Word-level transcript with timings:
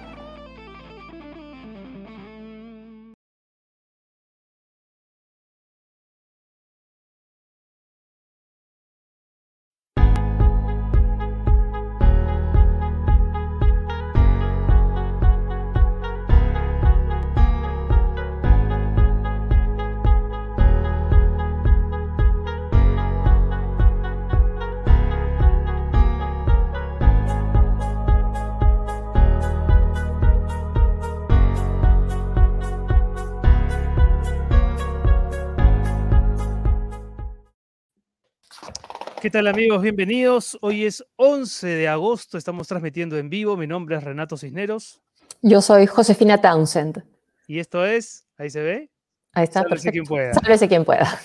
¿Qué 39.26 39.30
tal 39.30 39.48
amigos? 39.48 39.82
Bienvenidos. 39.82 40.56
Hoy 40.60 40.84
es 40.84 41.04
11 41.16 41.66
de 41.66 41.88
agosto, 41.88 42.38
estamos 42.38 42.68
transmitiendo 42.68 43.18
en 43.18 43.28
vivo. 43.28 43.56
Mi 43.56 43.66
nombre 43.66 43.96
es 43.96 44.04
Renato 44.04 44.36
Cisneros. 44.36 45.02
Yo 45.42 45.60
soy 45.60 45.88
Josefina 45.88 46.40
Townsend. 46.40 47.02
Y 47.48 47.58
esto 47.58 47.84
es, 47.84 48.24
ahí 48.38 48.50
se 48.50 48.62
ve. 48.62 48.90
Ahí 49.32 49.42
está, 49.42 49.62
Sálvese 49.62 49.90
quien 49.90 50.04
pueda. 50.04 50.32
Sálvese 50.32 50.68
quien 50.68 50.84
pueda. 50.84 51.20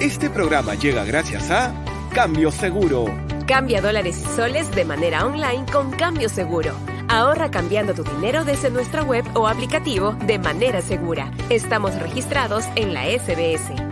Este 0.00 0.30
programa 0.30 0.76
llega 0.76 1.04
gracias 1.04 1.50
a 1.50 1.74
Cambio 2.14 2.52
Seguro. 2.52 3.06
Cambia 3.48 3.80
dólares 3.80 4.22
y 4.24 4.36
soles 4.36 4.72
de 4.72 4.84
manera 4.84 5.26
online 5.26 5.66
con 5.72 5.90
Cambio 5.90 6.28
Seguro. 6.28 6.76
Ahorra 7.08 7.50
cambiando 7.50 7.92
tu 7.92 8.04
dinero 8.04 8.44
desde 8.44 8.70
nuestra 8.70 9.02
web 9.02 9.24
o 9.34 9.48
aplicativo 9.48 10.12
de 10.28 10.38
manera 10.38 10.80
segura. 10.80 11.32
Estamos 11.50 11.92
registrados 12.00 12.64
en 12.76 12.94
la 12.94 13.06
SBS. 13.06 13.91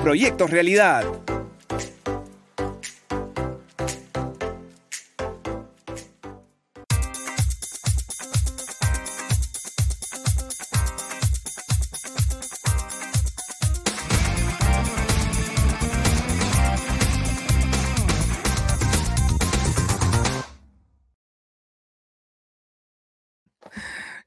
proyectos 0.00 0.50
realidad. 0.50 1.04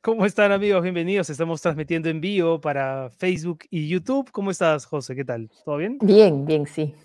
¿Cómo 0.04 0.26
están 0.26 0.52
amigos? 0.52 0.82
Bienvenidos. 0.82 1.30
Estamos 1.30 1.62
transmitiendo 1.62 2.10
en 2.10 2.22
vivo 2.22 2.60
para 2.60 3.12
Facebook 3.12 3.60
y 3.70 3.88
YouTube. 3.88 4.32
¿Cómo 4.32 4.50
estás, 4.50 4.88
José? 4.88 5.16
¿Qué 5.16 5.24
tal? 5.24 5.52
¿Todo 5.64 5.78
bien? 5.78 6.00
Bien, 6.02 6.44
bien, 6.44 6.66
sí. 6.66 6.96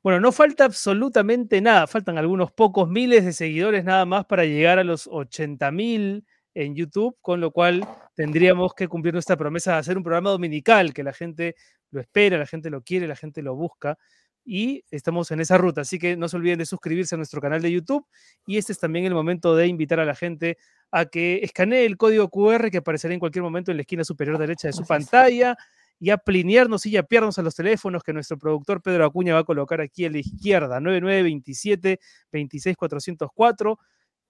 Bueno, 0.00 0.20
no 0.20 0.30
falta 0.30 0.64
absolutamente 0.64 1.60
nada. 1.60 1.88
Faltan 1.88 2.18
algunos 2.18 2.52
pocos 2.52 2.88
miles 2.88 3.24
de 3.24 3.32
seguidores 3.32 3.84
nada 3.84 4.06
más 4.06 4.26
para 4.26 4.44
llegar 4.44 4.78
a 4.78 4.84
los 4.84 5.08
80 5.10 5.72
mil 5.72 6.24
en 6.54 6.76
YouTube, 6.76 7.16
con 7.20 7.40
lo 7.40 7.50
cual 7.50 7.84
tendríamos 8.14 8.74
que 8.74 8.86
cumplir 8.86 9.12
nuestra 9.12 9.36
promesa 9.36 9.72
de 9.72 9.78
hacer 9.78 9.96
un 9.96 10.04
programa 10.04 10.30
dominical, 10.30 10.94
que 10.94 11.02
la 11.02 11.12
gente 11.12 11.56
lo 11.90 12.00
espera, 12.00 12.38
la 12.38 12.46
gente 12.46 12.70
lo 12.70 12.82
quiere, 12.82 13.08
la 13.08 13.16
gente 13.16 13.42
lo 13.42 13.56
busca 13.56 13.98
y 14.44 14.84
estamos 14.90 15.30
en 15.30 15.40
esa 15.40 15.58
ruta. 15.58 15.82
Así 15.82 15.98
que 15.98 16.16
no 16.16 16.28
se 16.28 16.36
olviden 16.36 16.58
de 16.58 16.66
suscribirse 16.66 17.14
a 17.14 17.18
nuestro 17.18 17.40
canal 17.40 17.62
de 17.62 17.72
YouTube 17.72 18.06
y 18.46 18.58
este 18.58 18.72
es 18.72 18.78
también 18.78 19.04
el 19.04 19.14
momento 19.14 19.54
de 19.54 19.66
invitar 19.66 20.00
a 20.00 20.04
la 20.04 20.14
gente 20.14 20.58
a 20.90 21.06
que 21.06 21.40
escanee 21.42 21.86
el 21.86 21.96
código 21.96 22.28
QR 22.28 22.70
que 22.70 22.78
aparecerá 22.78 23.14
en 23.14 23.20
cualquier 23.20 23.42
momento 23.42 23.70
en 23.70 23.76
la 23.76 23.82
esquina 23.82 24.04
superior 24.04 24.38
derecha 24.38 24.68
de 24.68 24.72
su 24.72 24.84
pantalla 24.84 25.56
y 26.00 26.10
a 26.10 26.16
plinearnos 26.16 26.86
y 26.86 26.96
a 26.96 27.02
piernos 27.02 27.38
a 27.38 27.42
los 27.42 27.54
teléfonos 27.54 28.02
que 28.02 28.12
nuestro 28.12 28.38
productor 28.38 28.82
Pedro 28.82 29.04
Acuña 29.04 29.34
va 29.34 29.40
a 29.40 29.44
colocar 29.44 29.80
aquí 29.82 30.06
a 30.06 30.10
la 30.10 30.18
izquierda, 30.18 30.80
9927 30.80 32.00
26404 32.32 33.78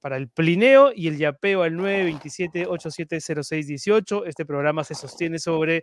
para 0.00 0.16
el 0.16 0.28
plineo 0.28 0.92
y 0.94 1.08
el 1.08 1.18
yapeo 1.18 1.62
al 1.62 1.76
927 1.76 2.66
870618. 2.66 4.24
Este 4.26 4.44
programa 4.44 4.82
se 4.82 4.94
sostiene 4.94 5.38
sobre 5.38 5.82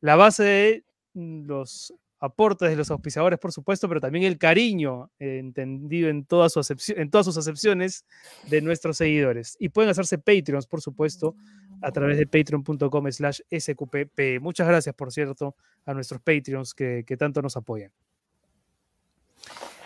la 0.00 0.16
base 0.16 0.42
de 0.42 0.84
los 1.14 1.94
aportes 2.20 2.68
de 2.68 2.76
los 2.76 2.90
auspiciadores, 2.90 3.38
por 3.38 3.50
supuesto, 3.50 3.88
pero 3.88 4.00
también 4.00 4.24
el 4.24 4.36
cariño 4.36 5.10
eh, 5.18 5.38
entendido 5.38 6.10
en 6.10 6.26
todas, 6.26 6.52
sus 6.52 6.90
en 6.90 7.10
todas 7.10 7.24
sus 7.24 7.38
acepciones 7.38 8.04
de 8.48 8.60
nuestros 8.60 8.98
seguidores. 8.98 9.56
Y 9.58 9.70
pueden 9.70 9.90
hacerse 9.90 10.18
Patreons, 10.18 10.66
por 10.66 10.82
supuesto, 10.82 11.34
a 11.80 11.90
través 11.90 12.18
de 12.18 12.26
patreon.com 12.26 13.10
slash 13.10 13.40
sqpp. 13.50 14.38
Muchas 14.40 14.68
gracias, 14.68 14.94
por 14.94 15.10
cierto, 15.10 15.56
a 15.86 15.94
nuestros 15.94 16.20
Patreons 16.20 16.74
que, 16.74 17.16
tanto 17.18 17.40
nos 17.40 17.56
apoyan. 17.56 17.90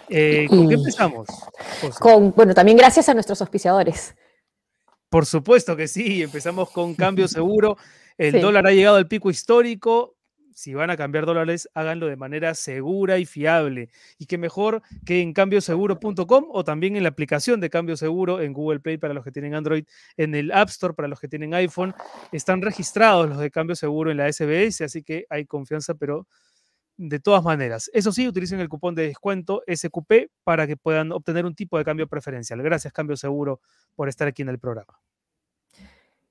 Eh, 0.09 0.47
¿Con 0.51 0.69
qué 0.69 0.75
empezamos? 0.75 1.29
Con, 2.01 2.33
bueno, 2.33 2.53
también 2.53 2.77
gracias 2.77 3.09
a 3.09 3.15
nuestros 3.15 3.41
auspiciadores. 3.41 4.17
Por 5.09 5.25
supuesto 5.25 5.77
que 5.77 5.87
sí, 5.87 6.25
empezamos 6.25 6.69
con 6.71 6.95
cambio 6.95 7.29
seguro. 7.29 7.79
El 8.19 8.41
dólar 8.41 8.67
ha 8.67 8.73
llegado 8.73 8.97
al 8.97 9.07
pico 9.07 9.31
histórico 9.31 10.17
si 10.55 10.73
van 10.73 10.89
a 10.89 10.97
cambiar 10.97 11.27
dólares, 11.27 11.69
háganlo 11.75 12.07
de 12.07 12.17
manera 12.17 12.55
segura 12.55 13.19
y 13.19 13.27
fiable. 13.27 13.91
Y 14.19 14.27
que 14.27 14.39
mejor 14.39 14.83
que 15.05 15.21
en 15.21 15.33
cambioseguro.com 15.33 16.45
o 16.49 16.65
también 16.65 16.97
en 16.97 17.03
la 17.03 17.09
aplicación 17.11 17.61
de 17.61 17.71
Cambio 17.71 17.97
Seguro 17.97 18.41
en 18.41 18.53
Google 18.53 18.81
Play 18.81 18.97
para 18.97 19.15
los 19.15 19.25
que 19.25 19.33
tienen 19.33 19.55
Android, 19.55 19.85
en 20.17 20.35
el 20.35 20.53
App 20.53 20.69
Store 20.69 20.95
para 20.95 21.09
los 21.09 21.21
que 21.21 21.29
tienen 21.29 21.55
iPhone. 21.55 21.95
Están 22.33 22.63
registrados 22.63 23.29
los 23.29 23.39
de 23.39 23.51
Cambio 23.51 23.75
Seguro 23.75 24.11
en 24.11 24.17
la 24.17 24.33
SBS, 24.33 24.83
así 24.83 25.03
que 25.03 25.27
hay 25.29 25.45
confianza, 25.45 25.95
pero 25.95 26.27
de 26.97 27.19
todas 27.19 27.43
maneras. 27.43 27.91
Eso 27.93 28.13
sí, 28.13 28.29
utilicen 28.29 28.61
el 28.61 28.69
cupón 28.69 28.95
de 28.95 29.09
descuento 29.09 29.63
SQP 29.67 30.31
para 30.45 30.67
que 30.67 30.77
puedan 30.77 31.13
obtener 31.13 31.45
un 31.45 31.55
tipo 31.55 31.79
de 31.79 31.85
cambio 31.85 32.07
preferencial. 32.07 32.63
Gracias, 32.63 32.93
Cambio 32.93 33.17
Seguro, 33.17 33.61
por 33.97 34.09
estar 34.09 34.29
aquí 34.29 34.43
en 34.43 34.51
el 34.51 34.59
programa. 34.59 35.01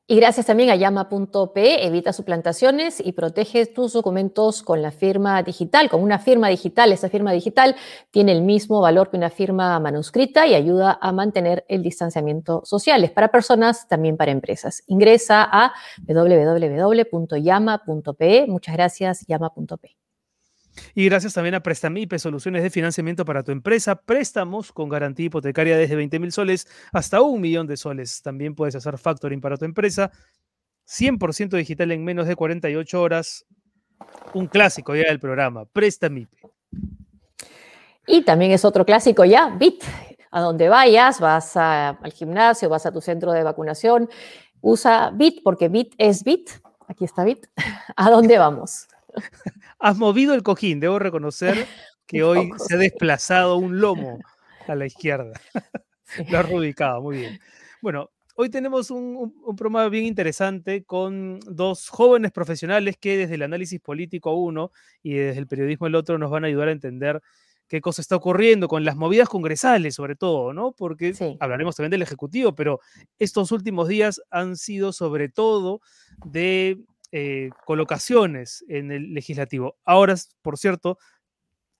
Y 0.05 0.17
gracias 0.17 0.47
también 0.47 0.69
a 0.69 0.75
llama.p, 0.75 1.85
evita 1.87 2.11
suplantaciones 2.11 2.99
y 2.99 3.13
protege 3.13 3.65
tus 3.67 3.93
documentos 3.93 4.61
con 4.61 4.81
la 4.81 4.91
firma 4.91 5.41
digital, 5.43 5.89
con 5.89 6.03
una 6.03 6.19
firma 6.19 6.49
digital. 6.49 6.91
Esa 6.91 7.07
firma 7.07 7.31
digital 7.31 7.77
tiene 8.11 8.33
el 8.33 8.41
mismo 8.41 8.81
valor 8.81 9.09
que 9.09 9.15
una 9.15 9.29
firma 9.29 9.79
manuscrita 9.79 10.45
y 10.45 10.55
ayuda 10.55 10.99
a 11.01 11.13
mantener 11.13 11.63
el 11.69 11.83
distanciamiento 11.83 12.63
social. 12.65 13.01
Es 13.05 13.11
para 13.11 13.29
personas, 13.31 13.87
también 13.87 14.17
para 14.17 14.33
empresas. 14.33 14.83
Ingresa 14.87 15.47
a 15.49 15.71
www.llama.pe. 16.05 17.15
Muchas 18.49 18.75
gracias, 18.75 19.25
llama.p. 19.25 20.02
Y 20.95 21.05
gracias 21.05 21.33
también 21.33 21.55
a 21.55 21.61
Prestamipe, 21.61 22.19
soluciones 22.19 22.63
de 22.63 22.69
financiamiento 22.69 23.25
para 23.25 23.43
tu 23.43 23.51
empresa, 23.51 23.95
préstamos 23.95 24.71
con 24.71 24.89
garantía 24.89 25.27
hipotecaria 25.27 25.77
desde 25.77 25.95
20 25.95 26.19
mil 26.19 26.31
soles 26.31 26.67
hasta 26.91 27.21
un 27.21 27.41
millón 27.41 27.67
de 27.67 27.77
soles. 27.77 28.21
También 28.21 28.55
puedes 28.55 28.75
hacer 28.75 28.97
factoring 28.97 29.41
para 29.41 29.57
tu 29.57 29.65
empresa, 29.65 30.11
100% 30.87 31.57
digital 31.57 31.91
en 31.91 32.03
menos 32.03 32.27
de 32.27 32.35
48 32.35 33.01
horas. 33.01 33.45
Un 34.33 34.47
clásico 34.47 34.95
ya 34.95 35.07
del 35.07 35.19
programa, 35.19 35.65
Prestamipe. 35.65 36.37
Y 38.05 38.23
también 38.23 38.51
es 38.51 38.65
otro 38.65 38.85
clásico 38.85 39.23
ya, 39.23 39.49
Bit. 39.49 39.83
a 40.31 40.41
donde 40.41 40.67
vayas, 40.67 41.19
vas 41.19 41.55
al 41.55 42.11
gimnasio, 42.11 42.67
vas 42.67 42.85
a 42.85 42.91
tu 42.91 43.01
centro 43.01 43.31
de 43.31 43.43
vacunación, 43.43 44.09
usa 44.61 45.11
Bit 45.11 45.41
porque 45.43 45.69
Bit 45.69 45.93
es 45.97 46.23
Bit. 46.23 46.49
Aquí 46.87 47.05
está 47.05 47.23
Bit. 47.23 47.47
¿A 47.95 48.09
dónde 48.09 48.37
vamos? 48.37 48.87
Has 49.79 49.97
movido 49.97 50.33
el 50.33 50.43
cojín, 50.43 50.79
debo 50.79 50.99
reconocer 50.99 51.67
que 52.07 52.23
hoy 52.23 52.51
se 52.57 52.75
ha 52.75 52.77
desplazado 52.77 53.57
un 53.57 53.79
lomo 53.79 54.19
a 54.67 54.75
la 54.75 54.85
izquierda. 54.85 55.33
Lo 56.29 56.39
has 56.39 56.51
ubicado, 56.51 57.01
muy 57.01 57.17
bien. 57.17 57.39
Bueno, 57.81 58.11
hoy 58.35 58.49
tenemos 58.49 58.91
un, 58.91 59.33
un, 59.43 59.55
programa 59.55 59.89
bien 59.89 60.05
interesante 60.05 60.83
con 60.83 61.39
dos 61.41 61.89
jóvenes 61.89 62.31
profesionales 62.31 62.97
que 62.99 63.17
desde 63.17 63.35
el 63.35 63.41
análisis 63.41 63.79
político 63.79 64.33
uno 64.33 64.71
y 65.01 65.13
desde 65.13 65.39
el 65.39 65.47
periodismo 65.47 65.87
el 65.87 65.95
otro 65.95 66.17
nos 66.17 66.29
van 66.29 66.43
a 66.43 66.47
ayudar 66.47 66.67
a 66.67 66.71
entender 66.71 67.21
qué 67.67 67.81
cosa 67.81 68.01
está 68.01 68.15
ocurriendo 68.15 68.67
con 68.67 68.85
las 68.85 68.95
movidas 68.95 69.27
congresales, 69.27 69.95
sobre 69.95 70.15
todo, 70.15 70.53
¿no? 70.53 70.73
Porque 70.73 71.13
hablaremos 71.39 71.75
también 71.75 71.89
del 71.89 72.03
Ejecutivo, 72.03 72.53
pero 72.53 72.79
estos 73.17 73.51
últimos 73.51 73.87
días 73.87 74.21
han 74.29 74.57
sido 74.57 74.93
sobre 74.93 75.29
todo 75.29 75.81
de 76.25 76.77
eh, 77.15 77.51
colocaciones 77.63 78.65
en 78.67 78.91
el 78.91 79.13
legislativo. 79.13 79.77
Ahora, 79.85 80.15
por 80.41 80.57
cierto, 80.57 80.97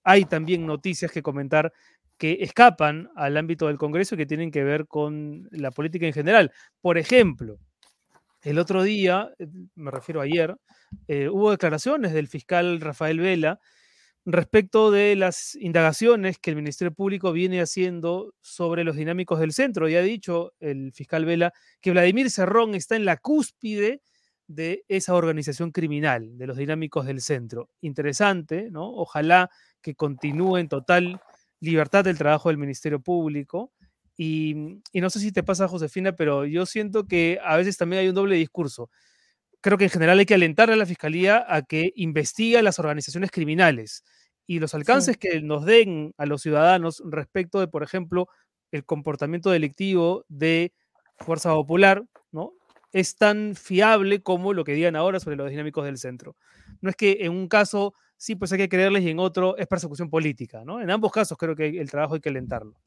hay 0.03 0.25
también 0.25 0.67
noticias 0.67 1.11
que 1.11 1.23
comentar 1.23 1.73
que 2.19 2.37
escapan 2.41 3.09
al 3.15 3.35
ámbito 3.35 3.65
del 3.65 3.79
Congreso 3.79 4.13
y 4.13 4.19
que 4.19 4.27
tienen 4.27 4.51
que 4.51 4.63
ver 4.63 4.85
con 4.85 5.47
la 5.49 5.71
política 5.71 6.05
en 6.05 6.13
general. 6.13 6.51
Por 6.81 6.99
ejemplo, 6.99 7.57
el 8.43 8.59
otro 8.59 8.83
día, 8.83 9.31
eh, 9.39 9.47
me 9.73 9.89
refiero 9.89 10.21
a 10.21 10.25
ayer, 10.25 10.55
eh, 11.07 11.29
hubo 11.29 11.49
declaraciones 11.49 12.13
del 12.13 12.27
fiscal 12.27 12.79
Rafael 12.79 13.19
Vela 13.19 13.59
respecto 14.25 14.91
de 14.91 15.15
las 15.15 15.55
indagaciones 15.55 16.37
que 16.37 16.51
el 16.51 16.57
Ministerio 16.57 16.93
Público 16.93 17.31
viene 17.31 17.59
haciendo 17.59 18.35
sobre 18.39 18.83
los 18.83 18.97
dinámicos 18.97 19.39
del 19.39 19.51
centro. 19.51 19.89
Y 19.89 19.95
ha 19.95 20.03
dicho 20.03 20.53
el 20.59 20.93
fiscal 20.93 21.25
Vela 21.25 21.53
que 21.81 21.89
Vladimir 21.89 22.29
Cerrón 22.29 22.75
está 22.75 22.95
en 22.95 23.05
la 23.05 23.17
cúspide 23.17 24.03
de 24.47 24.83
esa 24.87 25.15
organización 25.15 25.71
criminal, 25.71 26.37
de 26.37 26.47
los 26.47 26.57
dinámicos 26.57 27.05
del 27.05 27.21
centro. 27.21 27.69
Interesante, 27.81 28.69
¿no? 28.71 28.89
Ojalá 28.89 29.49
que 29.81 29.95
continúe 29.95 30.57
en 30.57 30.67
total 30.67 31.21
libertad 31.59 32.03
del 32.03 32.17
trabajo 32.17 32.49
del 32.49 32.57
Ministerio 32.57 32.99
Público. 33.01 33.71
Y, 34.15 34.81
y, 34.91 35.01
no 35.01 35.09
sé 35.09 35.19
si 35.19 35.31
te 35.31 35.43
pasa, 35.43 35.67
Josefina, 35.67 36.15
pero 36.15 36.45
yo 36.45 36.65
siento 36.65 37.07
que 37.07 37.39
a 37.43 37.57
veces 37.57 37.77
también 37.77 38.01
hay 38.01 38.09
un 38.09 38.15
doble 38.15 38.35
discurso. 38.35 38.89
Creo 39.61 39.77
que 39.77 39.85
en 39.85 39.89
general 39.89 40.19
hay 40.19 40.25
que 40.25 40.35
alentar 40.35 40.69
a 40.69 40.75
la 40.75 40.85
Fiscalía 40.85 41.45
a 41.47 41.63
que 41.63 41.93
investigue 41.95 42.61
las 42.61 42.79
organizaciones 42.79 43.31
criminales 43.31 44.03
y 44.45 44.59
los 44.59 44.73
alcances 44.73 45.17
que 45.17 45.41
nos 45.41 45.65
den 45.65 46.13
a 46.17 46.25
los 46.25 46.41
ciudadanos 46.41 47.01
respecto 47.05 47.59
de, 47.59 47.67
por 47.67 47.83
ejemplo, 47.83 48.27
el 48.71 48.85
comportamiento 48.85 49.49
delictivo 49.49 50.25
de 50.27 50.73
Fuerza 51.17 51.51
Popular. 51.51 52.03
Es 52.93 53.17
tan 53.17 53.55
fiable 53.55 54.23
como 54.23 54.53
lo 54.53 54.63
que 54.63 54.73
digan 54.73 54.95
ahora 54.95 55.19
sobre 55.19 55.35
los 55.35 55.49
dinámicos 55.49 55.83
del 55.83 55.97
centro. 55.97 56.37
No 56.79 56.89
es 56.89 56.95
que 56.95 57.17
en 57.21 57.31
un 57.31 57.49
caso 57.49 57.93
sí, 58.23 58.35
pues 58.35 58.53
hay 58.53 58.57
que 58.57 58.69
creerles 58.69 59.03
y 59.03 59.09
en 59.09 59.19
otro 59.19 59.57
es 59.57 59.67
persecución 59.67 60.09
política, 60.09 60.63
¿no? 60.63 60.79
En 60.79 60.89
ambos 60.89 61.11
casos 61.11 61.37
creo 61.37 61.57
que 61.57 61.67
el 61.67 61.91
trabajo 61.91 62.13
hay 62.13 62.21
que 62.21 62.29
alentarlo. 62.29 62.79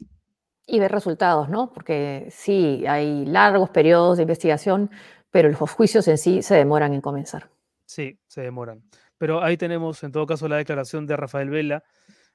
Y 0.67 0.81
ver 0.81 0.91
resultados, 0.91 1.51
¿no? 1.51 1.73
Porque 1.73 2.29
sí, 2.31 2.85
hay 2.87 3.27
largos 3.27 3.69
periodos 3.69 4.17
de 4.17 4.23
investigación, 4.23 4.91
pero 5.31 5.51
los 5.51 5.71
juicios 5.71 6.09
en 6.09 6.17
sí 6.17 6.41
se 6.41 6.55
demoran 6.55 6.95
en 6.95 7.03
comenzar. 7.03 7.51
Sí, 7.85 8.19
se 8.27 8.41
demoran. 8.41 8.83
Pero 9.19 9.43
ahí 9.43 9.59
tenemos 9.59 10.03
en 10.03 10.13
todo 10.13 10.27
caso 10.27 10.49
la 10.49 10.57
declaración 10.57 11.07
de 11.07 11.17
Rafael 11.17 11.51
Vela 11.51 11.85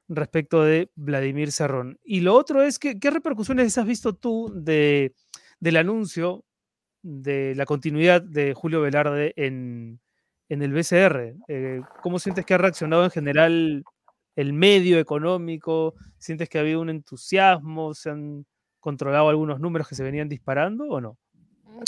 respecto 0.08 0.64
de 0.64 0.92
Vladimir 0.96 1.52
Cerrón. 1.52 2.00
Y 2.04 2.22
lo 2.22 2.36
otro 2.36 2.62
es 2.62 2.78
que, 2.78 3.00
¿qué 3.00 3.10
repercusiones 3.10 3.78
has 3.78 3.86
visto 3.86 4.14
tú 4.14 4.52
de, 4.54 5.16
del 5.60 5.78
anuncio 5.78 6.46
de 7.04 7.56
la 7.56 7.66
continuidad 7.66 8.22
de 8.22 8.54
Julio 8.54 8.82
Velarde 8.82 9.34
en, 9.36 10.00
en 10.50 10.62
el 10.62 10.74
BCR. 10.74 11.36
Eh, 11.48 11.82
¿Cómo 12.04 12.20
sientes 12.20 12.46
que 12.46 12.54
ha 12.54 12.58
reaccionado 12.58 13.04
en 13.04 13.12
general 13.12 13.84
el 14.36 14.54
medio 14.54 15.00
económico? 15.00 15.96
¿Sientes 16.18 16.50
que 16.50 16.58
ha 16.58 16.62
habido 16.62 16.82
un 16.82 16.90
entusiasmo? 16.90 17.94
¿Se 17.94 18.10
han 18.10 18.46
controlado 18.80 19.30
algunos 19.30 19.60
números 19.60 19.88
que 19.88 19.96
se 19.96 20.04
venían 20.04 20.30
disparando 20.30 20.86
o 20.86 21.02
no? 21.02 21.18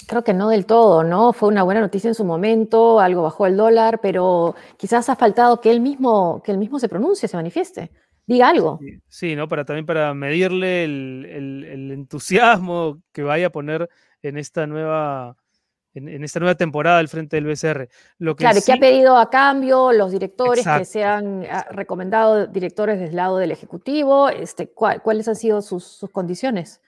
Creo 0.08 0.24
que 0.24 0.34
no 0.34 0.50
del 0.50 0.66
todo, 0.66 1.04
¿no? 1.04 1.34
Fue 1.34 1.50
una 1.50 1.64
buena 1.64 1.82
noticia 1.82 2.08
en 2.08 2.16
su 2.16 2.26
momento, 2.26 3.00
algo 3.00 3.22
bajó 3.22 3.46
el 3.46 3.58
dólar, 3.58 4.00
pero 4.02 4.56
quizás 4.78 5.08
ha 5.10 5.16
faltado 5.16 5.62
que 5.62 5.70
él 5.70 5.82
mismo, 5.82 6.42
que 6.44 6.52
él 6.52 6.58
mismo 6.58 6.80
se 6.80 6.90
pronuncie, 6.90 7.28
se 7.28 7.38
manifieste, 7.38 7.92
diga 8.26 8.50
algo. 8.50 8.80
Sí, 9.08 9.36
¿no? 9.36 9.48
Para 9.48 9.66
también 9.66 9.86
para 9.86 10.14
medirle 10.16 10.86
el, 10.86 11.28
el 11.30 11.92
entusiasmo 11.92 13.02
que 13.12 13.22
vaya 13.22 13.48
a 13.48 13.52
poner 13.52 13.88
en 14.24 14.38
esta 14.38 14.66
nueva 14.66 15.38
en, 15.94 16.24
esta 16.24 16.40
nueva 16.40 16.56
temporada 16.56 17.00
al 17.00 17.08
frente 17.08 17.38
del 17.38 17.46
BCR. 17.46 17.88
Lo 18.18 18.36
que 18.36 18.44
claro, 18.44 18.60
¿qué 18.66 18.74
ha 18.74 18.78
pedido 18.78 19.18
a 19.18 19.30
cambio 19.30 19.92
los 19.92 20.12
directores 20.12 20.66
que 20.66 20.86
se 20.86 21.04
han 21.04 21.46
ah, 21.50 21.68
recomendado 21.70 22.48
directores 22.48 23.00
del 23.00 23.16
lado 23.16 23.38
del 23.38 23.52
Ejecutivo? 23.52 24.30
Este, 24.30 24.72
¿Cuáles 24.72 25.28
han 25.28 25.36
sido 25.36 25.62
sus, 25.62 26.06
condiciones? 26.12 26.82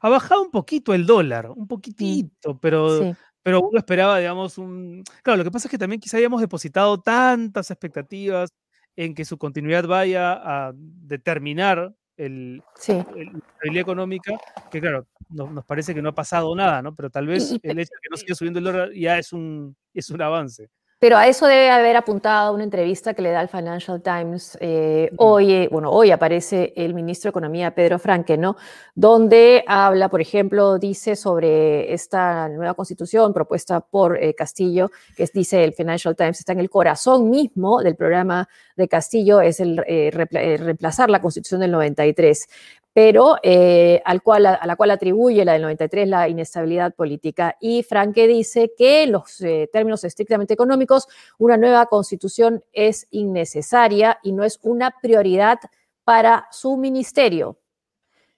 Ha 0.00 0.08
bajado 0.08 0.42
un 0.42 0.50
poquito 0.50 0.94
el 0.94 1.06
dólar, 1.06 1.50
un 1.50 1.66
poquitito, 1.66 2.58
pero, 2.58 3.14
pero 3.42 3.62
uno 3.62 3.78
esperaba, 3.78 4.18
digamos, 4.18 4.58
un... 4.58 5.04
Claro, 5.22 5.38
lo 5.38 5.44
que 5.44 5.50
pasa 5.50 5.68
es 5.68 5.70
que 5.70 5.78
también 5.78 6.00
quizá 6.00 6.16
hayamos 6.16 6.40
depositado 6.40 7.00
tantas 7.00 7.70
expectativas 7.70 8.50
en 8.96 9.14
que 9.14 9.24
su 9.24 9.38
continuidad 9.38 9.86
vaya 9.86 10.32
a 10.32 10.72
determinar 10.74 11.94
el, 12.16 12.62
sí. 12.74 12.94
la 12.94 13.22
estabilidad 13.22 13.82
económica, 13.82 14.32
que 14.70 14.80
claro, 14.80 15.06
nos, 15.28 15.64
parece 15.64 15.94
que 15.94 16.02
no 16.02 16.10
ha 16.10 16.14
pasado 16.14 16.54
nada, 16.54 16.82
¿no? 16.82 16.94
Pero 16.94 17.10
tal 17.10 17.26
vez 17.26 17.52
el 17.62 17.78
hecho 17.78 17.94
de 17.94 18.00
que 18.02 18.10
no 18.10 18.16
siga 18.16 18.34
subiendo 18.34 18.58
el 18.58 18.64
dólar 18.64 18.92
ya 18.92 19.18
es 19.18 19.32
un, 19.32 19.76
es 19.94 20.10
un 20.10 20.22
avance. 20.22 20.70
Pero 21.00 21.16
a 21.16 21.28
eso 21.28 21.46
debe 21.46 21.70
haber 21.70 21.96
apuntado 21.96 22.52
una 22.52 22.64
entrevista 22.64 23.14
que 23.14 23.22
le 23.22 23.30
da 23.30 23.40
el 23.40 23.48
Financial 23.48 24.02
Times. 24.02 24.58
Eh, 24.60 25.12
hoy, 25.16 25.52
eh, 25.52 25.68
bueno, 25.70 25.92
hoy 25.92 26.10
aparece 26.10 26.72
el 26.74 26.92
ministro 26.92 27.28
de 27.28 27.30
Economía, 27.30 27.72
Pedro 27.72 28.00
Franque, 28.00 28.36
¿no? 28.36 28.56
Donde 28.96 29.62
habla, 29.68 30.08
por 30.08 30.20
ejemplo, 30.20 30.76
dice 30.76 31.14
sobre 31.14 31.92
esta 31.92 32.48
nueva 32.48 32.74
constitución 32.74 33.32
propuesta 33.32 33.78
por 33.78 34.20
eh, 34.20 34.34
Castillo, 34.34 34.90
que 35.16 35.22
es, 35.22 35.32
dice 35.32 35.62
el 35.62 35.72
Financial 35.72 36.16
Times, 36.16 36.40
está 36.40 36.50
en 36.50 36.58
el 36.58 36.68
corazón 36.68 37.30
mismo 37.30 37.80
del 37.80 37.94
programa 37.94 38.48
de 38.74 38.88
Castillo, 38.88 39.40
es 39.40 39.60
el 39.60 39.76
reemplazar 39.78 41.10
la 41.10 41.20
constitución 41.20 41.60
del 41.60 41.70
93 41.70 42.48
pero 42.98 43.36
eh, 43.44 44.02
al 44.04 44.24
cual, 44.24 44.44
a, 44.46 44.66
la 44.66 44.74
cual 44.74 44.90
atribuye 44.90 45.44
la 45.44 45.52
del 45.52 45.62
93 45.62 46.08
la 46.08 46.28
inestabilidad 46.28 46.96
política. 46.96 47.56
Y 47.60 47.84
Franke 47.84 48.26
dice 48.26 48.72
que 48.76 49.04
en 49.04 49.12
los 49.12 49.40
eh, 49.40 49.70
términos 49.72 50.02
estrictamente 50.02 50.54
económicos, 50.54 51.06
una 51.38 51.56
nueva 51.56 51.86
constitución 51.86 52.64
es 52.72 53.06
innecesaria 53.12 54.18
y 54.24 54.32
no 54.32 54.42
es 54.42 54.58
una 54.64 54.96
prioridad 55.00 55.60
para 56.02 56.48
su 56.50 56.76
ministerio. 56.76 57.60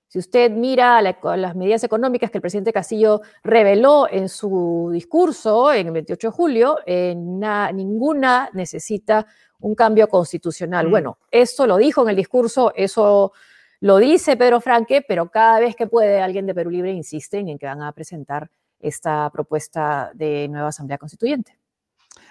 Si 0.09 0.19
usted 0.19 0.51
mira 0.51 1.01
las 1.01 1.57
medidas 1.57 1.83
económicas 1.83 2.31
que 2.31 2.37
el 2.37 2.43
presidente 2.43 2.71
Castillo 2.71 3.23
reveló 3.43 4.09
en 4.11 4.29
su 4.29 4.91
discurso 4.93 5.73
en 5.73 5.87
el 5.87 5.93
28 5.95 6.27
de 6.29 6.33
julio, 6.33 6.79
eh, 6.85 7.15
ninguna 7.17 8.51
necesita 8.53 9.27
un 9.61 9.75
cambio 9.75 10.07
constitucional. 10.07 10.89
Mm. 10.89 10.91
Bueno, 10.91 11.19
eso 11.31 11.67
lo 11.67 11.79
dijo 11.79 12.03
en 12.03 12.11
el 12.11 12.17
discurso, 12.17 12.75
eso 12.77 13.33
lo 13.81 13.97
dice 13.99 14.37
Pedro 14.37 14.61
Franque, 14.61 15.03
pero 15.07 15.31
cada 15.31 15.61
vez 15.61 15.75
que 15.75 15.87
puede 15.87 16.21
alguien 16.21 16.47
de 16.47 16.55
Perú 16.55 16.71
Libre 16.71 16.93
insiste 16.93 17.39
en 17.39 17.59
que 17.59 17.67
van 17.67 17.83
a 17.83 17.93
presentar 17.93 18.51
esta 18.79 19.29
propuesta 19.31 20.11
de 20.15 20.49
nueva 20.49 20.69
Asamblea 20.69 20.99
Constituyente. 20.99 21.59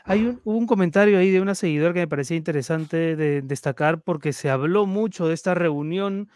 Hay 0.05 0.25
un, 0.25 0.41
un, 0.43 0.65
comentario 0.65 1.19
ahí 1.19 1.29
de 1.29 1.41
una 1.41 1.55
seguidora 1.55 1.93
que 1.93 1.99
me 1.99 2.07
parecía 2.07 2.37
interesante 2.37 3.15
de 3.15 3.41
destacar 3.41 4.01
porque 4.01 4.33
se 4.33 4.49
habló 4.49 4.85
mucho 4.85 5.27
de 5.27 5.33
esta 5.33 5.53
reunión 5.53 6.29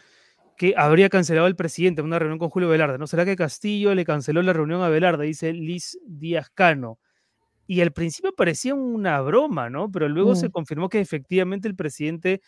que 0.56 0.74
habría 0.76 1.08
cancelado 1.08 1.46
el 1.46 1.56
presidente, 1.56 2.02
una 2.02 2.18
reunión 2.18 2.38
con 2.38 2.50
Julio 2.50 2.68
Velarde. 2.68 2.98
¿No 2.98 3.06
será 3.06 3.24
que 3.24 3.36
Castillo 3.36 3.94
le 3.94 4.04
canceló 4.04 4.42
la 4.42 4.52
reunión 4.52 4.82
a 4.82 4.88
Velarde? 4.88 5.26
Dice 5.26 5.52
Liz 5.52 5.98
Díaz 6.06 6.50
Cano. 6.50 6.98
Y 7.66 7.80
al 7.80 7.92
principio 7.92 8.32
parecía 8.34 8.74
una 8.74 9.20
broma, 9.22 9.70
¿no? 9.70 9.90
Pero 9.90 10.08
luego 10.08 10.36
se 10.36 10.48
mm. 10.48 10.52
confirmó 10.52 10.88
que 10.88 11.00
efectivamente 11.00 11.66
el 11.66 11.74
presidente 11.74 12.42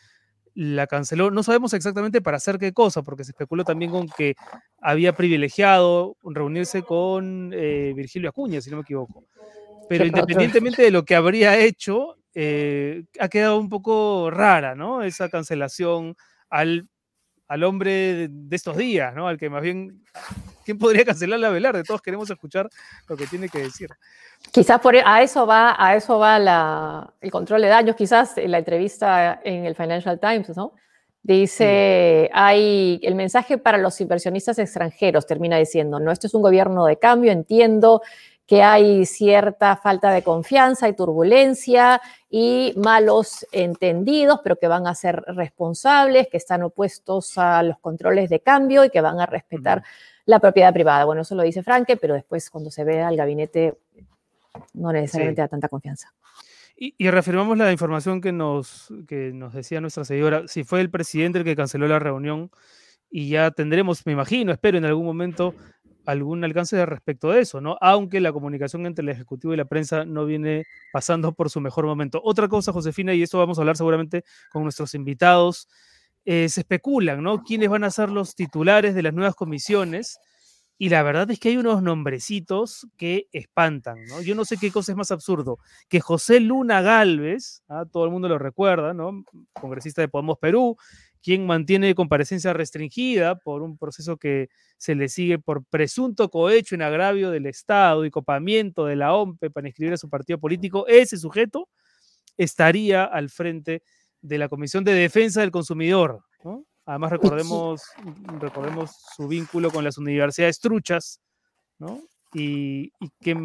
la 0.56 0.86
canceló. 0.86 1.30
No 1.30 1.42
sabemos 1.42 1.74
exactamente 1.74 2.22
para 2.22 2.38
hacer 2.38 2.58
qué 2.58 2.72
cosa, 2.72 3.02
porque 3.02 3.24
se 3.24 3.32
especuló 3.32 3.62
también 3.62 3.90
con 3.90 4.08
que 4.08 4.34
había 4.80 5.14
privilegiado 5.14 6.16
reunirse 6.24 6.82
con 6.82 7.52
eh, 7.54 7.92
Virgilio 7.94 8.30
Acuña, 8.30 8.60
si 8.62 8.70
no 8.70 8.76
me 8.76 8.82
equivoco. 8.82 9.24
Pero 9.88 10.06
independientemente 10.06 10.82
de 10.82 10.90
lo 10.90 11.04
que 11.04 11.14
habría 11.14 11.58
hecho, 11.58 12.16
eh, 12.34 13.04
ha 13.20 13.28
quedado 13.28 13.58
un 13.58 13.68
poco 13.68 14.30
rara, 14.30 14.74
¿no? 14.74 15.02
Esa 15.02 15.28
cancelación 15.28 16.16
al, 16.48 16.88
al 17.48 17.64
hombre 17.64 18.28
de, 18.28 18.56
estos 18.56 18.76
días, 18.76 19.14
¿no? 19.14 19.28
Al 19.28 19.38
que 19.38 19.48
más 19.48 19.62
bien, 19.62 20.02
¿quién 20.64 20.78
podría 20.78 21.04
cancelar 21.04 21.38
la 21.38 21.50
velar? 21.50 21.76
De 21.76 21.84
todos 21.84 22.02
queremos 22.02 22.28
escuchar 22.30 22.68
lo 23.08 23.16
que 23.16 23.26
tiene 23.26 23.48
que 23.48 23.58
decir. 23.58 23.88
Quizás 24.50 24.80
por, 24.80 24.96
e, 24.96 25.02
a 25.04 25.22
eso 25.22 25.46
va, 25.46 25.76
a 25.78 25.94
eso 25.96 26.18
va 26.18 26.38
la, 26.38 27.12
el 27.20 27.30
control 27.30 27.62
de 27.62 27.68
daños, 27.68 27.96
quizás 27.96 28.36
en 28.38 28.50
la 28.50 28.58
entrevista 28.58 29.40
en 29.44 29.64
el 29.64 29.74
Financial 29.74 30.18
Times, 30.18 30.56
¿no? 30.56 30.72
Dice, 31.22 32.30
hay 32.32 33.00
el 33.02 33.16
mensaje 33.16 33.58
para 33.58 33.78
los 33.78 34.00
inversionistas 34.00 34.60
extranjeros, 34.60 35.26
termina 35.26 35.56
diciendo, 35.56 35.98
no, 35.98 36.12
este 36.12 36.28
es 36.28 36.34
un 36.34 36.42
gobierno 36.42 36.86
de 36.86 37.00
cambio, 37.00 37.32
entiendo 37.32 38.00
que 38.46 38.62
hay 38.62 39.04
cierta 39.06 39.76
falta 39.76 40.12
de 40.12 40.22
confianza 40.22 40.88
y 40.88 40.94
turbulencia 40.94 42.00
y 42.30 42.72
malos 42.76 43.44
entendidos, 43.50 44.40
pero 44.42 44.56
que 44.56 44.68
van 44.68 44.86
a 44.86 44.94
ser 44.94 45.22
responsables, 45.26 46.28
que 46.28 46.36
están 46.36 46.62
opuestos 46.62 47.36
a 47.38 47.62
los 47.62 47.78
controles 47.80 48.30
de 48.30 48.40
cambio 48.40 48.84
y 48.84 48.90
que 48.90 49.00
van 49.00 49.20
a 49.20 49.26
respetar 49.26 49.82
la 50.26 50.38
propiedad 50.38 50.72
privada. 50.72 51.04
Bueno, 51.04 51.22
eso 51.22 51.34
lo 51.34 51.42
dice 51.42 51.62
Franke, 51.62 51.96
pero 51.96 52.14
después 52.14 52.48
cuando 52.50 52.70
se 52.70 52.84
ve 52.84 53.02
al 53.02 53.16
gabinete 53.16 53.78
no 54.74 54.92
necesariamente 54.92 55.42
da 55.42 55.48
tanta 55.48 55.68
confianza. 55.68 56.12
Y, 56.78 56.94
y, 56.98 57.10
reafirmamos 57.10 57.56
la 57.56 57.72
información 57.72 58.20
que 58.20 58.32
nos, 58.32 58.92
que 59.08 59.32
nos 59.32 59.54
decía 59.54 59.80
nuestra 59.80 60.04
seguidora, 60.04 60.46
si 60.46 60.62
fue 60.62 60.82
el 60.82 60.90
presidente 60.90 61.38
el 61.38 61.44
que 61.44 61.56
canceló 61.56 61.88
la 61.88 61.98
reunión 61.98 62.50
y 63.10 63.30
ya 63.30 63.50
tendremos, 63.50 64.04
me 64.04 64.12
imagino, 64.12 64.52
espero 64.52 64.76
en 64.76 64.84
algún 64.84 65.06
momento 65.06 65.54
algún 66.06 66.44
alcance 66.44 66.84
respecto 66.86 67.30
de 67.30 67.40
eso, 67.40 67.60
¿no? 67.60 67.76
Aunque 67.80 68.20
la 68.20 68.32
comunicación 68.32 68.86
entre 68.86 69.02
el 69.02 69.08
Ejecutivo 69.10 69.52
y 69.52 69.56
la 69.56 69.64
prensa 69.64 70.04
no 70.04 70.24
viene 70.24 70.64
pasando 70.92 71.32
por 71.32 71.50
su 71.50 71.60
mejor 71.60 71.84
momento. 71.86 72.20
Otra 72.24 72.48
cosa, 72.48 72.72
Josefina, 72.72 73.12
y 73.12 73.22
esto 73.22 73.38
vamos 73.38 73.58
a 73.58 73.62
hablar 73.62 73.76
seguramente 73.76 74.24
con 74.50 74.62
nuestros 74.62 74.94
invitados, 74.94 75.68
eh, 76.24 76.48
se 76.48 76.60
especulan, 76.60 77.22
¿no? 77.22 77.42
¿Quiénes 77.42 77.68
van 77.68 77.84
a 77.84 77.90
ser 77.90 78.10
los 78.10 78.34
titulares 78.34 78.94
de 78.94 79.02
las 79.02 79.14
nuevas 79.14 79.34
comisiones? 79.34 80.18
Y 80.78 80.90
la 80.90 81.02
verdad 81.02 81.30
es 81.30 81.40
que 81.40 81.48
hay 81.48 81.56
unos 81.56 81.82
nombrecitos 81.82 82.86
que 82.98 83.28
espantan, 83.32 84.04
¿no? 84.06 84.20
Yo 84.20 84.34
no 84.34 84.44
sé 84.44 84.58
qué 84.58 84.70
cosa 84.70 84.92
es 84.92 84.98
más 84.98 85.10
absurdo, 85.10 85.58
que 85.88 86.00
José 86.00 86.40
Luna 86.40 86.82
Galvez, 86.82 87.62
¿ah? 87.68 87.84
todo 87.90 88.04
el 88.04 88.10
mundo 88.10 88.28
lo 88.28 88.38
recuerda, 88.38 88.92
¿no? 88.92 89.24
Congresista 89.54 90.02
de 90.02 90.08
Podemos 90.08 90.38
Perú, 90.38 90.76
quien 91.26 91.44
mantiene 91.44 91.96
comparecencia 91.96 92.52
restringida 92.52 93.34
por 93.34 93.62
un 93.62 93.76
proceso 93.76 94.16
que 94.16 94.48
se 94.78 94.94
le 94.94 95.08
sigue 95.08 95.40
por 95.40 95.64
presunto 95.64 96.28
cohecho 96.30 96.76
en 96.76 96.82
agravio 96.82 97.32
del 97.32 97.46
Estado 97.46 98.04
y 98.04 98.12
copamiento 98.12 98.84
de 98.84 98.94
la 98.94 99.12
OMPE 99.12 99.50
para 99.50 99.66
inscribir 99.66 99.94
a 99.94 99.96
su 99.96 100.08
partido 100.08 100.38
político, 100.38 100.86
ese 100.86 101.16
sujeto 101.16 101.68
estaría 102.36 103.02
al 103.02 103.28
frente 103.28 103.82
de 104.20 104.38
la 104.38 104.48
Comisión 104.48 104.84
de 104.84 104.92
Defensa 104.92 105.40
del 105.40 105.50
Consumidor. 105.50 106.22
Además, 106.84 107.10
recordemos, 107.10 107.82
recordemos 108.38 108.92
su 109.16 109.26
vínculo 109.26 109.72
con 109.72 109.82
las 109.82 109.98
universidades 109.98 110.60
truchas, 110.60 111.20
¿no? 111.80 112.02
Y, 112.34 112.92
y, 113.00 113.10
que, 113.20 113.36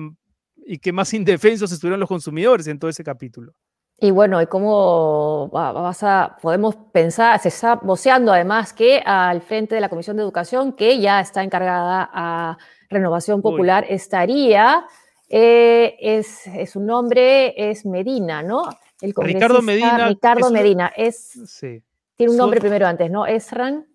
y 0.67 0.77
que 0.77 0.91
más 0.93 1.15
indefensos 1.15 1.71
estuvieron 1.71 1.99
los 1.99 2.09
consumidores 2.09 2.67
en 2.67 2.77
todo 2.77 2.91
ese 2.91 3.03
capítulo. 3.03 3.55
Y 4.03 4.09
bueno, 4.09 4.41
y 4.41 4.47
cómo 4.47 5.47
vas 5.49 6.01
a, 6.01 6.35
podemos 6.41 6.75
pensar, 6.91 7.39
se 7.39 7.49
está 7.49 7.75
voceando 7.75 8.33
además 8.33 8.73
que 8.73 8.99
al 9.05 9.41
frente 9.41 9.75
de 9.75 9.81
la 9.81 9.89
Comisión 9.89 10.17
de 10.17 10.23
Educación, 10.23 10.73
que 10.73 10.99
ya 10.99 11.19
está 11.21 11.43
encargada 11.43 12.09
a 12.11 12.57
Renovación 12.89 13.43
Popular, 13.43 13.85
estaría, 13.87 14.87
eh, 15.29 15.97
es, 15.99 16.47
es, 16.47 16.71
su 16.71 16.79
nombre 16.79 17.53
es 17.55 17.85
Medina, 17.85 18.41
¿no? 18.41 18.63
El 19.01 19.13
Ricardo 19.15 19.61
Medina. 19.61 20.07
Ricardo 20.07 20.47
es, 20.47 20.51
Medina, 20.51 20.91
es, 20.97 21.39
sí. 21.45 21.83
tiene 22.15 22.31
un 22.31 22.39
nombre 22.39 22.59
primero 22.59 22.87
antes, 22.87 23.11
¿no? 23.11 23.27
Esran. 23.27 23.85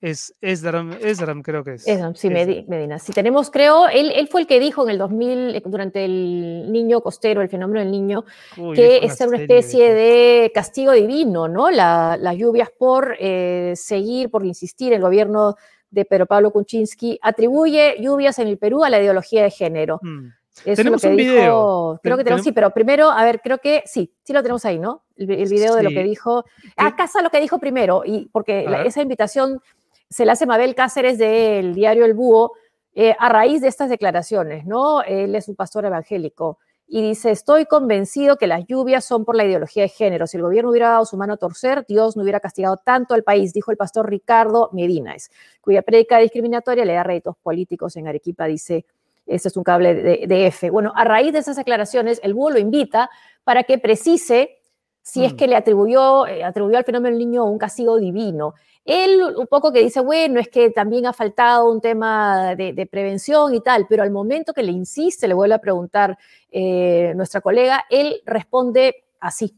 Es 0.00 0.34
Esdram, 0.40 0.92
Esdram 1.02 1.42
creo 1.42 1.62
que 1.62 1.74
es. 1.74 1.86
Esdram, 1.86 2.14
sí, 2.14 2.30
Medina. 2.30 2.98
Si 2.98 3.12
tenemos, 3.12 3.50
creo, 3.50 3.86
él, 3.86 4.12
él, 4.14 4.28
fue 4.28 4.40
el 4.40 4.46
que 4.46 4.58
dijo 4.58 4.82
en 4.84 4.90
el 4.90 4.98
2000, 4.98 5.56
eh, 5.56 5.62
durante 5.66 6.04
el 6.06 6.72
niño 6.72 7.02
costero, 7.02 7.42
el 7.42 7.50
fenómeno 7.50 7.80
del 7.80 7.90
niño, 7.90 8.24
Uy, 8.56 8.76
que 8.76 9.04
es 9.04 9.20
una 9.20 9.36
especie 9.36 9.92
de 9.92 10.50
castigo 10.54 10.92
divino, 10.92 11.48
¿no? 11.48 11.70
La, 11.70 12.16
las 12.18 12.34
lluvias 12.36 12.70
por 12.70 13.14
eh, 13.20 13.74
seguir, 13.76 14.30
por 14.30 14.46
insistir, 14.46 14.94
el 14.94 15.02
gobierno 15.02 15.56
de 15.90 16.06
Pedro 16.06 16.24
Pablo 16.24 16.50
Kuczynski 16.50 17.18
atribuye 17.20 17.96
lluvias 18.00 18.38
en 18.38 18.48
el 18.48 18.56
Perú 18.56 18.84
a 18.84 18.90
la 18.90 19.00
ideología 19.00 19.42
de 19.42 19.50
género. 19.50 19.98
Hmm. 20.02 20.28
Eso 20.64 20.76
tenemos 20.76 21.04
es 21.04 21.10
lo 21.10 21.16
que 21.16 21.22
un 21.22 21.28
dijo, 21.28 21.34
video. 21.34 22.00
Creo 22.02 22.16
que 22.16 22.24
tenemos, 22.24 22.44
sí, 22.44 22.52
pero 22.52 22.70
primero, 22.70 23.10
a 23.10 23.24
ver, 23.24 23.40
creo 23.40 23.58
que 23.58 23.82
sí, 23.86 24.12
sí 24.22 24.32
lo 24.32 24.42
tenemos 24.42 24.64
ahí, 24.64 24.78
¿no? 24.78 25.04
El, 25.16 25.30
el 25.30 25.48
video 25.48 25.72
sí. 25.72 25.76
de 25.76 25.82
lo 25.82 25.90
que 25.90 26.02
dijo. 26.02 26.44
A 26.76 26.96
casa 26.96 27.22
lo 27.22 27.30
que 27.30 27.40
dijo 27.40 27.58
primero, 27.58 28.02
y 28.04 28.28
porque 28.32 28.64
la, 28.68 28.82
esa 28.82 29.00
invitación 29.00 29.60
se 30.10 30.24
le 30.24 30.32
hace 30.32 30.44
Mabel 30.44 30.74
Cáceres 30.74 31.18
del 31.18 31.74
diario 31.74 32.04
El 32.04 32.14
Búho 32.14 32.52
eh, 32.92 33.14
a 33.18 33.28
raíz 33.28 33.60
de 33.60 33.68
estas 33.68 33.88
declaraciones, 33.88 34.66
¿no? 34.66 35.02
Él 35.02 35.34
es 35.36 35.48
un 35.48 35.54
pastor 35.54 35.84
evangélico 35.84 36.58
y 36.88 37.00
dice, 37.02 37.30
estoy 37.30 37.66
convencido 37.66 38.36
que 38.36 38.48
las 38.48 38.66
lluvias 38.66 39.04
son 39.04 39.24
por 39.24 39.36
la 39.36 39.44
ideología 39.44 39.84
de 39.84 39.88
género. 39.88 40.26
Si 40.26 40.36
el 40.36 40.42
gobierno 40.42 40.70
hubiera 40.70 40.88
dado 40.88 41.04
su 41.04 41.16
mano 41.16 41.34
a 41.34 41.36
torcer, 41.36 41.84
Dios 41.86 42.16
no 42.16 42.24
hubiera 42.24 42.40
castigado 42.40 42.78
tanto 42.84 43.14
al 43.14 43.22
país, 43.22 43.52
dijo 43.52 43.70
el 43.70 43.76
pastor 43.76 44.10
Ricardo 44.10 44.70
Medinaes, 44.72 45.30
cuya 45.60 45.82
predica 45.82 46.18
discriminatoria 46.18 46.84
le 46.84 46.94
da 46.94 47.04
réditos 47.04 47.36
políticos 47.40 47.96
en 47.96 48.08
Arequipa, 48.08 48.46
dice, 48.46 48.86
este 49.24 49.46
es 49.46 49.56
un 49.56 49.62
cable 49.62 49.94
de, 49.94 50.26
de, 50.26 50.46
F. 50.48 50.70
Bueno, 50.70 50.92
a 50.96 51.04
raíz 51.04 51.32
de 51.32 51.38
esas 51.38 51.54
declaraciones, 51.54 52.18
el 52.24 52.34
búho 52.34 52.50
lo 52.50 52.58
invita 52.58 53.08
para 53.44 53.62
que 53.62 53.78
precise 53.78 54.58
si 55.02 55.20
mm. 55.20 55.24
es 55.24 55.34
que 55.34 55.46
le 55.46 55.56
atribuyó, 55.56 56.26
eh, 56.26 56.44
atribuyó 56.44 56.76
al 56.76 56.84
fenómeno 56.84 57.16
del 57.16 57.18
niño 57.18 57.44
un 57.44 57.58
castigo 57.58 57.98
divino. 57.98 58.54
Él 58.84 59.22
un 59.36 59.46
poco 59.46 59.72
que 59.72 59.82
dice, 59.82 60.00
bueno, 60.00 60.40
es 60.40 60.48
que 60.48 60.70
también 60.70 61.06
ha 61.06 61.12
faltado 61.12 61.70
un 61.70 61.80
tema 61.80 62.54
de, 62.54 62.72
de 62.72 62.86
prevención 62.86 63.54
y 63.54 63.60
tal, 63.60 63.86
pero 63.88 64.02
al 64.02 64.10
momento 64.10 64.52
que 64.52 64.62
le 64.62 64.72
insiste, 64.72 65.28
le 65.28 65.34
vuelve 65.34 65.54
a 65.54 65.60
preguntar 65.60 66.16
eh, 66.50 67.12
nuestra 67.14 67.40
colega, 67.40 67.84
él 67.90 68.22
responde 68.24 69.04
así. 69.20 69.54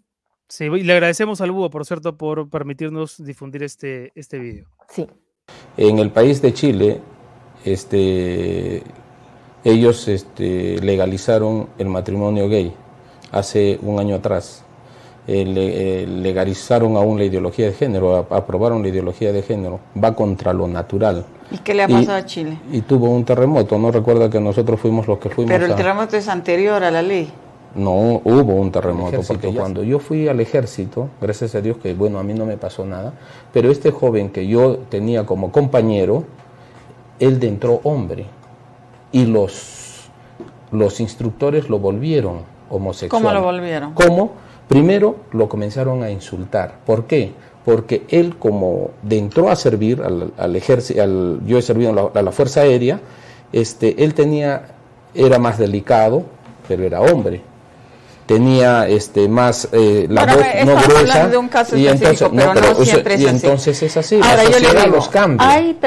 Sí, 0.49 0.65
y 0.65 0.83
le 0.83 0.93
agradecemos 0.93 1.41
al 1.41 1.51
Búho, 1.51 1.71
por 1.71 1.87
cierto, 1.87 2.17
por 2.17 2.51
permitirnos 2.51 3.25
difundir 3.25 3.63
este, 3.63 4.13
este 4.15 4.39
video. 4.39 4.67
Sí. 4.89 5.09
En 5.79 5.99
el 5.99 6.11
país 6.11 6.43
de 6.43 6.53
Chile, 6.53 7.01
este, 7.65 8.83
ellos 9.65 10.09
este, 10.09 10.79
legalizaron 10.81 11.71
el 11.79 11.87
matrimonio 11.87 12.49
gay 12.49 12.75
hace 13.31 13.79
un 13.81 13.99
año 13.99 14.17
atrás 14.17 14.65
eh, 15.27 15.45
le, 15.45 16.03
eh, 16.03 16.07
legalizaron 16.07 16.97
aún 16.97 17.19
la 17.19 17.25
ideología 17.25 17.67
de 17.67 17.73
género, 17.73 18.17
a, 18.17 18.37
aprobaron 18.37 18.83
la 18.83 18.89
ideología 18.89 19.33
de 19.33 19.43
género, 19.43 19.79
va 20.03 20.15
contra 20.15 20.53
lo 20.53 20.67
natural. 20.67 21.25
¿Y 21.51 21.59
qué 21.59 21.75
le 21.75 21.85
ha 21.85 21.89
pasado 21.89 22.19
y, 22.19 22.21
a 22.21 22.27
Chile? 22.27 22.59
Y 22.73 22.81
tuvo 22.81 23.11
un 23.11 23.25
terremoto, 23.25 23.79
no 23.79 23.93
recuerda 23.93 24.29
que 24.29 24.41
nosotros 24.41 24.81
fuimos 24.81 25.07
los 25.07 25.19
que 25.19 25.29
fuimos. 25.29 25.53
Pero 25.53 25.67
el 25.67 25.73
a... 25.73 25.77
terremoto 25.77 26.17
es 26.17 26.29
anterior 26.29 26.83
a 26.83 26.91
la 26.91 27.03
ley. 27.03 27.31
No, 27.75 28.21
hubo 28.25 28.55
un 28.55 28.71
terremoto, 28.71 29.21
porque 29.27 29.49
cuando 29.55 29.83
yo 29.83 29.99
fui 29.99 30.29
al 30.29 30.41
ejército, 30.41 31.09
gracias 31.21 31.55
a 31.55 31.63
Dios 31.63 31.79
que, 31.79 31.95
bueno, 31.95 32.19
a 32.19 32.23
mí 32.23 32.35
no 32.35 32.45
me 32.45 32.59
pasó 32.59 32.85
nada, 32.85 33.15
pero 33.53 33.71
este 33.71 33.91
joven 33.91 34.29
que 34.29 34.47
yo 34.47 34.79
tenía 34.91 35.25
como 35.25 35.53
compañero, 35.53 36.25
él 37.19 37.41
de 37.41 37.49
entró 37.49 37.81
hombre, 37.85 38.27
y 39.11 39.25
los, 39.25 40.11
los 40.71 41.01
instructores 41.01 41.71
lo 41.71 41.79
volvieron 41.79 42.41
homosexual. 42.69 43.23
¿Cómo 43.23 43.33
lo 43.33 43.43
volvieron? 43.43 43.95
¿Cómo? 43.95 44.33
Primero 44.73 45.17
lo 45.33 45.51
comenzaron 45.51 46.03
a 46.03 46.11
insultar. 46.11 46.77
¿Por 46.87 47.05
qué? 47.05 47.33
Porque 47.63 48.05
él 48.09 48.37
como 48.39 48.93
de 49.03 49.19
entró 49.19 49.51
a 49.51 49.57
servir 49.57 50.01
al, 50.03 50.33
al 50.39 50.57
ejército, 50.57 51.03
al, 51.03 51.41
yo 51.45 51.59
he 51.59 51.63
servido 51.63 51.91
a 51.91 51.93
la, 51.93 52.21
a 52.21 52.23
la, 52.23 52.33
Fuerza 52.33 52.63
Aérea, 52.63 52.99
este, 53.53 54.03
él 54.03 54.15
tenía, 54.15 54.69
era 55.15 55.39
más 55.39 55.59
delicado, 55.59 56.25
pero 56.67 56.85
era 56.85 57.03
hombre. 57.03 57.43
Tenía 58.25 58.89
este, 58.89 59.29
más 59.29 59.69
eh, 59.73 60.07
la 60.09 60.25
voz 60.25 60.47
no 60.65 60.75
gruesa. 60.81 61.29
De 61.29 61.37
un 61.37 61.49
caso 61.49 61.77
y 61.77 61.87
entonces, 61.87 62.27
pero 62.31 62.47
no, 62.47 62.55
pero, 62.55 62.79
no 62.79 62.85
siempre 62.87 63.17
y 63.17 63.25
es 63.27 63.31
entonces 63.31 63.83
es 63.83 63.95
así. 63.99 64.21
Ahora, 64.23 64.37
la 64.37 64.45
yo 64.45 64.49
le 64.49 64.55
sociedad 64.55 64.85
digo, 64.85 64.97
los 64.97 65.09
cambia. 65.11 65.51
Hay 65.51 65.79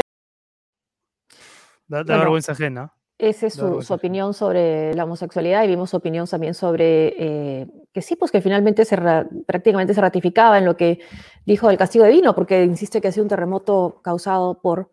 Da, 1.88 1.98
da 1.98 2.04
bueno, 2.04 2.20
vergüenza 2.20 2.52
ajena. 2.52 2.94
Esa 3.18 3.48
es 3.48 3.54
su, 3.54 3.82
su, 3.82 3.94
opinión 3.94 4.34
sobre 4.34 4.94
la 4.94 5.06
homosexualidad 5.06 5.64
y 5.64 5.68
vimos 5.68 5.90
su 5.90 5.98
opinión 5.98 6.28
también 6.28 6.54
sobre 6.54 7.14
eh, 7.18 7.68
que 7.94 8.02
sí, 8.02 8.18
pues 8.18 8.30
que 8.30 8.42
finalmente 8.42 8.84
se 8.84 8.98
prácticamente 9.46 9.94
se 9.94 10.02
ratificaba 10.02 10.58
en 10.58 10.66
lo 10.66 10.76
que 10.76 11.00
dijo 11.46 11.70
del 11.70 11.78
castigo 11.78 12.04
divino, 12.04 12.36
porque 12.36 12.66
insiste 12.66 13.00
que 13.00 13.08
ha 13.08 13.12
sido 13.14 13.24
un 13.24 13.30
terremoto 13.30 14.02
causado 14.04 14.60
por 14.60 14.92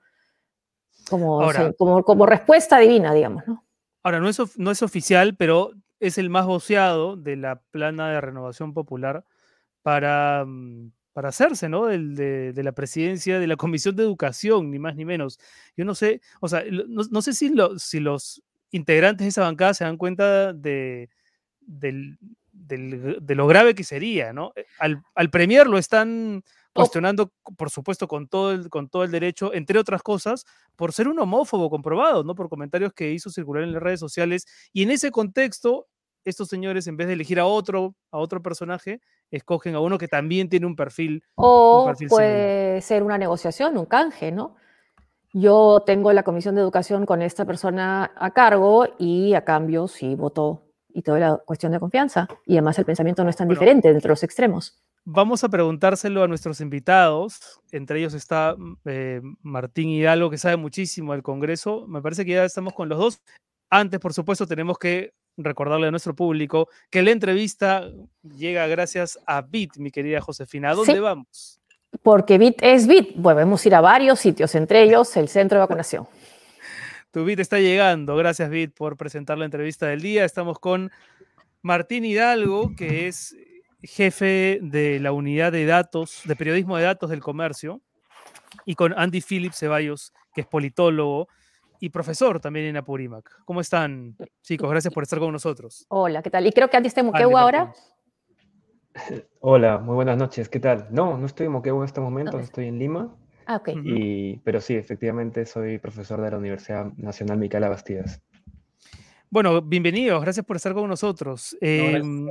como, 1.10 1.42
ahora, 1.42 1.60
o 1.60 1.62
sea, 1.64 1.72
como, 1.72 2.04
como, 2.04 2.24
respuesta 2.24 2.78
divina, 2.78 3.12
digamos. 3.12 3.42
¿no? 3.48 3.64
Ahora, 4.04 4.20
no 4.20 4.28
es, 4.28 4.38
no 4.56 4.70
es 4.70 4.82
oficial, 4.82 5.34
pero 5.36 5.72
es 5.98 6.16
el 6.16 6.30
más 6.30 6.46
voceado 6.46 7.16
de 7.16 7.34
la 7.34 7.60
plana 7.72 8.10
de 8.12 8.20
renovación 8.20 8.72
popular 8.72 9.24
para, 9.82 10.44
mm, 10.46 10.92
para 11.12 11.28
hacerse, 11.28 11.68
¿no? 11.68 11.86
Del, 11.86 12.14
de, 12.16 12.52
de, 12.52 12.62
la 12.62 12.72
presidencia 12.72 13.38
de 13.38 13.46
la 13.46 13.56
Comisión 13.56 13.96
de 13.96 14.02
Educación, 14.02 14.70
ni 14.70 14.78
más 14.78 14.96
ni 14.96 15.04
menos. 15.04 15.38
Yo 15.76 15.84
no 15.84 15.94
sé, 15.94 16.20
o 16.40 16.48
sea, 16.48 16.64
no, 16.70 17.02
no 17.10 17.22
sé 17.22 17.32
si, 17.32 17.50
lo, 17.50 17.78
si 17.78 18.00
los 18.00 18.42
integrantes 18.70 19.24
de 19.24 19.28
esa 19.28 19.42
bancada 19.42 19.74
se 19.74 19.84
dan 19.84 19.96
cuenta 19.96 20.52
de, 20.52 21.10
del, 21.60 22.18
del, 22.52 23.18
de 23.20 23.34
lo 23.34 23.46
grave 23.46 23.74
que 23.74 23.84
sería, 23.84 24.32
¿no? 24.32 24.52
Al, 24.78 25.02
al 25.14 25.30
Premier 25.30 25.66
lo 25.66 25.78
están 25.78 26.42
cuestionando, 26.72 27.32
oh. 27.42 27.54
por 27.54 27.70
supuesto, 27.70 28.08
con 28.08 28.28
todo, 28.28 28.52
el, 28.52 28.70
con 28.70 28.88
todo 28.88 29.04
el 29.04 29.10
derecho, 29.10 29.52
entre 29.54 29.78
otras 29.78 30.02
cosas, 30.02 30.44
por 30.76 30.92
ser 30.92 31.08
un 31.08 31.18
homófobo 31.18 31.68
comprobado, 31.70 32.24
¿no? 32.24 32.34
Por 32.34 32.48
comentarios 32.48 32.92
que 32.92 33.12
hizo 33.12 33.30
circular 33.30 33.64
en 33.64 33.72
las 33.72 33.82
redes 33.82 34.00
sociales. 34.00 34.46
Y 34.72 34.82
en 34.82 34.90
ese 34.90 35.10
contexto, 35.10 35.88
estos 36.24 36.48
señores, 36.48 36.86
en 36.86 36.96
vez 36.96 37.08
de 37.08 37.14
elegir 37.14 37.38
a 37.40 37.46
otro, 37.46 37.94
a 38.10 38.18
otro 38.18 38.42
personaje, 38.42 39.00
escogen 39.32 39.74
a 39.74 39.80
uno 39.80 39.98
que 39.98 40.06
también 40.06 40.48
tiene 40.48 40.66
un 40.66 40.76
perfil. 40.76 41.24
O 41.34 41.92
puede 42.08 42.80
ser 42.82 43.02
una 43.02 43.18
negociación, 43.18 43.76
un 43.76 43.86
canje, 43.86 44.30
¿no? 44.30 44.54
Yo 45.32 45.82
tengo 45.86 46.12
la 46.12 46.22
comisión 46.22 46.54
de 46.54 46.60
educación 46.60 47.06
con 47.06 47.22
esta 47.22 47.46
persona 47.46 48.12
a 48.14 48.30
cargo 48.32 48.86
y 48.98 49.34
a 49.34 49.44
cambio 49.44 49.88
sí 49.88 50.14
voto 50.14 50.66
y 50.94 51.02
toda 51.02 51.18
la 51.18 51.36
cuestión 51.38 51.72
de 51.72 51.80
confianza. 51.80 52.28
Y 52.44 52.52
además 52.52 52.78
el 52.78 52.84
pensamiento 52.84 53.24
no 53.24 53.30
es 53.30 53.36
tan 53.36 53.48
diferente 53.48 53.88
entre 53.88 54.10
los 54.10 54.22
extremos. 54.22 54.82
Vamos 55.04 55.42
a 55.42 55.48
preguntárselo 55.48 56.22
a 56.22 56.28
nuestros 56.28 56.60
invitados. 56.60 57.60
Entre 57.72 57.98
ellos 57.98 58.14
está 58.14 58.54
mm, 58.56 58.76
eh, 58.84 59.20
Martín 59.40 59.88
Hidalgo, 59.88 60.30
que 60.30 60.38
sabe 60.38 60.56
muchísimo 60.56 61.12
del 61.12 61.22
Congreso. 61.22 61.86
Me 61.88 62.02
parece 62.02 62.24
que 62.24 62.32
ya 62.32 62.44
estamos 62.44 62.74
con 62.74 62.88
los 62.88 62.98
dos. 62.98 63.22
Antes, 63.70 63.98
por 63.98 64.12
supuesto, 64.12 64.46
tenemos 64.46 64.78
que 64.78 65.14
recordarle 65.36 65.88
a 65.88 65.90
nuestro 65.90 66.14
público 66.14 66.68
que 66.90 67.02
la 67.02 67.10
entrevista 67.10 67.88
llega 68.22 68.66
gracias 68.66 69.18
a 69.26 69.42
BIT, 69.42 69.76
mi 69.78 69.90
querida 69.90 70.20
Josefina. 70.20 70.70
¿A 70.70 70.74
dónde 70.74 71.00
vamos? 71.00 71.60
Porque 72.02 72.38
BIT 72.38 72.62
es 72.62 72.86
BIT. 72.86 73.20
Podemos 73.22 73.64
ir 73.66 73.74
a 73.74 73.80
varios 73.80 74.18
sitios, 74.20 74.54
entre 74.54 74.82
ellos 74.82 75.16
el 75.16 75.28
centro 75.28 75.58
de 75.58 75.60
vacunación. 75.60 76.06
Tu 77.10 77.24
BIT 77.24 77.40
está 77.40 77.58
llegando. 77.58 78.16
Gracias, 78.16 78.48
BIT, 78.48 78.74
por 78.74 78.96
presentar 78.96 79.36
la 79.36 79.44
entrevista 79.44 79.86
del 79.86 80.00
día. 80.00 80.24
Estamos 80.24 80.58
con 80.58 80.90
Martín 81.60 82.06
Hidalgo, 82.06 82.74
que 82.74 83.06
es 83.06 83.36
jefe 83.82 84.58
de 84.62 84.98
la 84.98 85.12
unidad 85.12 85.52
de 85.52 85.66
datos, 85.66 86.22
de 86.24 86.36
periodismo 86.36 86.76
de 86.76 86.84
datos 86.84 87.10
del 87.10 87.20
comercio, 87.20 87.82
y 88.64 88.74
con 88.76 88.94
Andy 88.96 89.20
Phillips 89.20 89.58
Ceballos, 89.58 90.12
que 90.34 90.42
es 90.42 90.46
politólogo 90.46 91.28
y 91.82 91.90
profesor 91.90 92.38
también 92.38 92.66
en 92.66 92.76
Apurímac. 92.76 93.42
¿Cómo 93.44 93.60
están, 93.60 94.16
chicos? 94.40 94.70
Gracias 94.70 94.94
por 94.94 95.02
estar 95.02 95.18
con 95.18 95.32
nosotros. 95.32 95.84
Hola, 95.88 96.22
¿qué 96.22 96.30
tal? 96.30 96.46
Y 96.46 96.52
creo 96.52 96.70
que 96.70 96.76
Andy 96.76 96.86
está 96.86 97.00
en 97.00 97.06
Moquegua 97.06 97.40
ahora. 97.40 97.72
Hola, 99.40 99.78
muy 99.78 99.96
buenas 99.96 100.16
noches, 100.16 100.48
¿qué 100.48 100.60
tal? 100.60 100.86
No, 100.92 101.18
no 101.18 101.26
estoy 101.26 101.46
en 101.46 101.52
Moquegua 101.52 101.80
en 101.80 101.86
estos 101.86 102.04
momentos, 102.04 102.40
estoy 102.40 102.68
en 102.68 102.78
Lima. 102.78 103.12
Ah, 103.46 103.56
ok. 103.56 103.70
Y, 103.82 104.36
pero 104.44 104.60
sí, 104.60 104.76
efectivamente 104.76 105.44
soy 105.44 105.78
profesor 105.78 106.20
de 106.20 106.30
la 106.30 106.38
Universidad 106.38 106.92
Nacional 106.98 107.38
Micaela 107.38 107.68
Bastidas. 107.68 108.22
Bueno, 109.28 109.60
bienvenidos, 109.60 110.22
gracias 110.22 110.46
por 110.46 110.54
estar 110.54 110.74
con 110.74 110.88
nosotros. 110.88 111.56
Em, 111.60 112.28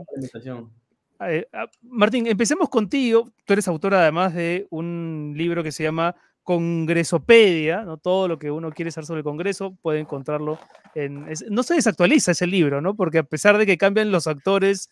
eh, 1.28 1.46
ah, 1.52 1.66
Martín, 1.82 2.26
empecemos 2.26 2.70
contigo. 2.70 3.30
Tú 3.44 3.52
eres 3.52 3.68
autora 3.68 4.00
además 4.00 4.34
de 4.34 4.68
un 4.70 5.34
libro 5.36 5.62
que 5.62 5.74
se 5.74 5.84
llama 5.84 6.16
Congresopedia, 6.44 7.84
¿no? 7.84 7.98
Todo 7.98 8.28
lo 8.28 8.40
que 8.40 8.52
uno 8.52 8.72
quiere 8.72 8.92
saber 8.92 9.06
sobre 9.06 9.20
el 9.20 9.24
Congreso 9.24 9.76
puede 9.82 10.00
encontrarlo 10.00 10.60
en... 10.96 11.28
no 11.50 11.64
se 11.64 11.76
desactualiza 11.76 12.32
ese 12.32 12.48
libro, 12.48 12.82
¿no? 12.82 12.96
Porque 12.96 13.20
a 13.20 13.24
pesar 13.24 13.58
de 13.58 13.66
que 13.66 13.78
cambian 13.78 14.12
los 14.12 14.28
actores, 14.28 14.90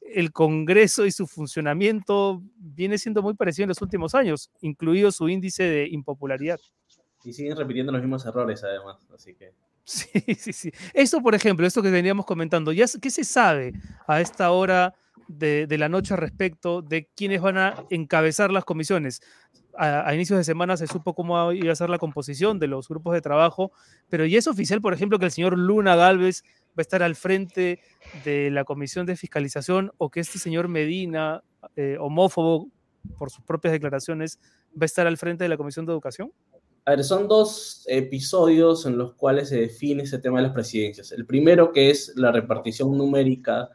el 0.00 0.32
Congreso 0.32 1.06
y 1.06 1.12
su 1.12 1.26
funcionamiento 1.26 2.42
viene 2.56 2.98
siendo 2.98 3.22
muy 3.22 3.34
parecido 3.34 3.64
en 3.64 3.70
los 3.70 3.82
últimos 3.82 4.14
años, 4.14 4.50
incluido 4.60 5.12
su 5.12 5.28
índice 5.28 5.64
de 5.64 5.88
impopularidad. 5.88 6.60
Y 7.24 7.32
siguen 7.32 7.56
repitiendo 7.56 7.92
los 7.92 8.00
mismos 8.00 8.24
errores, 8.26 8.62
además, 8.64 8.96
así 9.14 9.34
que... 9.34 9.52
Sí, 9.82 10.06
sí, 10.38 10.52
sí. 10.52 10.72
Esto, 10.94 11.20
por 11.20 11.34
ejemplo, 11.34 11.66
esto 11.66 11.82
que 11.82 11.90
veníamos 11.90 12.24
comentando, 12.24 12.70
¿ya 12.70 12.86
¿qué 13.00 13.10
se 13.10 13.24
sabe 13.24 13.72
a 14.06 14.20
esta 14.20 14.52
hora 14.52 14.94
de, 15.26 15.66
la 15.78 15.88
noche 15.88 16.14
respecto 16.14 16.80
de 16.82 17.08
quiénes 17.16 17.40
van 17.40 17.58
a 17.58 17.84
encabezar 17.90 18.52
las 18.52 18.64
comisiones? 18.64 19.20
A, 19.76 20.14
inicios 20.14 20.38
de 20.38 20.44
semana 20.44 20.76
se 20.76 20.86
supo 20.86 21.14
cómo 21.14 21.52
iba 21.52 21.72
a 21.72 21.76
ser 21.76 21.90
la 21.90 21.98
composición 21.98 22.58
de 22.58 22.66
los 22.66 22.88
grupos 22.88 23.14
de 23.14 23.20
trabajo, 23.20 23.72
pero 24.08 24.26
ya 24.26 24.38
es 24.38 24.46
oficial, 24.46 24.80
por 24.80 24.92
ejemplo, 24.92 25.18
que 25.18 25.26
el 25.26 25.30
señor 25.30 25.56
Luna 25.56 25.96
Galvez 25.96 26.42
va 26.70 26.78
a 26.78 26.82
estar 26.82 27.02
al 27.02 27.16
frente 27.16 27.80
de 28.24 28.50
la 28.50 28.64
comisión 28.64 29.06
de 29.06 29.16
fiscalización 29.16 29.92
o 29.98 30.10
que 30.10 30.20
este 30.20 30.38
señor 30.38 30.68
Medina, 30.68 31.42
eh, 31.76 31.96
homófobo 32.00 32.68
por 33.18 33.30
sus 33.30 33.44
propias 33.44 33.72
declaraciones, 33.72 34.38
va 34.70 34.82
a 34.82 34.84
estar 34.84 35.06
al 35.06 35.16
frente 35.16 35.44
de 35.44 35.48
la 35.48 35.56
comisión 35.56 35.86
de 35.86 35.92
educación? 35.92 36.32
A 36.84 36.92
ver, 36.92 37.04
son 37.04 37.28
dos 37.28 37.84
episodios 37.86 38.86
en 38.86 38.96
los 38.96 39.14
cuales 39.14 39.50
se 39.50 39.60
define 39.60 40.02
ese 40.04 40.18
tema 40.18 40.38
de 40.38 40.44
las 40.44 40.52
presidencias. 40.52 41.12
El 41.12 41.26
primero 41.26 41.72
que 41.72 41.90
es 41.90 42.12
la 42.16 42.32
repartición 42.32 42.96
numérica 42.96 43.68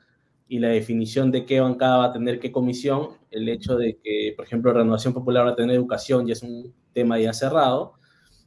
y 0.48 0.60
la 0.60 0.70
definición 0.70 1.32
de 1.32 1.46
qué 1.46 1.60
bancada 1.60 1.98
va 1.98 2.06
a 2.06 2.14
tener 2.14 2.40
qué 2.40 2.52
comisión, 2.52 3.10
el 3.32 3.50
hecho 3.50 3.76
de 3.78 3.98
que, 4.04 4.34
por 4.36 4.46
ejemplo, 4.46 4.74
Renovación 4.74 5.14
Popular 5.14 5.46
va 5.46 5.52
a 5.52 5.56
tener 5.56 5.76
educación 5.76 6.28
ya 6.28 6.34
es 6.34 6.44
un 6.44 6.74
tema 6.94 7.20
ya 7.20 7.34
cerrado. 7.34 7.94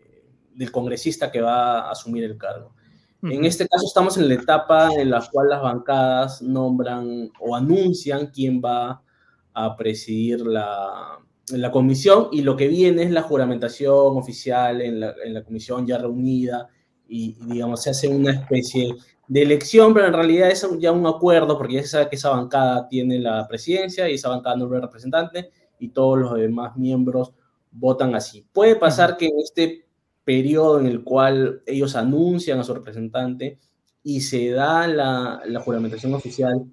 del 0.54 0.72
congresista 0.72 1.30
que 1.30 1.40
va 1.40 1.80
a 1.80 1.90
asumir 1.90 2.24
el 2.24 2.38
cargo. 2.38 2.74
En 3.22 3.44
este 3.44 3.68
caso 3.68 3.86
estamos 3.86 4.16
en 4.16 4.28
la 4.28 4.34
etapa 4.34 4.90
en 4.98 5.10
la 5.10 5.24
cual 5.30 5.48
las 5.48 5.62
bancadas 5.62 6.42
nombran 6.42 7.30
o 7.38 7.54
anuncian 7.54 8.26
quién 8.34 8.60
va 8.60 9.00
a 9.54 9.76
presidir 9.76 10.40
la, 10.40 11.20
la 11.52 11.70
comisión 11.70 12.28
y 12.32 12.42
lo 12.42 12.56
que 12.56 12.66
viene 12.66 13.04
es 13.04 13.12
la 13.12 13.22
juramentación 13.22 14.16
oficial 14.16 14.80
en 14.80 14.98
la, 14.98 15.14
en 15.24 15.34
la 15.34 15.44
comisión 15.44 15.86
ya 15.86 15.98
reunida 15.98 16.68
y, 17.12 17.36
digamos, 17.42 17.82
se 17.82 17.90
hace 17.90 18.08
una 18.08 18.32
especie 18.32 18.94
de 19.28 19.42
elección, 19.42 19.92
pero 19.92 20.06
en 20.06 20.14
realidad 20.14 20.50
es 20.50 20.66
ya 20.78 20.92
un 20.92 21.06
acuerdo 21.06 21.58
porque 21.58 21.74
ya 21.74 21.82
se 21.82 21.88
sabe 21.88 22.08
que 22.08 22.16
esa 22.16 22.30
bancada 22.30 22.88
tiene 22.88 23.18
la 23.18 23.46
presidencia 23.46 24.08
y 24.08 24.14
esa 24.14 24.30
bancada 24.30 24.56
no 24.56 24.74
es 24.74 24.80
representante 24.80 25.50
y 25.78 25.90
todos 25.90 26.18
los 26.18 26.34
demás 26.34 26.74
miembros 26.78 27.34
votan 27.70 28.14
así. 28.14 28.46
Puede 28.50 28.76
pasar 28.76 29.18
que 29.18 29.26
en 29.26 29.38
este 29.40 29.84
periodo 30.24 30.80
en 30.80 30.86
el 30.86 31.04
cual 31.04 31.62
ellos 31.66 31.96
anuncian 31.96 32.58
a 32.60 32.64
su 32.64 32.72
representante 32.72 33.58
y 34.02 34.22
se 34.22 34.48
da 34.48 34.88
la, 34.88 35.42
la 35.44 35.60
juramentación 35.60 36.14
oficial, 36.14 36.64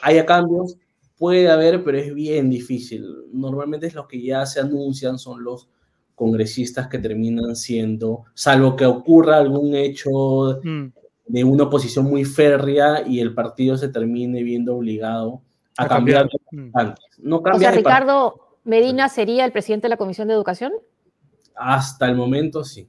haya 0.00 0.24
cambios, 0.24 0.78
puede 1.18 1.50
haber, 1.50 1.84
pero 1.84 1.98
es 1.98 2.14
bien 2.14 2.48
difícil. 2.48 3.06
Normalmente 3.30 3.88
es 3.88 3.94
los 3.94 4.06
que 4.06 4.22
ya 4.22 4.46
se 4.46 4.60
anuncian 4.60 5.18
son 5.18 5.44
los 5.44 5.68
congresistas 6.14 6.88
que 6.88 6.98
terminan 6.98 7.56
siendo, 7.56 8.24
salvo 8.34 8.76
que 8.76 8.86
ocurra 8.86 9.38
algún 9.38 9.74
hecho 9.74 10.60
mm. 10.62 10.86
de 11.26 11.44
una 11.44 11.64
oposición 11.64 12.06
muy 12.06 12.24
férrea 12.24 13.06
y 13.06 13.20
el 13.20 13.34
partido 13.34 13.76
se 13.76 13.88
termine 13.88 14.42
viendo 14.42 14.76
obligado 14.76 15.42
a, 15.76 15.88
cambiar. 15.88 16.28
Mm. 16.50 16.70
No 17.18 17.36
o 17.38 17.58
sea, 17.58 17.70
Ricardo 17.70 18.58
Medina 18.64 19.08
sería 19.08 19.44
el 19.44 19.52
presidente 19.52 19.86
de 19.86 19.90
la 19.90 19.96
Comisión 19.96 20.28
de 20.28 20.34
Educación. 20.34 20.72
Hasta 21.54 22.06
el 22.06 22.16
momento, 22.16 22.64
sí. 22.64 22.88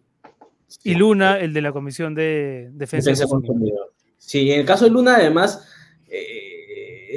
Y 0.84 0.96
Luna, 0.96 1.40
el 1.40 1.54
de 1.54 1.62
la 1.62 1.72
Comisión 1.72 2.16
de 2.16 2.70
Defensa, 2.74 3.12
Defensa 3.12 3.30
Consumidor. 3.30 3.94
Sí, 4.18 4.52
en 4.52 4.62
el 4.62 4.66
caso 4.66 4.86
de 4.86 4.92
Luna, 4.92 5.16
además, 5.16 5.68
eh, 6.08 6.43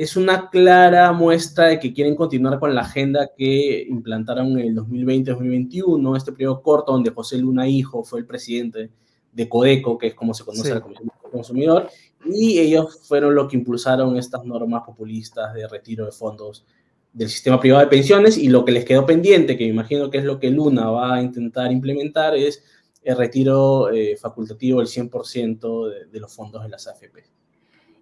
es 0.03 0.17
una 0.17 0.51
clara 0.51 1.13
muestra 1.13 1.69
de 1.69 1.79
que 1.79 1.93
quieren 1.93 2.15
continuar 2.15 2.59
con 2.59 2.75
la 2.75 2.83
agenda 2.83 3.31
que 3.37 3.87
implantaron 3.89 4.59
en 4.59 4.69
el 4.69 4.77
2020-2021, 4.77 6.17
este 6.17 6.33
periodo 6.33 6.63
corto 6.63 6.93
donde 6.93 7.11
José 7.11 7.39
Luna 7.39 7.67
Hijo 7.67 8.05
fue 8.05 8.21
el 8.21 8.27
presidente 8.27 8.91
de 9.33 9.49
Codeco, 9.49 9.97
que 9.97 10.09
es 10.09 10.15
como 10.15 10.35
se 10.35 10.45
conoce 10.45 10.75
la 10.75 10.81
Comisión 10.81 11.09
del 11.09 11.31
Consumidor, 11.31 11.89
y 12.25 12.59
ellos 12.59 13.01
fueron 13.07 13.35
los 13.35 13.49
que 13.49 13.57
impulsaron 13.57 14.17
estas 14.17 14.45
normas 14.45 14.83
populistas 14.85 15.55
de 15.55 15.67
retiro 15.67 16.05
de 16.05 16.13
fondos 16.13 16.67
del 17.13 17.31
sistema 17.31 17.59
privado 17.59 17.83
de 17.83 17.91
pensiones 17.91 18.37
y 18.37 18.49
lo 18.49 18.65
que 18.65 18.73
les 18.73 18.85
quedó 18.85 19.07
pendiente, 19.07 19.57
que 19.57 19.65
me 19.65 19.71
imagino 19.71 20.11
que 20.11 20.19
es 20.19 20.25
lo 20.25 20.39
que 20.39 20.51
Luna 20.51 20.91
va 20.91 21.15
a 21.15 21.23
intentar 21.23 21.73
implementar, 21.73 22.37
es 22.37 22.63
el 23.03 23.17
retiro 23.17 23.91
eh, 23.91 24.17
facultativo 24.17 24.81
del 24.81 24.89
100% 24.89 25.89
de, 25.89 26.07
de 26.07 26.21
los 26.21 26.35
fondos 26.35 26.63
de 26.63 26.69
las 26.69 26.87
AFP. 26.87 27.37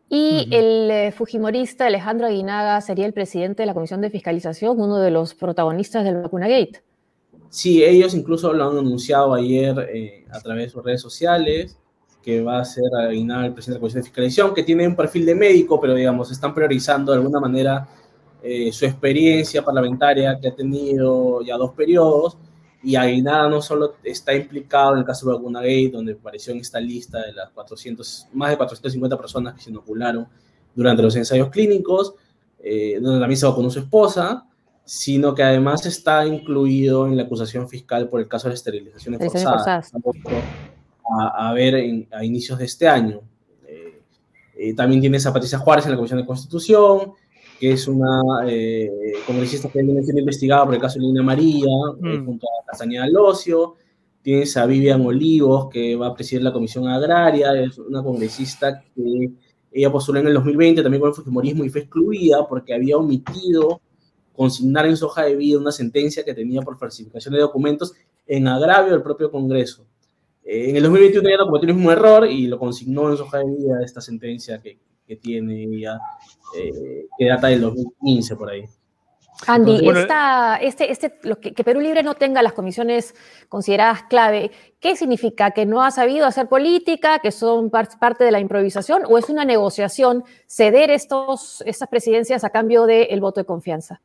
Y 0.09 0.49
el 0.51 0.91
eh, 0.91 1.13
fujimorista 1.13 1.87
Alejandro 1.87 2.27
Aguinaga 2.27 2.81
sería 2.81 3.07
el 3.07 3.13
presidente 3.13 3.63
de 3.63 3.67
la 3.67 3.75
Comisión 3.75 4.01
de 4.01 4.11
Fiscalización, 4.11 4.81
uno 4.81 4.99
de 4.99 5.11
los 5.11 5.35
protagonistas 5.35 6.05
del 6.05 6.23
Vacuna 6.23 6.47
Gate. 6.47 6.83
Sí, 7.49 7.83
ellos 7.85 8.15
incluso 8.15 8.53
lo 8.53 8.71
han 8.71 8.79
anunciado 8.79 9.35
ayer 9.35 9.91
eh, 9.93 10.25
a 10.31 10.41
través 10.41 10.67
de 10.67 10.71
sus 10.71 10.85
redes 10.85 11.01
sociales, 11.01 11.79
que 12.23 12.43
va 12.43 12.61
a 12.61 12.65
ser 12.65 12.85
Aguinaga 13.09 13.47
el 13.47 13.53
presidente 13.53 13.75
de 13.75 13.79
la 13.79 13.81
Comisión 13.81 14.03
de 14.03 14.09
Fiscalización, 14.09 14.55
que 14.55 14.63
tiene 14.63 14.87
un 14.87 14.97
perfil 14.97 15.27
de 15.27 15.35
médico, 15.35 15.81
pero 15.81 15.95
digamos, 15.95 16.31
están 16.31 16.55
priorizando 16.55 17.13
de 17.13 17.19
alguna 17.19 17.41
manera 17.41 17.89
eh, 18.43 18.71
su 18.73 18.85
experiencia 18.85 19.65
parlamentaria 19.65 20.39
que 20.39 20.49
ha 20.49 20.55
tenido 20.55 21.43
ya 21.43 21.57
dos 21.57 21.73
periodos 21.73 22.37
y 22.85 22.97
Aguinada 22.97 23.49
no 23.49 23.63
solo 23.63 23.95
está 24.05 24.35
implicado 24.35 24.93
en 24.93 24.99
el 25.01 25.05
caso 25.05 25.27
de 25.27 25.35
Vacuna 25.35 25.61
Gate, 25.61 25.91
donde 25.93 26.13
apareció 26.13 26.53
en 26.53 26.61
esta 26.61 26.79
lista 26.79 27.23
de 27.23 27.33
las 27.33 27.51
400, 27.51 28.29
más 28.35 28.51
de 28.51 28.57
450 28.59 29.17
personas 29.17 29.55
que 29.55 29.63
se 29.63 29.71
inocularon 29.71 30.29
durante 30.75 31.03
los 31.03 31.17
ensayos 31.17 31.49
clínicos, 31.49 32.15
eh, 32.63 32.99
donde 33.01 33.21
también 33.21 33.39
se 33.39 33.47
vacunó 33.47 33.71
su 33.71 33.79
esposa, 33.79 34.47
sino 34.85 35.35
que 35.35 35.43
además 35.43 35.87
está 35.87 36.27
incluido 36.27 37.07
en 37.07 37.17
la 37.17 37.23
acusación 37.23 37.69
fiscal 37.69 38.09
por 38.09 38.21
el 38.21 38.29
caso 38.29 38.49
de 38.49 38.55
esterilizaciones 38.55 39.19
forzadas, 39.19 39.93
a, 41.19 41.49
a, 41.49 41.53
ver 41.55 42.07
a 42.13 42.25
inicios 42.25 42.59
de 42.59 42.67
este 42.67 42.87
año. 42.87 43.23
Eh, 43.67 44.03
eh, 44.57 44.75
también 44.75 45.01
tienes 45.01 45.25
a 45.27 45.33
Patricia 45.33 45.59
Juárez 45.59 45.87
en 45.87 45.93
la 45.93 45.97
Comisión 45.97 46.21
de 46.21 46.27
Constitución, 46.27 47.13
que 47.65 47.73
es 47.73 47.89
una 47.89 48.21
eh, 48.47 48.91
congresista 49.27 49.71
que 49.71 49.83
viene 49.83 50.03
siendo 50.03 50.21
investigada 50.21 50.67
por 50.67 50.75
el 50.75 50.81
caso 50.83 50.99
de 50.99 51.07
Lina 51.07 51.23
María, 51.23 51.65
eh, 51.65 52.19
mm. 52.19 52.27
junto 52.27 52.47
a 52.47 52.67
Castañeda 52.67 53.09
Locio. 53.09 53.77
Tienes 54.21 54.55
a 54.59 54.67
Vivian 54.67 55.01
Olivos, 55.01 55.71
que 55.71 55.97
va 55.97 56.09
a 56.09 56.15
presidir 56.15 56.43
la 56.43 56.53
Comisión 56.53 56.87
Agraria, 56.89 57.59
es 57.59 57.79
una 57.79 58.03
congresista 58.03 58.83
que 58.95 59.31
Ella 59.73 59.91
postuló 59.91 60.21
en 60.21 60.27
el 60.27 60.35
2020 60.35 60.83
también 60.83 61.01
con 61.01 61.09
el 61.09 61.15
Fujimorismo 61.15 61.65
y 61.65 61.71
fue 61.71 61.81
excluida 61.81 62.47
porque 62.47 62.75
había 62.75 62.99
omitido 62.99 63.81
consignar 64.35 64.85
en 64.85 64.99
su 64.99 65.07
hoja 65.07 65.23
de 65.23 65.35
vida 65.35 65.59
una 65.59 65.73
sentencia 65.73 66.23
que 66.23 66.35
tenía 66.35 66.61
por 66.61 66.77
falsificación 66.77 67.33
de 67.33 67.41
documentos 67.41 67.95
en 68.27 68.47
agravio 68.47 68.93
del 68.93 69.03
propio 69.03 69.31
Congreso. 69.31 69.87
Eh, 70.45 70.69
en 70.69 70.77
el 70.77 70.83
2021 70.83 71.27
ella 71.31 71.39
cometió 71.47 71.71
el 71.71 71.77
mismo 71.77 71.91
error 71.91 72.31
y 72.31 72.47
lo 72.47 72.59
consignó 72.59 73.11
en 73.11 73.17
su 73.17 73.23
hoja 73.23 73.39
de 73.39 73.47
vida 73.47 73.83
esta 73.83 74.03
sentencia 74.03 74.61
que, 74.61 74.79
que 75.07 75.17
tiene 75.17 75.65
ella, 75.65 75.99
eh, 76.57 77.07
que 77.19 77.27
data 77.27 77.49
del 77.49 77.61
2015 77.63 78.37
por 78.37 78.51
ahí. 78.51 78.65
Andy, 79.47 79.89
este, 80.61 80.91
este, 80.91 81.19
lo 81.23 81.39
que, 81.41 81.53
Perú 81.53 81.81
Libre 81.81 82.03
no 82.03 82.15
tenga 82.15 82.41
las 82.43 82.53
comisiones 82.53 83.15
consideradas 83.49 84.05
clave, 84.05 84.51
¿qué 84.81 84.97
significa? 84.97 85.51
¿Que 85.51 85.67
no 85.67 85.83
ha 85.83 85.91
sabido 85.91 86.27
hacer 86.27 86.49
política, 86.49 87.19
que 87.19 87.33
son 87.33 87.71
parte 87.71 88.25
de 88.25 88.31
la 88.31 88.41
improvisación 88.41 89.03
o 89.09 89.19
es 89.19 89.29
una 89.29 89.45
negociación 89.45 90.25
ceder 90.47 90.91
estos, 90.91 91.63
estas 91.67 91.89
presidencias 91.89 92.45
a 92.45 92.51
cambio 92.51 92.87
del 92.87 93.21
voto 93.21 93.41
de 93.41 93.45
confianza? 93.45 94.01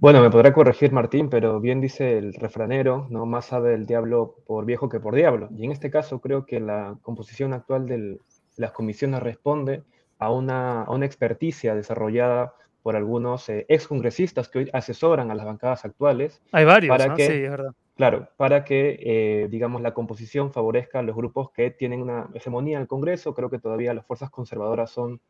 Bueno, 0.00 0.20
me 0.20 0.30
podrá 0.30 0.52
corregir 0.52 0.90
Martín, 0.90 1.30
pero 1.30 1.60
bien 1.60 1.80
dice 1.80 2.18
el 2.18 2.34
refranero, 2.34 3.06
no 3.08 3.24
más 3.24 3.46
sabe 3.46 3.74
el 3.74 3.86
diablo 3.86 4.34
por 4.46 4.66
viejo 4.66 4.88
que 4.88 4.98
por 4.98 5.14
diablo. 5.14 5.48
Y 5.56 5.64
en 5.64 5.70
este 5.70 5.92
caso 5.92 6.20
creo 6.20 6.44
que 6.44 6.58
la 6.58 6.96
composición 7.02 7.52
actual 7.52 7.86
de 7.86 8.18
las 8.56 8.72
comisiones 8.72 9.22
responde 9.22 9.82
a 10.18 10.30
una, 10.30 10.82
a 10.82 10.90
una 10.90 11.06
experticia 11.06 11.74
desarrollada 11.74 12.54
por 12.82 12.96
algunos 12.96 13.48
eh, 13.48 13.64
excongresistas 13.68 14.48
que 14.48 14.58
hoy 14.60 14.70
asesoran 14.72 15.30
a 15.30 15.34
las 15.34 15.46
bancadas 15.46 15.84
actuales. 15.84 16.42
Hay 16.52 16.64
varios, 16.64 16.96
para 16.96 17.14
que, 17.14 17.26
sí, 17.26 17.32
es 17.32 17.50
verdad. 17.50 17.72
Claro, 17.94 18.28
para 18.36 18.64
que, 18.64 18.98
eh, 19.00 19.48
digamos, 19.48 19.82
la 19.82 19.94
composición 19.94 20.52
favorezca 20.52 20.98
a 20.98 21.02
los 21.02 21.14
grupos 21.14 21.50
que 21.52 21.70
tienen 21.70 22.00
una 22.00 22.28
hegemonía 22.34 22.76
en 22.76 22.82
el 22.82 22.88
Congreso. 22.88 23.34
Creo 23.34 23.50
que 23.50 23.58
todavía 23.58 23.94
las 23.94 24.06
fuerzas 24.06 24.30
conservadoras 24.30 24.90
son 24.90 25.20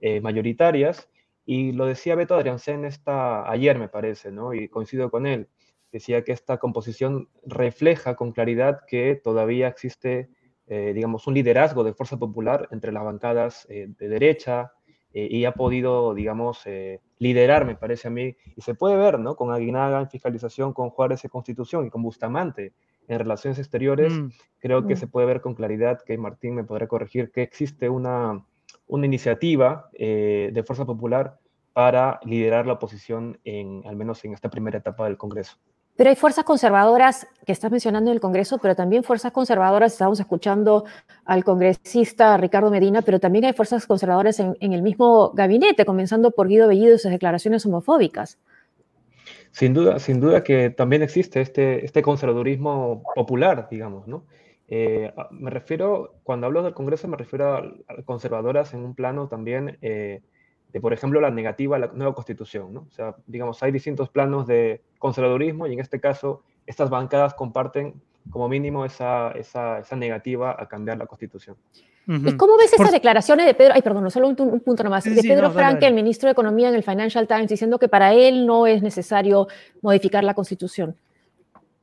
eh, 0.00 0.20
mayoritarias. 0.20 1.08
Y 1.46 1.72
lo 1.72 1.86
decía 1.86 2.14
Beto 2.14 2.34
Adriansen 2.34 2.84
esta, 2.84 3.50
ayer, 3.50 3.78
me 3.78 3.88
parece, 3.88 4.30
¿no? 4.30 4.52
Y 4.52 4.68
coincido 4.68 5.10
con 5.10 5.26
él. 5.26 5.48
Decía 5.90 6.22
que 6.22 6.32
esta 6.32 6.58
composición 6.58 7.30
refleja 7.46 8.14
con 8.16 8.32
claridad 8.32 8.80
que 8.86 9.14
todavía 9.14 9.68
existe, 9.68 10.28
digamos, 10.68 11.26
un 11.26 11.34
liderazgo 11.34 11.82
de 11.82 11.94
fuerza 11.94 12.18
popular 12.18 12.68
entre 12.72 12.92
las 12.92 13.02
bancadas 13.02 13.66
de 13.68 14.08
derecha, 14.08 14.72
eh, 15.14 15.26
y 15.30 15.46
ha 15.46 15.52
podido, 15.52 16.12
digamos, 16.14 16.66
eh, 16.66 17.00
liderar, 17.18 17.64
me 17.64 17.76
parece 17.76 18.08
a 18.08 18.10
mí, 18.10 18.36
y 18.56 18.60
se 18.60 18.74
puede 18.74 18.96
ver, 18.96 19.18
¿no? 19.18 19.36
Con 19.36 19.52
Aguinaga 19.52 20.00
en 20.00 20.10
fiscalización, 20.10 20.74
con 20.74 20.90
Juárez 20.90 21.24
en 21.24 21.30
constitución 21.30 21.86
y 21.86 21.90
con 21.90 22.02
Bustamante 22.02 22.74
en 23.08 23.18
relaciones 23.18 23.58
exteriores, 23.58 24.12
mm. 24.12 24.28
creo 24.58 24.86
que 24.86 24.94
mm. 24.94 24.98
se 24.98 25.06
puede 25.06 25.26
ver 25.26 25.40
con 25.40 25.54
claridad 25.54 26.02
que 26.04 26.18
Martín 26.18 26.54
me 26.54 26.64
podrá 26.64 26.86
corregir 26.86 27.32
que 27.32 27.42
existe 27.42 27.88
una, 27.88 28.44
una 28.86 29.06
iniciativa 29.06 29.88
eh, 29.94 30.50
de 30.52 30.62
Fuerza 30.62 30.84
Popular 30.84 31.38
para 31.72 32.20
liderar 32.24 32.66
la 32.66 32.74
oposición, 32.74 33.40
en, 33.44 33.82
al 33.86 33.96
menos 33.96 34.22
en 34.26 34.34
esta 34.34 34.50
primera 34.50 34.78
etapa 34.78 35.06
del 35.06 35.16
Congreso. 35.16 35.56
Pero 35.98 36.10
hay 36.10 36.16
fuerzas 36.16 36.44
conservadoras 36.44 37.26
que 37.44 37.50
estás 37.50 37.72
mencionando 37.72 38.12
en 38.12 38.14
el 38.14 38.20
Congreso, 38.20 38.58
pero 38.58 38.76
también 38.76 39.02
fuerzas 39.02 39.32
conservadoras, 39.32 39.94
estamos 39.94 40.20
escuchando 40.20 40.84
al 41.24 41.42
congresista 41.42 42.36
Ricardo 42.36 42.70
Medina, 42.70 43.02
pero 43.02 43.18
también 43.18 43.46
hay 43.46 43.52
fuerzas 43.52 43.84
conservadoras 43.84 44.38
en, 44.38 44.54
el 44.60 44.82
mismo 44.82 45.32
gabinete, 45.32 45.84
comenzando 45.84 46.30
por 46.30 46.46
Guido 46.46 46.68
Bellido 46.68 46.94
y 46.94 46.98
sus 47.00 47.10
declaraciones 47.10 47.66
homofóbicas. 47.66 48.38
Sin 49.50 49.74
duda, 49.74 49.98
sin 49.98 50.20
duda 50.20 50.44
que 50.44 50.70
también 50.70 51.02
existe 51.02 51.40
este, 51.40 51.84
este 51.84 52.00
conservadurismo 52.00 53.02
popular, 53.16 53.66
digamos, 53.68 54.06
¿no? 54.06 54.22
Eh, 54.68 55.12
me 55.32 55.50
refiero, 55.50 56.14
cuando 56.22 56.46
hablo 56.46 56.62
del 56.62 56.74
Congreso, 56.74 57.08
me 57.08 57.16
refiero 57.16 57.56
a, 57.56 58.02
conservadoras 58.04 58.72
en 58.72 58.84
un 58.84 58.94
plano 58.94 59.26
también 59.26 59.78
eh, 59.82 60.22
de, 60.72 60.80
por 60.80 60.92
ejemplo, 60.92 61.20
la 61.20 61.30
negativa 61.30 61.76
a 61.76 61.78
la 61.78 61.86
nueva 61.88 62.14
constitución. 62.14 62.72
¿no? 62.72 62.80
O 62.80 62.92
sea, 62.92 63.16
digamos, 63.26 63.62
hay 63.62 63.72
distintos 63.72 64.08
planos 64.08 64.46
de 64.46 64.82
conservadurismo 64.98 65.66
y 65.66 65.72
en 65.72 65.80
este 65.80 66.00
caso 66.00 66.42
estas 66.66 66.90
bancadas 66.90 67.34
comparten 67.34 67.94
como 68.30 68.48
mínimo 68.48 68.84
esa, 68.84 69.30
esa, 69.32 69.78
esa 69.78 69.96
negativa 69.96 70.54
a 70.58 70.68
cambiar 70.68 70.98
la 70.98 71.06
constitución. 71.06 71.56
¿Y 72.08 72.36
cómo 72.38 72.56
ves 72.56 72.72
esas 72.72 72.90
declaraciones 72.90 73.44
de 73.44 73.52
Pedro, 73.52 73.74
ay, 73.74 73.82
perdón, 73.82 74.10
solo 74.10 74.28
un, 74.28 74.34
punto 74.34 74.82
nomás, 74.82 75.04
de 75.04 75.22
Pedro 75.22 75.50
Frank, 75.50 75.82
el 75.82 75.92
ministro 75.92 76.26
de 76.26 76.32
Economía 76.32 76.70
en 76.70 76.74
el 76.74 76.82
Financial 76.82 77.26
Times, 77.26 77.48
diciendo 77.48 77.78
que 77.78 77.86
para 77.88 78.14
él 78.14 78.46
no 78.46 78.66
es 78.66 78.82
necesario 78.82 79.46
modificar 79.82 80.24
la 80.24 80.32
constitución? 80.32 80.96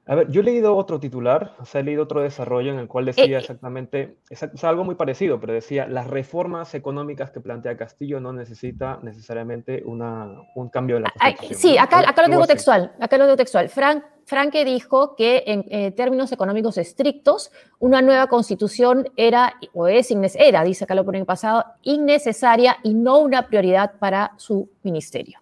A 0.07 0.13
ver, 0.15 0.29
yo 0.29 0.41
he 0.41 0.43
leído 0.43 0.75
otro 0.75 0.99
titular, 0.99 1.55
o 1.59 1.65
sea, 1.65 1.81
he 1.81 1.83
leído 1.83 2.03
otro 2.03 2.21
desarrollo 2.21 2.71
en 2.71 2.77
el 2.77 2.87
cual 2.87 3.05
decía 3.05 3.25
eh, 3.25 3.37
exactamente, 3.37 4.17
es, 4.29 4.63
algo 4.63 4.83
muy 4.83 4.93
parecido, 4.93 5.39
pero 5.39 5.53
decía, 5.53 5.87
las 5.87 6.05
reformas 6.05 6.75
económicas 6.75 7.31
que 7.31 7.41
plantea 7.41 7.75
Castillo 7.75 8.19
no 8.19 8.31
necesita 8.31 8.99
necesariamente 9.01 9.81
una, 9.83 10.27
un 10.53 10.69
cambio 10.69 10.97
de 10.97 11.01
la 11.03 11.09
Constitución. 11.09 11.59
Sí, 11.59 11.77
acá, 11.79 12.07
acá 12.07 12.21
lo 12.21 12.29
tengo 12.29 12.45
textual, 12.45 12.93
acá 12.99 13.17
lo 13.17 13.23
tengo 13.23 13.37
textual. 13.37 13.67
Frank, 13.69 14.03
Franke 14.25 14.63
dijo 14.63 15.15
que 15.15 15.43
en 15.47 15.65
eh, 15.69 15.91
términos 15.91 16.31
económicos 16.31 16.77
estrictos, 16.77 17.51
una 17.79 18.03
nueva 18.03 18.27
Constitución 18.27 19.07
era, 19.15 19.55
o 19.73 19.87
es, 19.87 20.11
era, 20.35 20.63
dice 20.63 20.83
acá 20.83 20.93
lo 20.93 21.05
pone 21.05 21.17
en 21.19 21.25
pasado, 21.25 21.65
innecesaria 21.81 22.77
y 22.83 22.93
no 22.93 23.19
una 23.19 23.47
prioridad 23.47 23.93
para 23.97 24.33
su 24.37 24.69
ministerio. 24.83 25.39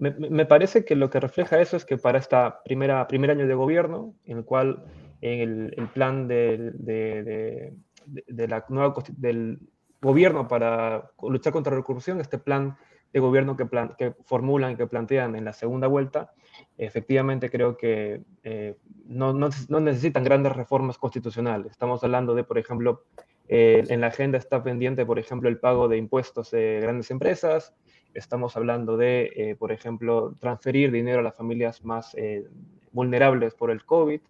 Me, 0.00 0.46
parece 0.46 0.84
que 0.86 0.96
lo 0.96 1.10
que 1.10 1.20
refleja 1.20 1.60
eso 1.60 1.76
es 1.76 1.84
que 1.84 1.98
para 1.98 2.20
primera 2.64 3.06
primer 3.06 3.30
año 3.30 3.46
de 3.46 3.54
gobierno, 3.54 4.14
en 4.24 4.38
el 4.38 4.44
cual 4.44 4.84
en 5.20 5.70
el, 5.76 5.88
plan 5.88 6.26
de, 6.26 6.72
de, 6.72 8.48
la 8.48 8.64
nueva, 8.70 8.94
del 9.16 9.60
gobierno 10.00 10.48
para 10.48 11.10
luchar 11.22 11.52
contra 11.52 11.76
la 11.76 11.82
corrupción, 11.82 12.18
este 12.18 12.38
plan 12.38 12.78
de 13.12 13.20
gobierno 13.20 13.56
que, 13.56 13.66
plan, 13.66 13.94
que 13.98 14.14
formulan, 14.24 14.76
que 14.76 14.86
plantean 14.86 15.36
en 15.36 15.44
la 15.44 15.52
segunda 15.52 15.86
vuelta, 15.86 16.32
efectivamente 16.78 17.50
creo 17.50 17.76
que 17.76 18.22
eh, 18.42 18.76
no, 19.06 19.32
no, 19.32 19.50
no, 19.68 19.80
necesitan 19.80 20.24
grandes 20.24 20.54
reformas 20.54 20.96
constitucionales. 20.96 21.72
Estamos 21.72 22.02
hablando 22.04 22.34
de, 22.34 22.44
por 22.44 22.58
ejemplo, 22.58 23.04
eh, 23.48 23.84
en 23.88 24.00
la 24.00 24.06
agenda 24.08 24.38
está 24.38 24.62
pendiente, 24.62 25.04
por 25.04 25.18
ejemplo, 25.18 25.48
el 25.48 25.58
pago 25.58 25.88
de 25.88 25.96
impuestos 25.96 26.52
de 26.52 26.78
grandes 26.80 27.10
empresas, 27.10 27.74
Estamos 28.14 28.56
hablando 28.56 28.96
de, 28.96 29.32
eh, 29.36 29.56
por 29.56 29.72
ejemplo, 29.72 30.34
transferir 30.40 30.90
dinero 30.90 31.20
a 31.20 31.22
las 31.22 31.36
familias 31.36 31.84
más 31.84 32.14
eh, 32.14 32.46
vulnerables 32.92 33.54
por 33.54 33.70
el 33.70 33.84
COVID. 33.84 34.20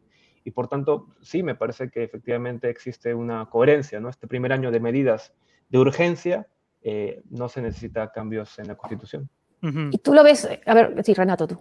Y 0.44 0.50
por 0.50 0.68
tanto, 0.68 1.08
sí, 1.20 1.42
me 1.42 1.54
parece 1.54 1.90
que 1.90 2.02
efectivamente 2.02 2.68
existe 2.70 3.14
una 3.14 3.46
coherencia, 3.46 4.00
¿no? 4.00 4.08
Este 4.08 4.26
primer 4.26 4.52
año 4.52 4.70
de 4.70 4.80
medidas 4.80 5.34
de 5.68 5.78
urgencia, 5.78 6.46
eh, 6.82 7.22
no 7.30 7.48
se 7.48 7.60
necesita 7.60 8.10
cambios 8.10 8.58
en 8.58 8.68
la 8.68 8.74
Constitución. 8.74 9.28
Y 9.62 9.98
tú 9.98 10.14
lo 10.14 10.24
ves, 10.24 10.48
a 10.64 10.74
ver, 10.74 11.04
sí, 11.04 11.12
Renato, 11.12 11.46
tú. 11.46 11.60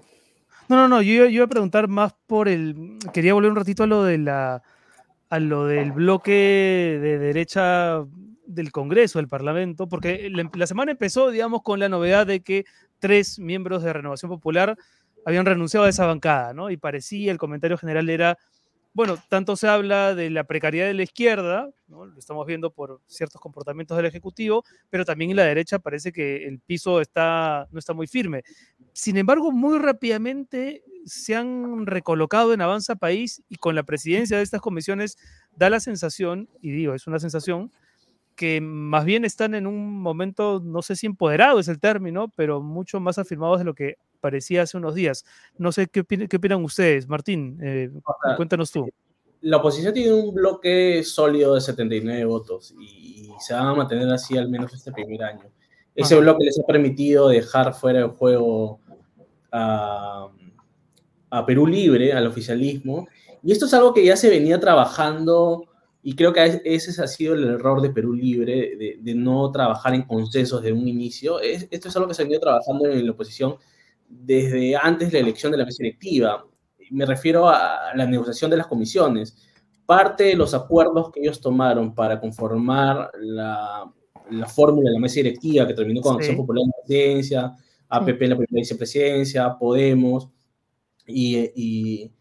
No, 0.69 0.77
no, 0.77 0.87
no, 0.87 1.01
yo, 1.01 1.25
yo 1.25 1.29
iba 1.29 1.45
a 1.45 1.49
preguntar 1.49 1.89
más 1.89 2.15
por 2.27 2.47
el, 2.47 2.97
quería 3.11 3.33
volver 3.33 3.51
un 3.51 3.57
ratito 3.57 3.83
a 3.83 3.87
lo 3.87 4.03
de 4.03 4.19
la, 4.19 4.63
a 5.29 5.39
lo 5.39 5.65
del 5.65 5.91
bloque 5.91 6.31
de 7.01 7.17
derecha 7.17 8.05
del 8.49 8.71
Congreso, 8.71 9.19
del 9.19 9.27
Parlamento, 9.27 9.87
porque 9.87 10.29
la 10.53 10.67
semana 10.67 10.91
empezó, 10.91 11.29
digamos, 11.29 11.61
con 11.61 11.79
la 11.79 11.87
novedad 11.87 12.25
de 12.25 12.41
que 12.41 12.65
tres 12.97 13.39
miembros 13.39 13.83
de 13.83 13.93
Renovación 13.93 14.29
Popular 14.29 14.75
habían 15.25 15.45
renunciado 15.45 15.85
a 15.85 15.89
esa 15.89 16.05
bancada, 16.05 16.53
¿no? 16.53 16.71
Y 16.71 16.77
parecía, 16.77 17.31
el 17.31 17.37
comentario 17.37 17.77
general 17.77 18.09
era, 18.09 18.37
bueno, 18.93 19.17
tanto 19.29 19.55
se 19.55 19.67
habla 19.67 20.15
de 20.15 20.31
la 20.31 20.45
precariedad 20.45 20.87
de 20.87 20.95
la 20.95 21.03
izquierda, 21.03 21.69
lo 21.87 22.17
estamos 22.17 22.45
viendo 22.47 22.71
por 22.71 23.01
ciertos 23.05 23.39
comportamientos 23.39 23.95
del 23.95 24.07
Ejecutivo, 24.07 24.63
pero 24.89 25.05
también 25.05 25.29
en 25.29 25.37
la 25.37 25.43
derecha 25.43 25.77
parece 25.77 26.11
que 26.11 26.47
el 26.47 26.59
piso 26.59 27.01
está, 27.01 27.67
no 27.71 27.77
está 27.77 27.93
muy 27.93 28.07
firme. 28.07 28.43
Sin 28.93 29.17
embargo, 29.17 29.51
muy 29.51 29.77
rápidamente 29.77 30.83
se 31.05 31.35
han 31.35 31.85
recolocado 31.85 32.53
en 32.53 32.61
Avanza 32.61 32.95
País 32.95 33.43
y 33.47 33.57
con 33.57 33.75
la 33.75 33.83
presidencia 33.83 34.37
de 34.37 34.43
estas 34.43 34.61
comisiones 34.61 35.17
da 35.55 35.69
la 35.69 35.79
sensación, 35.79 36.49
y 36.61 36.71
digo, 36.71 36.95
es 36.95 37.05
una 37.05 37.19
sensación, 37.19 37.71
que 38.39 38.61
más 38.61 39.03
bien 39.03 39.25
están 39.25 39.53
en 39.53 39.67
un 39.67 39.99
momento, 39.99 40.61
no 40.63 40.81
sé 40.81 40.95
si 40.95 41.05
empoderado 41.05 41.59
es 41.59 41.67
el 41.67 41.77
término, 41.77 42.31
pero 42.37 42.61
mucho 42.61 43.01
más 43.01 43.17
afirmados 43.17 43.59
de 43.59 43.65
lo 43.65 43.73
que 43.73 43.97
parecía 44.21 44.61
hace 44.61 44.77
unos 44.77 44.95
días. 44.95 45.25
No 45.57 45.73
sé 45.73 45.87
qué, 45.87 46.05
qué 46.05 46.37
opinan 46.37 46.63
ustedes. 46.63 47.05
Martín, 47.05 47.59
eh, 47.61 47.91
cuéntanos 48.37 48.71
tú. 48.71 48.87
La 49.41 49.57
oposición 49.57 49.93
tiene 49.93 50.13
un 50.13 50.33
bloque 50.33 51.03
sólido 51.03 51.53
de 51.53 51.59
79 51.59 52.23
votos 52.23 52.73
y, 52.79 53.29
se 53.41 53.53
van 53.53 53.67
a 53.67 53.73
mantener 53.73 54.09
así 54.09 54.37
al 54.37 54.47
menos 54.47 54.73
este 54.73 54.93
primer 54.93 55.21
año. 55.21 55.51
Ese 55.93 56.15
bloque 56.15 56.45
les 56.45 56.57
ha 56.57 56.63
permitido 56.63 57.27
dejar 57.27 57.73
fuera 57.73 57.99
de 57.99 58.07
juego 58.07 58.79
a, 59.51 60.29
a 61.29 61.45
Perú 61.45 61.67
Libre, 61.67 62.13
al 62.13 62.25
oficialismo, 62.25 63.05
y 63.43 63.51
esto 63.51 63.65
es 63.65 63.73
algo 63.73 63.93
que 63.93 64.05
ya 64.05 64.15
se 64.15 64.29
venía 64.29 64.61
trabajando 64.61 65.68
y 66.01 66.15
creo 66.15 66.31
que 66.31 66.61
ese 66.63 67.01
ha 67.01 67.07
sido 67.07 67.33
el 67.33 67.43
error 67.45 67.81
de 67.81 67.89
Perú 67.89 68.13
Libre, 68.13 68.97
de, 69.01 69.15
no 69.15 69.51
trabajar 69.51 69.93
en 69.93 70.03
consensos 70.03 70.61
de 70.61 70.71
un 70.71 70.87
inicio. 70.87 71.41
esto 71.41 71.89
es 71.89 71.95
algo 71.95 72.07
que 72.07 72.13
se 72.13 72.21
ha 72.21 72.25
venido 72.25 72.41
trabajando 72.41 72.87
en 72.87 73.05
la 73.05 73.11
oposición 73.11 73.57
desde 74.07 74.75
antes 74.75 75.11
de 75.11 75.19
la 75.19 75.27
elección 75.27 75.51
de 75.51 75.57
la 75.57 75.65
mesa 75.65 75.83
electiva. 75.83 76.45
Me 76.91 77.05
refiero 77.05 77.49
a 77.49 77.93
la 77.95 78.05
negociación 78.05 78.49
de 78.49 78.57
las 78.57 78.67
comisiones. 78.67 79.35
Parte 79.85 80.23
de 80.25 80.35
los 80.35 80.53
acuerdos 80.53 81.11
que 81.11 81.19
ellos 81.19 81.41
tomaron 81.41 81.93
para 81.93 82.19
conformar 82.19 83.11
la, 83.19 83.91
la 84.31 84.47
fórmula 84.47 84.89
de 84.89 84.93
la 84.93 84.99
mesa 84.99 85.15
directiva 85.15 85.67
que 85.67 85.73
terminó 85.73 86.01
con 86.01 86.15
Acción 86.15 86.35
Sí. 86.35 86.41
Popular 86.41 86.63
en 86.63 86.69
la 86.69 86.85
presidencia, 86.85 87.51
APP 87.89 88.21
en 88.21 88.29
la 88.29 88.37
primera 88.37 88.61
vicepresidencia, 88.61 89.57
Podemos, 89.57 90.29
y, 91.05 91.37
y 91.55 92.11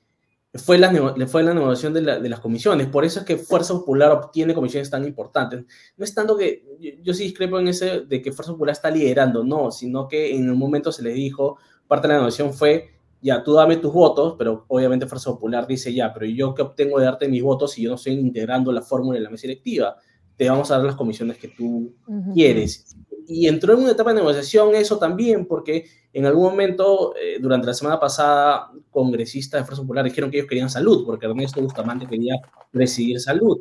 fue, 0.54 0.78
la, 0.78 0.90
fue 1.26 1.42
la 1.42 1.54
negociación 1.54 1.92
de, 1.94 2.02
la- 2.02 2.18
de 2.20 2.28
las 2.28 2.40
comisiones. 2.40 2.86
Por 2.88 3.04
eso 3.04 3.20
es 3.20 3.26
que 3.26 3.36
Fuerza 3.36 3.74
Popular 3.74 4.10
obtiene 4.12 4.54
comisiones 4.54 4.90
tan 4.90 5.04
importantes. 5.04 5.64
No 5.96 6.04
es 6.04 6.14
tanto 6.14 6.36
que, 6.36 6.64
yo, 6.80 6.90
yo 7.02 7.14
sí 7.14 7.24
discrepo 7.24 7.58
en 7.58 7.68
ese 7.68 8.00
de 8.02 8.22
que 8.22 8.32
Fuerza 8.32 8.52
Popular 8.52 8.72
está 8.72 8.90
liderando, 8.90 9.44
no, 9.44 9.70
sino 9.70 10.08
que 10.08 10.34
en 10.34 10.50
un 10.50 10.58
momento 10.58 10.90
se 10.90 11.02
le 11.02 11.10
dijo, 11.12 11.58
parte 11.86 12.08
de 12.08 12.14
la 12.14 12.20
negociación 12.20 12.54
fue, 12.54 12.90
ya, 13.20 13.42
tú 13.42 13.52
dame 13.54 13.76
tus 13.76 13.92
votos, 13.92 14.36
pero 14.38 14.64
obviamente 14.68 15.06
Fuerza 15.06 15.30
Popular 15.30 15.66
dice, 15.66 15.92
ya, 15.92 16.12
pero 16.14 16.24
yo 16.26 16.54
qué 16.54 16.62
obtengo 16.62 16.98
de 16.98 17.04
darte 17.04 17.28
mis 17.28 17.42
votos 17.42 17.72
si 17.72 17.82
yo 17.82 17.90
no 17.90 17.96
estoy 17.96 18.14
integrando 18.14 18.72
la 18.72 18.82
fórmula 18.82 19.18
de 19.18 19.24
la 19.24 19.30
mesa 19.30 19.42
directiva? 19.48 19.96
Te 20.36 20.48
vamos 20.48 20.70
a 20.70 20.76
dar 20.76 20.84
las 20.86 20.94
comisiones 20.94 21.36
que 21.36 21.48
tú 21.48 21.92
Ujú. 22.06 22.32
quieres. 22.32 22.96
Y 23.30 23.46
entró 23.46 23.74
en 23.74 23.80
una 23.80 23.92
etapa 23.92 24.10
de 24.10 24.16
negociación 24.20 24.74
eso 24.74 24.98
también, 24.98 25.44
porque 25.46 25.84
en 26.14 26.24
algún 26.24 26.44
momento, 26.44 27.14
eh, 27.14 27.36
durante 27.38 27.66
la 27.66 27.74
semana 27.74 28.00
pasada, 28.00 28.72
congresistas 28.90 29.60
de 29.60 29.66
Fuerza 29.66 29.82
Popular 29.82 30.02
dijeron 30.02 30.30
que 30.30 30.38
ellos 30.38 30.48
querían 30.48 30.70
salud, 30.70 31.04
porque 31.04 31.26
Ernesto 31.26 31.60
Bustamante 31.60 32.06
quería 32.06 32.36
presidir 32.70 33.20
salud. 33.20 33.60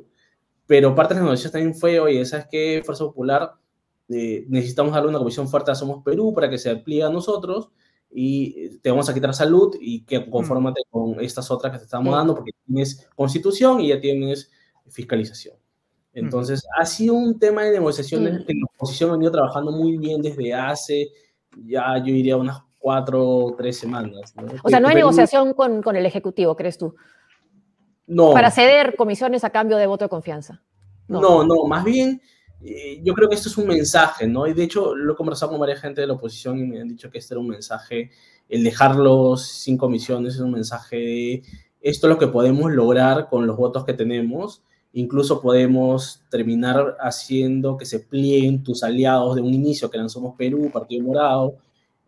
Pero 0.66 0.96
parte 0.96 1.14
de 1.14 1.20
las 1.20 1.26
negociaciones 1.26 1.52
también 1.52 1.76
fue, 1.76 2.00
oye, 2.00 2.26
¿sabes 2.26 2.48
qué? 2.50 2.82
Fuerza 2.86 3.04
Popular, 3.04 3.56
eh, 4.08 4.46
necesitamos 4.48 4.94
darle 4.94 5.10
una 5.10 5.20
comisión 5.20 5.50
fuerte 5.50 5.72
a 5.72 5.76
Somos 5.76 6.02
Perú 6.02 6.34
para 6.34 6.50
que 6.50 6.58
se 6.58 6.70
aplique 6.70 7.04
a 7.04 7.10
nosotros 7.10 7.70
y 8.10 8.78
te 8.80 8.90
vamos 8.90 9.10
a 9.10 9.14
quitar 9.14 9.34
salud 9.34 9.76
y 9.82 10.06
que 10.06 10.30
confórmate 10.30 10.82
con 10.90 11.20
estas 11.20 11.52
otras 11.52 11.74
que 11.74 11.80
te 11.80 11.84
estamos 11.84 12.16
dando 12.16 12.36
porque 12.36 12.52
tienes 12.66 13.06
constitución 13.16 13.82
y 13.82 13.90
ya 13.90 14.00
tienes 14.00 14.50
fiscalización. 14.88 15.58
Entonces, 16.20 16.66
ha 16.78 16.86
sido 16.86 17.14
un 17.14 17.38
tema 17.40 17.64
de 17.64 17.74
negociaciones 17.74 18.46
que 18.46 18.54
la 18.54 18.66
oposición 18.76 19.10
ha 19.10 19.14
venido 19.14 19.32
trabajando 19.32 19.72
muy 19.72 19.98
bien 19.98 20.22
desde 20.22 20.54
hace, 20.54 21.10
ya 21.66 21.98
yo 22.00 22.06
diría, 22.06 22.38
unas 22.38 22.60
cuatro 22.80 23.28
o 23.28 23.56
tres 23.56 23.78
semanas. 23.78 24.34
¿no? 24.36 24.48
O 24.64 24.70
sea, 24.70 24.80
no 24.80 24.88
hay 24.88 24.96
Perú- 24.96 25.06
negociación 25.06 25.54
con, 25.54 25.82
con 25.82 25.96
el 25.96 26.06
Ejecutivo, 26.06 26.56
¿crees 26.56 26.78
tú? 26.78 26.96
No, 28.08 28.32
Para 28.34 28.52
ceder 28.52 28.96
comisiones 28.96 29.44
a 29.44 29.50
cambio 29.50 29.78
de 29.78 29.86
voto 29.88 30.06
de 30.06 30.10
confianza. 30.10 30.62
no, 31.08 31.44
no, 31.44 31.66
más 31.66 31.84
bien, 31.84 32.22
eh, 32.64 33.00
yo 33.04 33.14
creo 33.14 33.28
que 33.30 33.36
esto 33.36 33.50
es 33.50 33.58
un 33.58 33.68
mensaje, 33.68 34.28
¿no? 34.28 34.48
Y 34.48 34.54
de 34.54 34.64
hecho, 34.64 34.96
lo 34.96 35.14
he 35.14 35.16
conversado 35.16 35.52
con 35.52 35.60
varias 35.60 35.82
gente 35.82 36.02
de 36.02 36.08
la 36.08 36.14
oposición 36.14 36.58
y 36.60 36.64
me 36.66 36.82
han 36.82 36.88
dicho 36.88 37.10
que 37.10 37.18
este 37.20 37.34
era 37.34 37.42
un 37.42 37.48
mensaje, 37.50 38.12
el 38.50 38.64
dejarlos 38.64 39.46
sin 39.46 39.78
comisiones 39.78 40.36
es 40.36 40.40
un 40.40 40.52
mensaje 40.54 40.96
de 40.96 41.44
esto 41.82 42.08
es 42.08 42.14
lo 42.14 42.18
que 42.18 42.28
podemos 42.28 42.72
lograr 42.72 43.28
con 43.30 43.46
los 43.46 43.56
votos 43.58 43.86
que 43.86 43.94
tenemos. 43.94 44.64
Incluso 44.98 45.40
podemos 45.40 46.24
terminar 46.32 46.98
haciendo 47.00 47.78
que 47.78 47.86
se 47.86 48.00
plieguen 48.00 48.64
tus 48.64 48.82
aliados 48.84 49.36
de 49.36 49.42
un 49.44 49.54
inicio, 49.54 49.92
que 49.92 49.98
eran 49.98 50.10
Somos 50.10 50.36
Perú, 50.36 50.72
Partido 50.74 51.04
Morado, 51.04 51.56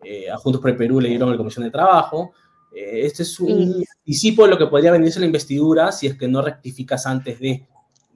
eh, 0.03 0.27
a 0.31 0.37
Juntos 0.37 0.59
por 0.59 0.71
el 0.71 0.75
Perú 0.75 0.99
le 0.99 1.09
dieron 1.09 1.29
la 1.29 1.37
Comisión 1.37 1.65
de 1.65 1.69
Trabajo. 1.71 2.31
Eh, 2.75 3.01
este 3.05 3.21
es 3.21 3.39
un 3.39 3.83
anticipo 3.99 4.43
de 4.45 4.49
lo 4.49 4.57
que 4.57 4.65
podría 4.65 4.91
venirse 4.91 5.19
la 5.19 5.27
investidura 5.27 5.91
si 5.91 6.07
es 6.07 6.15
que 6.17 6.27
no 6.27 6.41
rectificas 6.41 7.05
antes 7.05 7.39
de. 7.39 7.63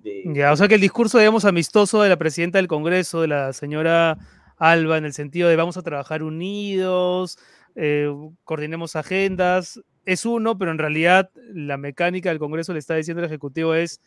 de- 0.01 0.23
Ya, 0.33 0.51
o 0.51 0.55
sea 0.57 0.67
que 0.67 0.75
el 0.75 0.81
discurso, 0.81 1.19
digamos, 1.19 1.45
amistoso 1.45 2.01
de 2.01 2.09
la 2.09 2.17
presidenta 2.17 2.57
del 2.57 2.67
Congreso, 2.67 3.21
de 3.21 3.27
la 3.27 3.53
señora 3.53 4.17
Alba, 4.57 4.97
en 4.97 5.05
el 5.05 5.13
sentido 5.13 5.49
de 5.49 5.55
vamos 5.55 5.77
a 5.77 5.83
trabajar 5.83 6.23
unidos, 6.23 7.37
eh, 7.75 8.07
coordinemos 8.43 8.95
agendas, 8.95 9.79
es 10.05 10.25
uno, 10.25 10.57
pero 10.57 10.71
en 10.71 10.79
realidad 10.79 11.29
la 11.53 11.77
mecánica 11.77 12.29
del 12.29 12.39
Congreso 12.39 12.73
le 12.73 12.79
está 12.79 12.95
diciendo 12.95 13.21
al 13.21 13.27
Ejecutivo 13.27 13.75
es 13.75 14.01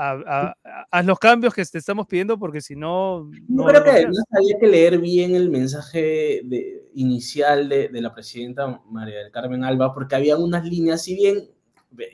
a- 0.00 0.54
a- 0.64 0.86
haz 0.90 1.04
los 1.06 1.18
cambios 1.18 1.52
que 1.52 1.64
te 1.64 1.78
estamos 1.78 2.06
pidiendo 2.06 2.38
porque 2.38 2.60
si 2.60 2.76
no... 2.76 3.30
Yo 3.32 3.40
no 3.48 3.64
creo 3.66 3.82
que 3.82 3.90
además 3.90 4.24
había 4.30 4.58
que 4.58 4.66
leer 4.66 4.98
bien 4.98 5.34
el 5.34 5.50
mensaje 5.50 6.40
de- 6.44 6.88
inicial 6.94 7.68
de, 7.68 7.88
de 7.88 8.00
la 8.00 8.12
presidenta 8.14 8.80
María 8.90 9.18
del 9.18 9.30
Carmen 9.32 9.64
Alba, 9.64 9.92
porque 9.92 10.14
había 10.14 10.36
unas 10.36 10.64
líneas, 10.64 11.02
si 11.02 11.14
bien 11.14 11.50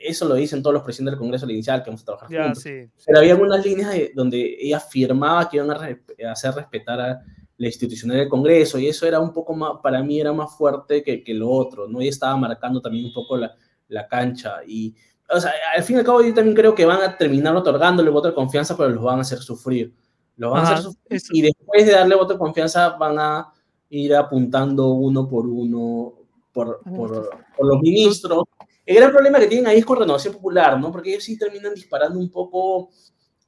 eso 0.01 0.27
lo 0.27 0.35
dicen 0.35 0.61
todos 0.63 0.73
los 0.73 0.83
presidentes 0.83 1.13
del 1.13 1.19
Congreso 1.19 1.45
al 1.45 1.51
inicial, 1.51 1.83
que 1.83 1.89
vamos 1.89 2.01
a 2.01 2.05
trabajar 2.05 2.29
Ya, 2.31 2.43
juntos, 2.45 2.63
sí. 2.63 2.89
pero 3.05 3.19
había 3.19 3.35
unas 3.35 3.65
líneas 3.65 3.91
de- 3.91 4.11
donde 4.15 4.57
ella 4.59 4.77
afirmaba 4.77 5.49
que 5.49 5.57
iban 5.57 5.71
a 5.71 5.77
re- 5.77 6.01
hacer 6.29 6.53
respetar 6.55 6.99
a 7.01 7.21
la 7.57 7.67
institucionalidad 7.67 8.23
del 8.23 8.29
Congreso, 8.29 8.79
y 8.79 8.87
eso 8.87 9.05
era 9.07 9.19
un 9.19 9.31
poco 9.33 9.53
más, 9.53 9.73
para 9.81 10.01
mí 10.03 10.19
era 10.19 10.33
más 10.33 10.55
fuerte 10.57 11.03
que, 11.03 11.23
que 11.23 11.33
lo 11.33 11.49
otro, 11.49 11.87
¿no? 11.87 12.01
Ella 12.01 12.09
estaba 12.09 12.35
marcando 12.37 12.81
también 12.81 13.05
un 13.05 13.13
poco 13.13 13.37
la, 13.37 13.55
la 13.87 14.07
cancha, 14.07 14.57
y, 14.67 14.93
o 15.29 15.39
sea, 15.39 15.51
al 15.75 15.83
fin 15.83 15.95
y 15.95 15.99
al 15.99 16.05
cabo 16.05 16.21
yo 16.21 16.33
también 16.33 16.55
creo 16.55 16.75
que 16.75 16.85
van 16.85 17.01
a 17.01 17.17
terminar 17.17 17.55
otorgándole 17.55 18.09
voto 18.09 18.27
de 18.29 18.33
confianza, 18.33 18.75
pero 18.77 18.89
los 18.89 19.03
van 19.03 19.17
a 19.19 19.21
hacer 19.21 19.39
sufrir. 19.39 19.93
Los 20.37 20.51
van 20.51 20.59
a 20.59 20.63
Ajá, 20.63 20.73
hacer 20.75 20.83
sufrir, 20.91 21.21
y 21.31 21.41
después 21.41 21.85
de 21.85 21.91
darle 21.93 22.15
voto 22.15 22.33
de 22.33 22.39
confianza 22.39 22.89
van 22.97 23.17
a 23.19 23.53
ir 23.89 24.15
apuntando 24.15 24.87
uno 24.89 25.27
por 25.27 25.47
uno 25.47 26.13
por, 26.51 26.81
por, 26.83 27.29
por 27.57 27.67
los 27.67 27.81
ministros. 27.81 28.43
El 28.85 28.95
gran 28.97 29.11
problema 29.11 29.39
que 29.39 29.47
tienen 29.47 29.67
ahí 29.67 29.79
es 29.79 29.85
con 29.85 29.97
Renovación 29.99 30.33
Popular, 30.33 30.79
¿no? 30.79 30.91
Porque 30.91 31.09
ellos 31.11 31.23
sí 31.23 31.37
terminan 31.37 31.73
disparando 31.73 32.19
un 32.19 32.29
poco 32.29 32.89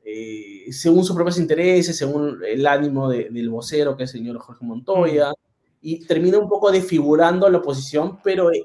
eh, 0.03 0.71
según 0.71 1.03
sus 1.03 1.15
propios 1.15 1.37
intereses, 1.37 1.95
según 1.97 2.39
el 2.47 2.65
ánimo 2.65 3.09
de- 3.09 3.29
del 3.29 3.49
vocero, 3.49 3.95
que 3.97 4.03
es 4.03 4.13
el 4.13 4.19
señor 4.21 4.37
Jorge 4.39 4.65
Montoya, 4.65 5.33
y 5.81 6.05
termina 6.05 6.37
un 6.39 6.47
poco 6.49 6.71
desfigurando 6.71 7.45
a 7.45 7.49
la 7.49 7.57
oposición, 7.59 8.19
pero, 8.23 8.51
eh, 8.51 8.63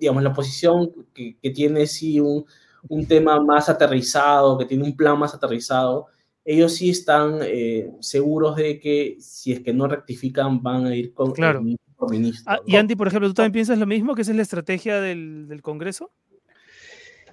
digamos, 0.00 0.22
la 0.22 0.30
oposición 0.30 0.90
que, 1.14 1.36
que 1.40 1.50
tiene 1.50 1.86
sí 1.86 2.18
un, 2.18 2.44
un 2.88 3.06
tema 3.06 3.40
más 3.40 3.68
aterrizado, 3.68 4.58
que 4.58 4.64
tiene 4.64 4.84
un 4.84 4.96
plan 4.96 5.18
más 5.18 5.34
aterrizado, 5.34 6.06
ellos 6.44 6.74
sí 6.74 6.90
están 6.90 7.38
eh, 7.42 7.90
seguros 8.00 8.56
de 8.56 8.80
que 8.80 9.16
si 9.20 9.52
es 9.52 9.60
que 9.60 9.72
no 9.72 9.86
rectifican 9.86 10.62
van 10.62 10.86
a 10.86 10.96
ir 10.96 11.12
con 11.12 11.32
Claro. 11.32 11.60
el 11.60 11.76
ministro. 12.10 12.52
Ah, 12.52 12.58
y 12.66 12.76
Andy, 12.76 12.96
por 12.96 13.08
ejemplo, 13.08 13.28
¿tú 13.28 13.34
también 13.34 13.52
piensas 13.52 13.78
lo 13.78 13.86
mismo, 13.86 14.14
que 14.14 14.22
esa 14.22 14.30
es 14.30 14.36
la 14.36 14.42
estrategia 14.42 15.00
del, 15.00 15.46
del 15.46 15.60
Congreso? 15.60 16.10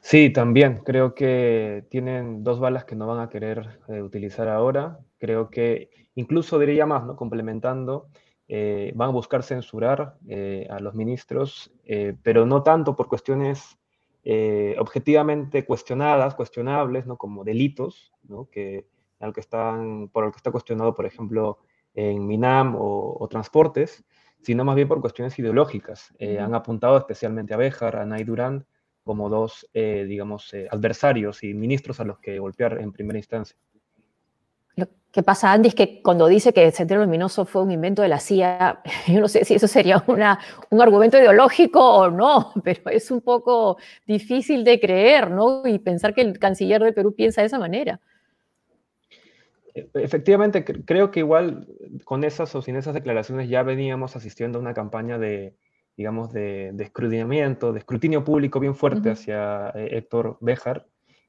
Sí, 0.02 0.30
también 0.30 0.82
creo 0.86 1.16
que 1.16 1.86
tienen 1.90 2.44
dos 2.44 2.60
balas 2.60 2.86
que 2.86 2.96
no 2.96 3.08
van 3.08 3.20
a 3.20 3.30
querer 3.30 3.80
eh, 3.88 4.02
utilizar 4.02 4.48
ahora. 4.48 5.00
Creo 5.18 5.50
que 5.50 5.90
incluso 6.16 6.60
diría 6.60 6.86
más, 6.86 7.06
¿no? 7.06 7.16
Complementando, 7.16 8.08
eh, 8.50 8.94
van 8.96 9.10
a 9.10 9.12
buscar 9.12 9.44
censurar 9.44 10.16
eh, 10.28 10.68
a 10.70 10.80
los 10.80 10.96
ministros, 10.96 11.70
eh, 11.84 12.16
pero 12.24 12.46
no 12.46 12.64
tanto 12.64 12.96
por 12.96 13.08
cuestiones 13.08 13.78
objetivamente 14.78 15.64
cuestionadas, 15.64 16.36
cuestionables, 16.36 17.06
¿no? 17.06 17.16
Como 17.16 17.46
delitos, 17.46 18.12
¿no? 18.24 18.50
Que, 18.52 18.86
al 19.22 19.32
que 19.32 19.40
están, 19.40 20.10
por 20.10 20.26
el 20.26 20.32
que 20.32 20.36
está 20.38 20.52
cuestionado, 20.52 20.94
por 20.94 21.06
ejemplo, 21.06 21.60
en 21.94 22.28
Minam 22.28 22.76
o, 22.76 23.16
o 23.18 23.28
transportes, 23.30 24.04
sino 24.42 24.66
más 24.66 24.76
bien 24.76 24.90
por 24.90 25.00
cuestiones 25.00 25.40
ideológicas. 25.40 26.14
Han 26.20 26.54
apuntado 26.54 26.98
especialmente 26.98 27.54
a 27.54 27.58
Béjar, 27.58 27.96
a 27.96 28.06
Nay 28.06 28.26
Durán, 28.26 28.66
como 29.06 29.30
dos, 29.30 29.66
digamos, 29.74 30.54
adversarios 30.72 31.42
y 31.46 31.54
ministros 31.54 32.02
a 32.02 32.04
los 32.04 32.20
que 32.20 32.38
golpear 32.38 32.82
en 32.82 32.92
primera 32.92 33.18
instancia. 33.18 33.56
Que 35.18 35.24
pasa, 35.24 35.52
Andy, 35.52 35.70
es 35.70 35.74
que 35.74 36.00
cuando 36.04 36.28
dice 36.28 36.54
que 36.54 36.70
Sendero 36.70 37.02
Luminoso 37.04 37.44
fue 37.46 37.64
un 37.64 37.72
invento 37.72 38.04
de 38.04 38.08
la 38.08 38.20
CIA, 38.20 38.84
yo 39.08 39.20
no 39.20 39.28
sé 39.28 39.46
si 39.46 39.56
eso 39.56 39.68
sería 39.68 40.04
una, 40.06 40.38
un 40.70 40.80
argumento 40.80 41.18
ideológico 41.18 41.80
o 41.84 42.12
no, 42.12 42.54
pero 42.64 42.92
es 42.92 43.10
un 43.10 43.22
poco 43.22 43.78
difícil 44.06 44.64
de 44.64 44.80
creer, 44.80 45.32
¿no? 45.32 45.64
Y 45.66 45.80
pensar 45.80 46.14
que 46.14 46.22
el 46.22 46.38
canciller 46.38 46.84
del 46.84 46.94
Perú 46.94 47.16
piensa 47.16 47.42
de 47.42 47.48
esa 47.48 47.58
manera. 47.58 48.00
E- 49.74 49.90
Efectivamente, 49.96 50.64
cre- 50.64 50.84
creo 50.86 51.10
que 51.10 51.22
igual 51.22 51.68
con 52.04 52.24
esas 52.24 52.54
o 52.54 52.62
sin 52.62 52.76
esas 52.76 52.94
declaraciones 52.94 53.50
ya 53.50 53.64
veníamos 53.64 54.16
asistiendo 54.16 54.60
a 54.60 54.62
una 54.62 54.76
campaña 54.76 55.18
de, 55.18 55.56
digamos, 55.96 56.32
de, 56.32 56.70
de 56.74 56.84
escrutinamiento, 56.84 57.74
de 57.74 57.80
escrutinio 57.80 58.24
público 58.24 58.60
bien 58.60 58.76
fuerte 58.76 59.10
hacia 59.10 59.70
eh, 59.74 59.98
Héctor 59.98 60.38
Béjar, 60.42 60.86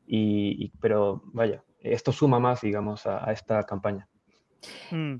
y, 0.06 0.62
y- 0.62 0.72
pero 0.78 1.22
vaya, 1.32 1.64
esto 1.92 2.12
suma 2.12 2.38
más, 2.38 2.60
digamos, 2.60 3.06
a, 3.06 3.28
a 3.28 3.32
esta 3.32 3.62
campaña. 3.64 4.08
Mm. 4.90 5.16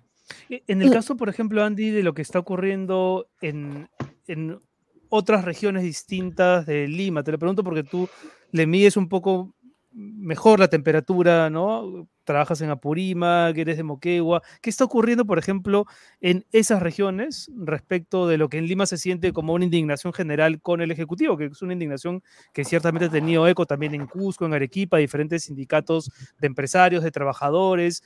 En 0.49 0.83
el 0.83 0.91
caso, 0.91 1.17
por 1.17 1.29
ejemplo, 1.29 1.65
Andy, 1.65 1.91
de 1.91 2.03
lo 2.03 2.13
que 2.15 2.23
está 2.23 2.39
ocurriendo 2.39 3.29
en, 3.41 3.89
en 4.27 4.61
otras 5.09 5.45
regiones 5.45 5.83
distintas 5.83 6.67
de 6.67 6.87
Lima, 6.87 7.23
te 7.23 7.33
lo 7.33 7.39
pregunto 7.39 7.65
porque 7.65 7.83
tú 7.83 8.09
le 8.51 8.67
mides 8.67 8.97
un 8.97 9.09
poco 9.09 9.55
mejor 9.99 10.61
la 10.61 10.69
temperatura, 10.69 11.51
¿no? 11.51 12.09
Trabajas 12.25 12.61
en 12.61 12.71
Apurímac, 12.71 13.57
eres 13.59 13.77
de 13.77 13.83
Moquegua. 13.83 14.43
¿Qué 14.63 14.71
está 14.71 14.85
ocurriendo, 14.85 15.25
por 15.25 15.39
ejemplo, 15.39 15.87
en 16.21 16.47
esas 16.53 16.81
regiones 16.83 17.51
respecto 17.57 18.29
de 18.29 18.39
lo 18.39 18.49
que 18.49 18.59
en 18.59 18.67
Lima 18.67 18.87
se 18.87 18.97
siente 18.99 19.33
como 19.33 19.55
una 19.55 19.65
indignación 19.65 20.13
general 20.13 20.61
con 20.61 20.81
el 20.81 20.91
Ejecutivo, 20.91 21.37
que 21.37 21.47
es 21.47 21.63
una 21.63 21.73
indignación 21.73 22.23
que 22.53 22.65
ciertamente 22.65 23.07
ha 23.07 23.11
tenido 23.11 23.49
eco 23.49 23.67
también 23.67 23.95
en 23.95 24.07
Cusco, 24.07 24.47
en 24.47 24.55
Arequipa, 24.55 24.99
diferentes 24.99 25.45
sindicatos 25.45 26.11
de 26.39 26.47
empresarios, 26.47 27.03
de 27.03 27.11
trabajadores, 27.11 28.03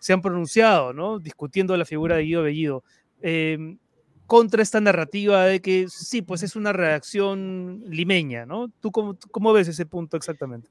se 0.00 0.12
han 0.12 0.22
pronunciado, 0.22 0.92
¿no? 0.92 1.18
Discutiendo 1.18 1.76
la 1.76 1.84
figura 1.84 2.16
de 2.16 2.22
Guido 2.24 2.42
Bellido. 2.42 2.84
eh, 3.22 3.76
contra 4.26 4.62
esta 4.62 4.80
narrativa 4.80 5.44
de 5.46 5.60
que 5.62 5.86
sí, 5.88 6.20
pues 6.22 6.42
es 6.42 6.54
una 6.54 6.72
reacción 6.74 7.82
limeña, 7.88 8.44
¿no? 8.44 8.68
¿Tú 8.80 8.92
cómo 8.92 9.52
ves 9.54 9.68
ese 9.68 9.86
punto 9.86 10.16
exactamente? 10.18 10.68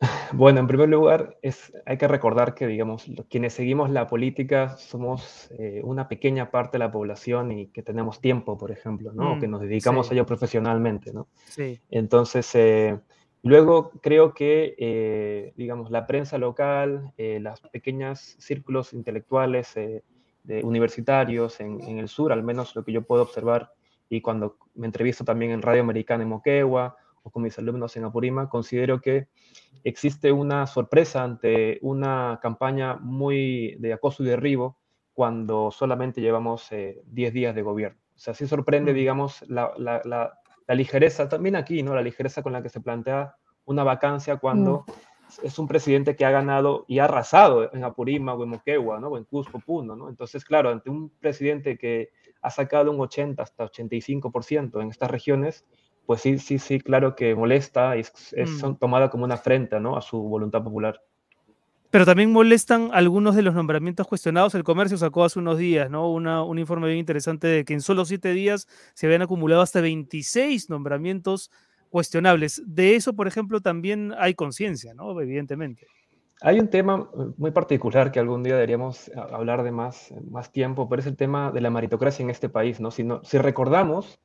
Bueno, 0.32 0.60
en 0.60 0.66
primer 0.66 0.88
lugar, 0.88 1.36
es, 1.42 1.72
hay 1.86 1.98
que 1.98 2.08
recordar 2.08 2.54
que, 2.54 2.66
digamos, 2.66 3.06
quienes 3.28 3.54
seguimos 3.54 3.90
la 3.90 4.06
política 4.06 4.76
somos 4.76 5.50
eh, 5.58 5.80
una 5.84 6.08
pequeña 6.08 6.50
parte 6.50 6.72
de 6.72 6.80
la 6.80 6.92
población 6.92 7.52
y 7.52 7.66
que 7.68 7.82
tenemos 7.82 8.20
tiempo, 8.20 8.56
por 8.56 8.70
ejemplo, 8.70 9.12
¿no? 9.12 9.36
Mm, 9.36 9.40
que 9.40 9.48
nos 9.48 9.60
dedicamos 9.60 10.06
sí. 10.06 10.12
a 10.12 10.14
ello 10.14 10.26
profesionalmente, 10.26 11.12
¿no? 11.12 11.28
Sí. 11.46 11.80
Entonces, 11.90 12.54
eh, 12.54 12.98
luego 13.42 13.90
creo 14.00 14.34
que, 14.34 14.74
eh, 14.78 15.52
digamos, 15.56 15.90
la 15.90 16.06
prensa 16.06 16.38
local, 16.38 17.12
los 17.16 17.60
pequeños 17.72 18.36
círculos 18.38 18.92
intelectuales 18.92 19.74
de 19.74 20.64
universitarios 20.64 21.60
en, 21.60 21.80
en, 21.82 21.98
el 21.98 22.08
sur, 22.08 22.32
al 22.32 22.42
menos 22.42 22.74
lo 22.74 22.84
que 22.84 22.92
yo 22.92 23.02
puedo 23.02 23.22
observar, 23.22 23.72
y 24.08 24.20
cuando 24.20 24.56
me 24.74 24.86
entrevisto 24.86 25.24
también 25.24 25.52
en 25.52 25.60
Radio 25.60 25.82
Americana 25.82 26.22
en 26.22 26.30
Moquegua 26.30 26.96
o 27.22 27.30
con 27.30 27.42
mis 27.42 27.58
alumnos 27.58 27.96
en 27.96 28.04
Apurima, 28.04 28.48
considero 28.48 29.00
que 29.00 29.28
existe 29.84 30.32
una 30.32 30.66
sorpresa 30.66 31.22
ante 31.22 31.78
una 31.82 32.38
campaña 32.42 32.96
muy 32.96 33.76
de 33.78 33.92
acoso 33.92 34.22
y 34.22 34.26
derribo 34.26 34.78
cuando 35.12 35.70
solamente 35.70 36.20
llevamos 36.20 36.68
10 36.70 36.72
eh, 37.06 37.30
días 37.32 37.54
de 37.54 37.62
gobierno. 37.62 37.98
O 38.14 38.18
sea, 38.20 38.34
sí 38.34 38.46
sorprende, 38.46 38.92
mm. 38.92 38.94
digamos, 38.94 39.42
la, 39.48 39.72
la, 39.76 40.00
la, 40.04 40.38
la, 40.66 40.74
ligereza, 40.74 41.28
también 41.28 41.56
aquí, 41.56 41.82
¿no? 41.82 41.94
La 41.94 42.02
ligereza 42.02 42.42
con 42.42 42.52
la 42.52 42.62
que 42.62 42.68
se 42.68 42.80
plantea 42.80 43.34
una 43.64 43.84
vacancia 43.84 44.36
cuando 44.36 44.84
mm. 44.86 45.46
es 45.46 45.58
un 45.58 45.66
presidente 45.68 46.16
que 46.16 46.24
ha 46.24 46.30
ganado 46.30 46.84
y 46.88 47.00
ha 47.00 47.04
arrasado 47.04 47.72
en 47.72 47.84
Apurima 47.84 48.34
o 48.34 48.42
en 48.42 48.50
Moquegua, 48.50 49.00
¿no? 49.00 49.08
O 49.08 49.18
en 49.18 49.24
Cusco, 49.24 49.58
Puno, 49.58 49.96
¿no? 49.96 50.08
Entonces, 50.08 50.44
claro, 50.44 50.70
ante 50.70 50.90
un 50.90 51.10
presidente 51.10 51.76
que 51.78 52.10
ha 52.42 52.50
sacado 52.50 52.90
un 52.90 53.00
80 53.00 53.42
hasta 53.42 53.64
85% 53.64 54.80
en 54.80 54.88
estas 54.90 55.10
regiones, 55.10 55.64
pues 56.08 56.22
sí, 56.22 56.38
sí, 56.38 56.58
sí, 56.58 56.80
claro 56.80 57.14
que 57.14 57.34
molesta 57.34 57.94
y 57.94 58.00
es, 58.00 58.32
es 58.32 58.64
mm. 58.64 58.76
tomada 58.76 59.10
como 59.10 59.24
una 59.24 59.34
afrenta 59.34 59.78
¿no? 59.78 59.94
a 59.94 60.00
su 60.00 60.18
voluntad 60.22 60.64
popular. 60.64 61.02
Pero 61.90 62.06
también 62.06 62.32
molestan 62.32 62.88
algunos 62.94 63.36
de 63.36 63.42
los 63.42 63.54
nombramientos 63.54 64.06
cuestionados. 64.06 64.54
El 64.54 64.64
comercio 64.64 64.96
sacó 64.96 65.24
hace 65.24 65.38
unos 65.38 65.58
días 65.58 65.90
¿no? 65.90 66.10
Una, 66.10 66.42
un 66.42 66.58
informe 66.58 66.86
bien 66.86 66.98
interesante 66.98 67.46
de 67.46 67.66
que 67.66 67.74
en 67.74 67.82
solo 67.82 68.06
siete 68.06 68.32
días 68.32 68.68
se 68.94 69.04
habían 69.04 69.20
acumulado 69.20 69.60
hasta 69.60 69.82
26 69.82 70.70
nombramientos 70.70 71.50
cuestionables. 71.90 72.62
De 72.64 72.96
eso, 72.96 73.12
por 73.12 73.28
ejemplo, 73.28 73.60
también 73.60 74.14
hay 74.18 74.32
conciencia, 74.32 74.94
¿no? 74.94 75.20
evidentemente. 75.20 75.88
Hay 76.40 76.58
un 76.58 76.68
tema 76.68 77.10
muy 77.36 77.50
particular 77.50 78.12
que 78.12 78.18
algún 78.18 78.42
día 78.42 78.54
deberíamos 78.54 79.10
hablar 79.14 79.62
de 79.62 79.72
más, 79.72 80.14
más 80.30 80.50
tiempo, 80.52 80.88
pero 80.88 81.00
es 81.00 81.06
el 81.06 81.16
tema 81.16 81.52
de 81.52 81.60
la 81.60 81.68
meritocracia 81.68 82.22
en 82.22 82.30
este 82.30 82.48
país. 82.48 82.80
¿no? 82.80 82.90
Si, 82.90 83.04
no, 83.04 83.22
si 83.24 83.36
recordamos, 83.36 84.18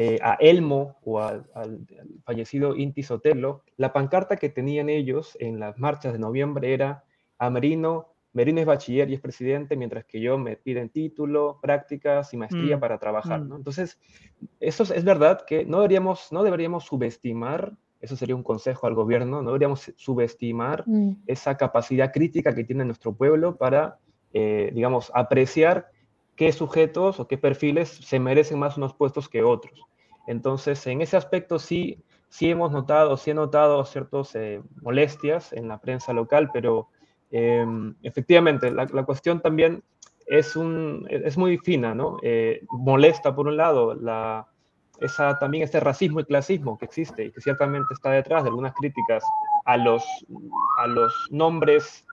eh, 0.00 0.20
a 0.22 0.34
Elmo 0.34 0.96
o 1.02 1.18
al, 1.18 1.44
al, 1.54 1.84
al, 1.98 2.08
fallecido 2.22 2.76
Inti 2.76 3.02
Sotelo, 3.02 3.64
la 3.76 3.92
pancarta 3.92 4.36
que 4.36 4.48
tenían 4.48 4.88
ellos 4.88 5.36
en 5.40 5.58
las 5.58 5.76
marchas 5.76 6.12
de 6.12 6.20
noviembre 6.20 6.72
era 6.72 7.02
a 7.36 7.50
Merino, 7.50 8.12
Merino 8.32 8.60
es 8.60 8.66
bachiller 8.66 9.10
y 9.10 9.14
es 9.14 9.20
presidente, 9.20 9.74
mientras 9.74 10.04
que 10.04 10.20
yo 10.20 10.38
me 10.38 10.54
piden 10.54 10.90
título, 10.90 11.58
prácticas 11.60 12.32
y 12.32 12.36
maestría 12.36 12.76
mm. 12.76 12.80
para 12.80 12.98
trabajar. 12.98 13.40
¿no? 13.40 13.56
Entonces, 13.56 13.98
eso 14.60 14.84
es, 14.84 14.92
es, 14.92 15.02
verdad 15.02 15.44
que 15.44 15.64
no 15.64 15.78
deberíamos, 15.78 16.30
no 16.30 16.44
deberíamos 16.44 16.84
subestimar, 16.84 17.72
eso 18.00 18.14
sería 18.14 18.36
un 18.36 18.44
consejo 18.44 18.86
al 18.86 18.94
gobierno, 18.94 19.42
no 19.42 19.48
deberíamos 19.48 19.92
subestimar 19.96 20.84
mm. 20.86 21.22
esa 21.26 21.56
capacidad 21.56 22.12
crítica 22.12 22.54
que 22.54 22.62
tiene 22.62 22.84
nuestro 22.84 23.16
pueblo 23.16 23.56
para, 23.56 23.98
eh, 24.32 24.70
digamos, 24.72 25.10
apreciar 25.12 25.90
qué 26.38 26.52
sujetos 26.52 27.18
o 27.20 27.26
qué 27.26 27.36
perfiles 27.36 27.88
se 27.88 28.20
merecen 28.20 28.60
más 28.60 28.76
unos 28.76 28.94
puestos 28.94 29.28
que 29.28 29.42
otros. 29.42 29.86
Entonces, 30.28 30.86
en 30.86 31.02
ese 31.02 31.16
aspecto 31.16 31.58
sí, 31.58 32.02
sí 32.28 32.48
hemos 32.50 32.70
notado, 32.70 33.16
sí 33.16 33.32
he 33.32 33.34
notado 33.34 33.84
ciertas 33.84 34.34
eh, 34.36 34.62
molestias 34.80 35.52
en 35.52 35.66
la 35.66 35.80
prensa 35.80 36.12
local, 36.12 36.50
pero 36.52 36.88
eh, 37.32 37.66
efectivamente 38.02 38.70
la, 38.70 38.86
la, 38.92 39.04
cuestión 39.04 39.40
también 39.40 39.82
es, 40.26 40.54
un, 40.54 41.06
es 41.10 41.36
muy 41.36 41.58
fina, 41.58 41.92
¿no? 41.94 42.18
Eh, 42.22 42.64
molesta, 42.70 43.34
por 43.34 43.48
un 43.48 43.56
lado, 43.56 43.94
la, 43.94 44.46
esa, 45.00 45.38
también 45.40 45.64
este 45.64 45.80
racismo 45.80 46.20
y 46.20 46.24
clasismo 46.24 46.78
que 46.78 46.84
existe 46.84 47.24
y 47.24 47.32
que 47.32 47.40
ciertamente 47.40 47.92
está 47.94 48.10
detrás 48.10 48.44
de 48.44 48.50
algunas 48.50 48.74
críticas 48.74 49.24
a 49.64 49.76
los, 49.76 50.04
a 50.78 50.86
los 50.86 51.12
nombres 51.30 52.06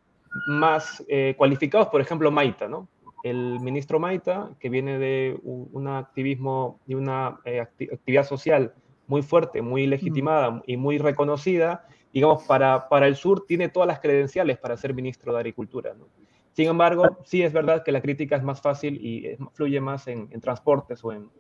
más 0.48 1.04
eh, 1.08 1.36
cualificados, 1.38 1.90
por 1.90 2.02
ejemplo, 2.02 2.32
Maita, 2.32 2.68
¿no? 2.68 2.88
El 3.26 3.60
ministro 3.60 4.00
Maita, 4.00 4.52
que 4.60 4.70
viene 4.70 5.00
de 5.00 5.40
un, 5.42 5.68
un 5.74 5.88
activismo 5.88 6.80
y 6.86 6.94
una 6.94 7.40
eh, 7.44 7.60
acti 7.60 7.86
actividad 7.92 8.24
social 8.24 8.76
muy 9.08 9.24
fuerte, 9.24 9.64
muy 9.64 9.88
legitimada 9.88 10.52
mm. 10.52 10.64
y 10.68 10.78
muy 10.78 11.00
reconocida, 11.00 11.88
digamos, 12.14 12.44
para, 12.44 12.88
para 12.88 13.08
el 13.08 13.16
sur 13.16 13.46
tiene 13.48 13.70
todas 13.70 13.88
las 13.88 14.00
credenciales 14.00 14.60
para 14.60 14.78
ser 14.78 14.94
ministro 14.94 15.34
de 15.34 15.40
Agricultura. 15.40 15.96
¿no? 15.98 16.06
Sin 16.54 16.68
embargo, 16.68 17.18
sí 17.24 17.42
es 17.42 17.52
verdad 17.52 17.84
que 17.84 17.92
la 17.92 18.02
crítica 18.02 18.36
es 18.36 18.44
más 18.44 18.62
fácil 18.62 19.04
y 19.04 19.26
es, 19.26 19.40
fluye 19.54 19.82
más 19.82 20.08
en, 20.08 20.30
en, 20.32 20.40
transportes 20.40 21.04
o 21.04 21.12
en, 21.12 21.32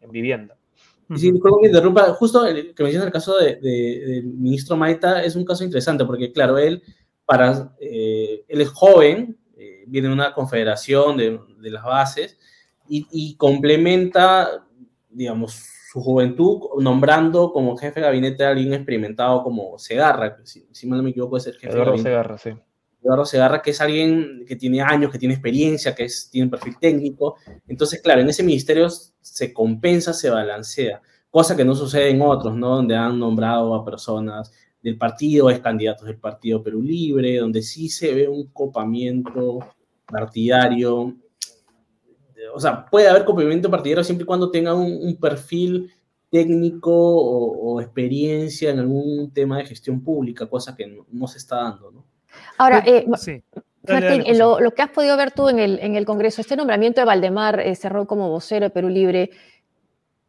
en 0.00 0.10
vivienda. 0.10 0.56
Y 1.10 1.18
si 1.18 1.32
me 1.32 1.38
interrumpa, 1.62 2.12
justo 2.14 2.44
el 2.44 2.74
que 2.74 2.82
menciona 2.82 3.06
el 3.06 3.12
caso 3.12 3.38
de, 3.38 3.56
de, 3.56 4.04
del 4.04 4.24
ministro 4.24 4.76
Maita 4.76 5.22
es 5.22 5.36
un 5.36 5.44
caso 5.44 5.62
interesante 5.62 6.04
porque, 6.04 6.32
claro, 6.32 6.58
él, 6.58 6.82
para, 7.24 7.72
eh, 7.80 8.44
él 8.48 8.60
es 8.60 8.68
joven, 8.68 9.36
viene 9.90 10.12
una 10.12 10.32
confederación 10.32 11.16
de, 11.16 11.40
de 11.58 11.70
las 11.70 11.84
bases 11.84 12.38
y, 12.88 13.06
y, 13.10 13.36
complementa, 13.36 14.66
digamos, 15.08 15.62
su 15.92 16.00
juventud 16.00 16.60
nombrando 16.80 17.52
como 17.52 17.76
jefe 17.76 18.00
de 18.00 18.06
gabinete 18.06 18.44
a 18.44 18.50
alguien 18.50 18.72
experimentado 18.72 19.42
como 19.42 19.78
Segarra, 19.78 20.38
si, 20.44 20.66
si 20.70 20.86
mal 20.86 20.98
no 20.98 21.02
me 21.04 21.10
equivoco 21.10 21.36
es 21.36 21.46
el 21.46 21.54
jefe 21.54 21.72
Eduardo 21.72 21.92
de 21.92 21.98
Segarra, 21.98 22.38
sí. 22.38 22.50
Eduardo 23.02 23.24
Segarra, 23.24 23.62
que 23.62 23.70
es 23.70 23.80
alguien 23.80 24.44
que 24.46 24.56
tiene 24.56 24.82
años, 24.82 25.10
que 25.10 25.18
tiene 25.18 25.34
experiencia, 25.34 25.94
que 25.94 26.04
es, 26.04 26.28
tiene 26.30 26.46
un 26.46 26.50
perfil 26.50 26.76
técnico. 26.78 27.36
Entonces, 27.66 28.00
claro, 28.02 28.20
en 28.20 28.28
ese 28.28 28.42
ministerio 28.42 28.88
se 29.20 29.52
compensa, 29.52 30.12
se 30.12 30.28
balancea, 30.28 31.00
cosa 31.30 31.56
que 31.56 31.64
no 31.64 31.74
sucede 31.74 32.10
en 32.10 32.20
otros, 32.22 32.54
¿no? 32.54 32.76
Donde 32.76 32.96
han 32.96 33.18
nombrado 33.18 33.74
a 33.74 33.84
personas 33.84 34.52
del 34.82 34.98
partido, 34.98 35.50
es 35.50 35.60
candidatos 35.60 36.06
del 36.06 36.18
partido 36.18 36.62
Perú 36.62 36.82
Libre, 36.82 37.38
donde 37.38 37.62
sí 37.62 37.88
se 37.88 38.14
ve 38.14 38.28
un 38.28 38.48
copamiento 38.48 39.60
partidario. 40.10 41.14
O 42.54 42.60
sea, 42.60 42.84
puede 42.86 43.08
haber 43.08 43.24
complemento 43.24 43.70
partidario 43.70 44.04
siempre 44.04 44.24
y 44.24 44.26
cuando 44.26 44.50
tenga 44.50 44.74
un, 44.74 44.98
un 45.00 45.16
perfil 45.16 45.92
técnico 46.30 46.92
o, 46.92 47.74
o, 47.74 47.80
experiencia 47.80 48.70
en 48.70 48.78
algún 48.78 49.32
tema 49.32 49.58
de 49.58 49.66
gestión 49.66 50.02
pública, 50.02 50.46
cosa 50.46 50.76
que 50.76 50.86
no, 50.86 51.04
no 51.10 51.26
se 51.26 51.38
está 51.38 51.56
dando, 51.56 51.90
¿no? 51.90 52.04
Ahora, 52.58 52.82
eh, 52.86 53.04
sí. 53.16 53.42
Dale, 53.82 54.08
Martín, 54.08 54.22
dale, 54.22 54.38
lo, 54.38 54.60
lo, 54.60 54.70
que 54.72 54.82
has 54.82 54.90
podido 54.90 55.16
ver 55.16 55.32
tú 55.32 55.48
en 55.48 55.58
el, 55.58 55.78
en 55.80 55.96
el 55.96 56.04
Congreso, 56.04 56.40
este 56.40 56.54
nombramiento 56.54 57.00
de 57.00 57.06
Valdemar 57.06 57.60
eh, 57.60 57.74
Cerrón 57.74 58.06
como 58.06 58.28
vocero 58.28 58.66
de 58.66 58.70
Perú 58.70 58.88
Libre, 58.88 59.30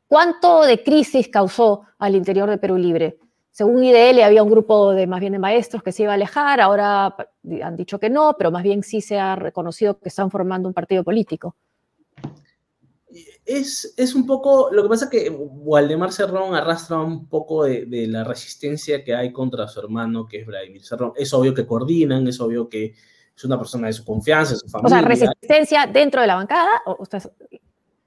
¿cuánto 0.07 0.63
de 0.63 0.81
crisis 0.81 1.27
causó 1.27 1.83
al 1.99 2.15
interior 2.15 2.49
de 2.49 2.57
Perú 2.57 2.77
Libre? 2.77 3.19
Según 3.51 3.83
IDL 3.83 4.21
había 4.21 4.43
un 4.43 4.49
grupo 4.49 4.91
de 4.91 5.07
más 5.07 5.19
bien 5.19 5.33
de 5.33 5.39
maestros 5.39 5.83
que 5.83 5.91
se 5.91 6.03
iba 6.03 6.13
a 6.13 6.15
alejar, 6.15 6.61
ahora 6.61 7.15
han 7.63 7.75
dicho 7.75 7.99
que 7.99 8.09
no, 8.09 8.35
pero 8.37 8.49
más 8.49 8.63
bien 8.63 8.81
sí 8.81 9.01
se 9.01 9.19
ha 9.19 9.35
reconocido 9.35 9.99
que 9.99 10.09
están 10.09 10.31
formando 10.31 10.69
un 10.69 10.73
partido 10.73 11.03
político. 11.03 11.55
Es, 13.45 13.93
es 13.97 14.15
un 14.15 14.25
poco, 14.25 14.69
lo 14.71 14.83
que 14.83 14.89
pasa 14.89 15.05
es 15.05 15.11
que 15.11 15.29
Waldemar 15.29 16.13
Cerrón 16.13 16.55
arrastra 16.55 16.99
un 16.99 17.27
poco 17.27 17.65
de, 17.65 17.85
de, 17.85 18.07
la 18.07 18.23
resistencia 18.23 19.03
que 19.03 19.13
hay 19.13 19.33
contra 19.33 19.67
su 19.67 19.81
hermano, 19.81 20.25
que 20.27 20.39
es 20.39 20.45
Vladimir 20.45 20.85
Cerrón. 20.85 21.11
Es 21.17 21.33
obvio 21.33 21.53
que 21.53 21.65
coordinan, 21.65 22.25
es 22.27 22.39
obvio 22.39 22.69
que 22.69 22.93
es 23.35 23.43
una 23.43 23.57
persona 23.57 23.87
de 23.87 23.93
su 23.93 24.05
confianza, 24.05 24.53
de 24.53 24.59
su 24.59 24.69
familia. 24.69 24.97
O 24.97 24.99
sea, 24.99 25.07
resistencia 25.07 25.89
dentro 25.91 26.21
de 26.21 26.27
la 26.27 26.35
bancada. 26.35 26.69
¿O 26.85 26.97
usted... 26.99 27.21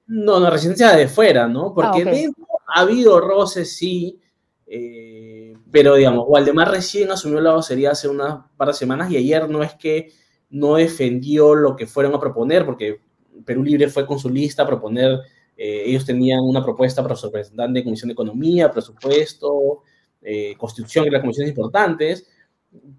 No, 0.07 0.39
no, 0.39 0.49
resistencia 0.49 0.95
de 0.95 1.07
fuera, 1.07 1.47
¿no? 1.47 1.73
Porque 1.73 1.99
ah, 1.99 2.01
okay. 2.01 2.21
dentro 2.21 2.45
ha 2.67 2.81
habido 2.81 3.19
roces, 3.19 3.75
sí, 3.75 4.19
eh, 4.67 5.53
pero 5.71 5.95
digamos, 5.95 6.25
Waldemar 6.27 6.71
recién 6.71 7.11
asumió 7.11 7.39
la 7.39 7.53
vocería 7.53 7.91
hace 7.91 8.07
unas 8.07 8.45
par 8.57 8.69
de 8.69 8.73
semanas 8.73 9.11
y 9.11 9.17
ayer 9.17 9.49
no 9.49 9.63
es 9.63 9.73
que 9.75 10.11
no 10.49 10.75
defendió 10.75 11.55
lo 11.55 11.75
que 11.75 11.87
fueron 11.87 12.13
a 12.15 12.19
proponer, 12.19 12.65
porque 12.65 12.99
Perú 13.45 13.63
Libre 13.63 13.89
fue 13.89 14.05
con 14.05 14.19
su 14.19 14.29
lista 14.29 14.63
a 14.63 14.67
proponer, 14.67 15.19
eh, 15.57 15.83
ellos 15.85 16.05
tenían 16.05 16.39
una 16.41 16.63
propuesta 16.63 17.03
para 17.03 17.15
su 17.15 17.27
representante 17.27 17.79
de 17.79 17.83
Comisión 17.83 18.09
de 18.09 18.13
Economía, 18.13 18.71
presupuesto, 18.71 19.83
eh, 20.21 20.55
constitución, 20.57 21.05
que 21.05 21.11
las 21.11 21.21
comisiones 21.21 21.49
importantes, 21.49 22.27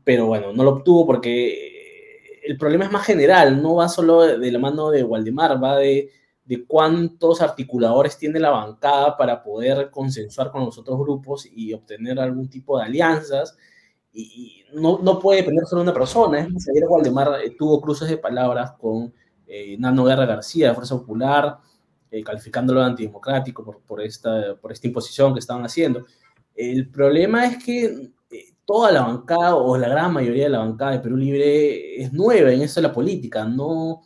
pero 0.05 0.27
bueno, 0.27 0.53
no 0.53 0.65
lo 0.65 0.71
obtuvo 0.71 1.07
porque 1.07 2.41
el 2.45 2.57
problema 2.57 2.85
es 2.85 2.93
más 2.93 3.05
general, 3.05 3.61
no 3.61 3.77
va 3.77 3.89
solo 3.89 4.39
de 4.39 4.53
la 4.53 4.59
mano 4.59 4.91
de 4.91 5.03
Waldemar, 5.03 5.63
va 5.63 5.79
de 5.79 6.11
de 6.47 6.65
cuántos 6.65 7.43
articuladores 7.43 8.17
tiene 8.17 8.39
la 8.39 8.51
bancada 8.51 9.17
para 9.17 9.43
poder 9.43 9.91
consensuar 9.91 10.53
con 10.53 10.65
los 10.65 10.79
otros 10.79 10.99
grupos 10.99 11.47
y 11.53 11.73
obtener 11.73 12.21
algún 12.21 12.49
tipo 12.49 12.79
de 12.79 12.85
alianzas. 12.85 13.57
Y, 14.13 14.65
no, 14.73 14.99
no 15.03 15.19
puede 15.19 15.41
depender 15.41 15.67
solo 15.67 15.83
de 15.83 15.91
una 15.91 15.99
persona. 15.99 16.41
Es 16.41 16.51
más, 16.51 16.69
ayer 16.69 16.85
Waldemar 16.89 17.41
eh, 17.45 17.55
tuvo 17.59 17.81
cruces 17.81 18.09
de 18.09 18.17
palabras 18.17 18.73
con 18.79 19.13
eh, 19.47 19.77
Nano 19.79 20.05
Guerra 20.05 20.25
García 20.25 20.69
de 20.69 20.75
Fuerza 20.75 20.97
Popular, 20.97 21.59
eh, 22.11 22.23
calificándolo 22.23 22.81
de 22.81 22.87
antidemocrático 22.87 23.65
por, 23.65 23.81
por, 23.81 24.01
esta, 24.01 24.55
por 24.55 24.71
esta 24.71 24.87
imposición 24.87 25.33
que 25.33 25.41
estaban 25.41 25.65
haciendo. 25.65 26.07
El 26.55 26.89
problema 26.89 27.45
es 27.47 27.63
que 27.63 28.13
toda 28.65 28.93
la 28.93 29.03
bancada 29.03 29.57
o 29.57 29.77
la 29.77 29.89
gran 29.89 30.13
mayoría 30.13 30.45
de 30.45 30.51
la 30.51 30.59
bancada 30.59 30.93
de 30.93 31.01
Perú 31.01 31.17
Libre 31.17 32.03
es 32.03 32.13
nueva 32.13 32.53
en 32.53 32.63
eso 32.63 32.81
de 32.81 32.89
la 32.89 32.93
política. 32.93 33.45
No, 33.45 34.03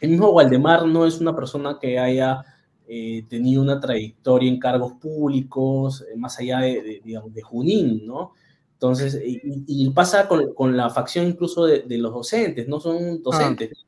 el 0.00 0.10
mismo 0.10 0.30
Waldemar 0.30 0.86
no 0.86 1.06
es 1.06 1.20
una 1.20 1.36
persona 1.36 1.78
que 1.80 1.98
haya 1.98 2.42
eh, 2.88 3.24
tenido 3.28 3.62
una 3.62 3.78
trayectoria 3.78 4.50
en 4.50 4.58
cargos 4.58 4.94
públicos, 4.94 6.02
eh, 6.02 6.16
más 6.16 6.38
allá 6.38 6.60
de, 6.60 7.00
digamos, 7.04 7.32
de 7.32 7.42
Junín, 7.42 8.06
¿no? 8.06 8.32
Entonces, 8.72 9.20
y, 9.22 9.90
pasa 9.90 10.26
con, 10.26 10.54
con, 10.54 10.74
la 10.74 10.88
facción 10.88 11.26
incluso 11.26 11.66
de, 11.66 11.82
de, 11.82 11.98
los 11.98 12.14
docentes, 12.14 12.66
no 12.66 12.80
son 12.80 12.96
ah. 12.96 13.18
docentes. 13.22 13.86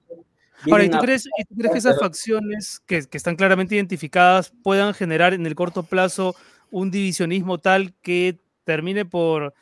Ahora, 0.71 0.85
¿y 0.85 0.91
tú, 0.91 0.99
crees, 0.99 1.27
¿y 1.27 1.45
tú 1.45 1.55
crees 1.57 1.73
que 1.73 1.79
esas 1.79 1.99
facciones 1.99 2.81
que, 2.87 3.03
que, 3.07 3.17
están 3.17 3.35
claramente 3.35 3.75
identificadas 3.75 4.53
puedan 4.63 4.93
generar 4.93 5.33
en 5.33 5.47
el 5.47 5.55
corto 5.55 5.83
plazo 5.83 6.37
un 6.71 6.91
divisionismo 6.91 7.59
tal 7.59 7.95
que 8.03 8.39
termine 8.65 9.05
por 9.05 9.55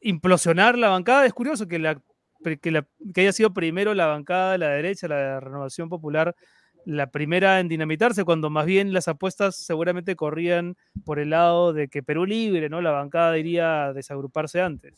implosionar 0.00 0.78
la 0.78 0.88
bancada? 0.88 1.26
Es 1.26 1.34
curioso 1.34 1.66
que, 1.66 1.78
la, 1.80 2.00
que, 2.44 2.84
que 3.14 3.20
haya 3.20 3.32
sido 3.32 3.52
primero 3.52 3.94
la 3.94 4.06
bancada 4.06 4.52
de 4.52 4.58
la 4.58 4.68
derecha, 4.68 5.08
la 5.08 5.40
Renovación 5.40 5.88
Popular, 5.88 6.36
la 6.84 7.10
primera 7.10 7.60
en 7.60 7.68
dinamitarse, 7.68 8.24
cuando 8.24 8.50
más 8.50 8.66
bien 8.66 8.92
las 8.92 9.08
apuestas 9.08 9.56
seguramente 9.56 10.16
corrían 10.16 10.76
por 11.04 11.18
el 11.18 11.30
lado 11.30 11.72
de 11.72 11.88
que 11.88 12.02
Perú 12.02 12.26
libre, 12.26 12.68
¿no? 12.68 12.80
La 12.80 12.90
bancada 12.90 13.38
iría 13.38 13.86
a 13.86 13.92
desagruparse 13.92 14.60
antes. 14.60 14.94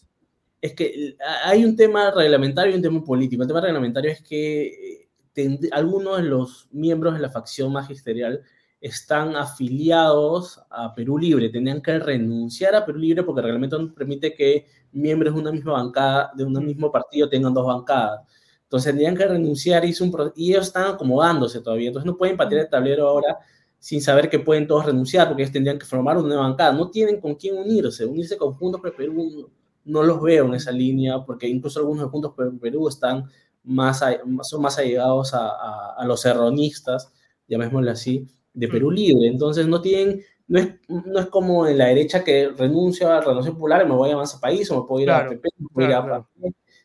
Es 0.60 0.74
que 0.74 1.16
hay 1.44 1.64
un 1.64 1.76
tema 1.76 2.10
reglamentario 2.10 2.72
y 2.72 2.76
un 2.76 2.82
tema 2.82 3.04
político. 3.04 3.42
El 3.42 3.48
tema 3.48 3.60
reglamentario 3.60 4.10
es 4.10 4.22
que 4.22 5.06
eh, 5.36 5.58
algunos 5.70 6.18
de 6.18 6.24
los 6.24 6.68
miembros 6.72 7.14
de 7.14 7.20
la 7.20 7.30
facción 7.30 7.72
magisterial 7.72 8.42
están 8.80 9.36
afiliados 9.36 10.60
a 10.70 10.94
Perú 10.94 11.18
Libre, 11.18 11.48
tendrían 11.48 11.80
que 11.80 11.98
renunciar 11.98 12.74
a 12.74 12.84
Perú 12.84 12.98
Libre 12.98 13.22
porque 13.22 13.40
el 13.40 13.44
reglamento 13.46 13.78
no 13.78 13.94
permite 13.94 14.34
que 14.34 14.66
miembros 14.92 15.34
de 15.34 15.40
una 15.40 15.52
misma 15.52 15.72
bancada, 15.72 16.30
de 16.34 16.44
un 16.44 16.64
mismo 16.64 16.90
partido, 16.90 17.28
tengan 17.28 17.54
dos 17.54 17.66
bancadas. 17.66 18.20
Entonces 18.64 18.90
tendrían 18.90 19.16
que 19.16 19.26
renunciar 19.26 19.84
y, 19.84 19.94
y 20.34 20.50
ellos 20.52 20.66
están 20.66 20.94
acomodándose 20.94 21.60
todavía. 21.60 21.88
Entonces 21.88 22.06
no 22.06 22.16
pueden 22.16 22.36
patear 22.36 22.62
el 22.62 22.70
tablero 22.70 23.08
ahora 23.08 23.38
sin 23.78 24.02
saber 24.02 24.28
que 24.28 24.40
pueden 24.40 24.66
todos 24.66 24.86
renunciar 24.86 25.28
porque 25.28 25.42
ellos 25.42 25.52
tendrían 25.52 25.78
que 25.78 25.86
formar 25.86 26.18
una 26.18 26.36
bancada. 26.36 26.72
No 26.72 26.90
tienen 26.90 27.20
con 27.20 27.36
quién 27.36 27.56
unirse. 27.56 28.04
Unirse 28.04 28.36
con 28.36 28.54
Juntos 28.54 28.80
por 28.80 28.94
Perú 28.96 29.50
no 29.84 30.02
los 30.02 30.20
veo 30.20 30.46
en 30.46 30.54
esa 30.54 30.72
línea 30.72 31.24
porque 31.24 31.46
incluso 31.46 31.78
algunos 31.78 32.04
de 32.04 32.10
Juntos 32.10 32.32
por 32.34 32.58
Perú 32.58 32.88
están 32.88 33.30
más, 33.62 34.02
son 34.42 34.62
más 34.62 34.78
allegados 34.78 35.34
a, 35.34 35.94
a, 35.96 36.04
los 36.04 36.24
erronistas, 36.24 37.12
llamémoslo 37.48 37.90
así, 37.90 38.26
de 38.56 38.68
Perú 38.68 38.90
Libre. 38.90 39.28
Entonces 39.28 39.68
no 39.68 39.80
tienen, 39.80 40.22
no 40.48 40.58
es, 40.58 40.74
no 40.88 41.20
es 41.20 41.26
como 41.26 41.66
en 41.68 41.78
la 41.78 41.86
derecha 41.86 42.24
que 42.24 42.48
renuncia 42.48 43.06
a 43.06 43.14
la 43.14 43.20
Renovación 43.20 43.54
Popular 43.54 43.82
y 43.84 43.88
me 43.88 43.94
voy 43.94 44.10
a 44.10 44.16
más 44.16 44.34
país 44.36 44.68
o 44.70 44.80
me 44.80 44.88
puedo 44.88 45.02
ir 45.02 45.10
a 45.10 45.28
PP, 45.28 45.48
me 45.58 45.68
puedo 45.72 45.88
ir 45.88 45.94
a 45.94 46.26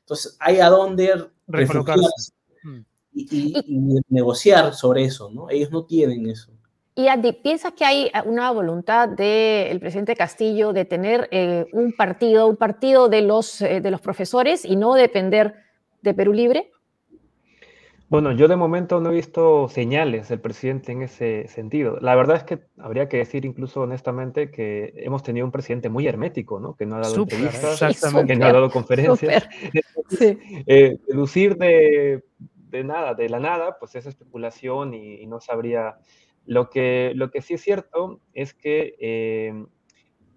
Entonces 0.06 0.38
hay 0.40 0.60
a 0.60 0.70
dónde 0.70 1.14
Mm. 2.64 2.80
Y, 3.14 4.02
negociar 4.10 4.74
sobre 4.74 5.04
eso, 5.04 5.30
¿no? 5.32 5.50
Ellos 5.50 5.72
no 5.72 5.84
tienen 5.86 6.30
eso. 6.30 6.52
Y 6.96 7.08
Andy, 7.08 7.34
¿piensas 7.34 7.74
que 7.74 7.86
hay 7.86 8.12
una 8.26 8.52
voluntad 8.52 9.10
del 9.10 9.80
presidente 9.80 10.16
Castillo 10.16 10.74
de 10.74 10.86
tener 10.86 11.28
eh, 11.32 11.66
un 11.74 11.94
partido, 11.94 12.48
un 12.48 12.58
partido 12.58 13.10
de 13.10 13.22
los, 13.22 13.62
eh, 13.62 13.82
de 13.82 13.92
los 13.92 14.02
profesores 14.02 14.66
y 14.66 14.76
no 14.76 14.94
depender 14.94 15.56
de 16.02 16.14
Perú 16.14 16.34
Libre? 16.34 16.72
Bueno, 18.12 18.34
yo 18.34 18.50
de 18.50 18.58
momento 18.58 19.00
no 19.00 19.10
he 19.10 19.14
visto 19.16 19.70
señales 19.70 20.28
del 20.28 20.42
presidente 20.42 20.92
en 20.92 21.02
ese 21.02 21.48
sentido. 21.48 21.98
La 22.02 22.14
verdad 22.14 22.36
es 22.36 22.44
que 22.44 22.60
habría 22.78 23.08
que 23.08 23.16
decir 23.16 23.46
incluso 23.46 23.80
honestamente 23.80 24.52
que 24.52 24.92
hemos 24.98 25.24
tenido 25.24 25.46
un 25.46 25.52
presidente 25.54 25.88
muy 25.88 26.06
hermético, 26.08 26.60
¿no? 26.60 26.76
Que 26.76 26.86
no 26.86 26.98
ha 26.98 27.00
dado 27.00 27.16
entrevistas, 27.16 27.80
que 28.28 28.36
no 28.36 28.46
ha 28.48 28.52
dado 28.52 28.70
conferencias. 28.70 29.48
Sí. 30.10 30.38
Eh, 30.68 30.98
deducir 31.08 31.56
de, 31.56 32.26
de, 32.70 32.84
nada, 32.84 33.14
de 33.14 33.30
la 33.30 33.40
nada, 33.40 33.78
pues 33.80 33.96
es 33.96 34.06
especulación 34.06 34.94
y, 34.94 35.26
no 35.26 35.40
sabría. 35.40 35.96
Lo 36.46 36.70
que, 36.70 37.14
lo 37.16 37.32
que 37.32 37.42
sí 37.42 37.54
es 37.54 37.62
cierto 37.62 38.20
es 38.34 38.54
que 38.54 38.98
eh, 39.00 39.66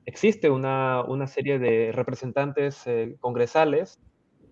existe 0.07 0.49
una, 0.49 1.03
una, 1.03 1.27
serie 1.27 1.59
de 1.59 1.91
representantes 1.91 2.87
eh, 2.87 3.16
congresales 3.18 3.99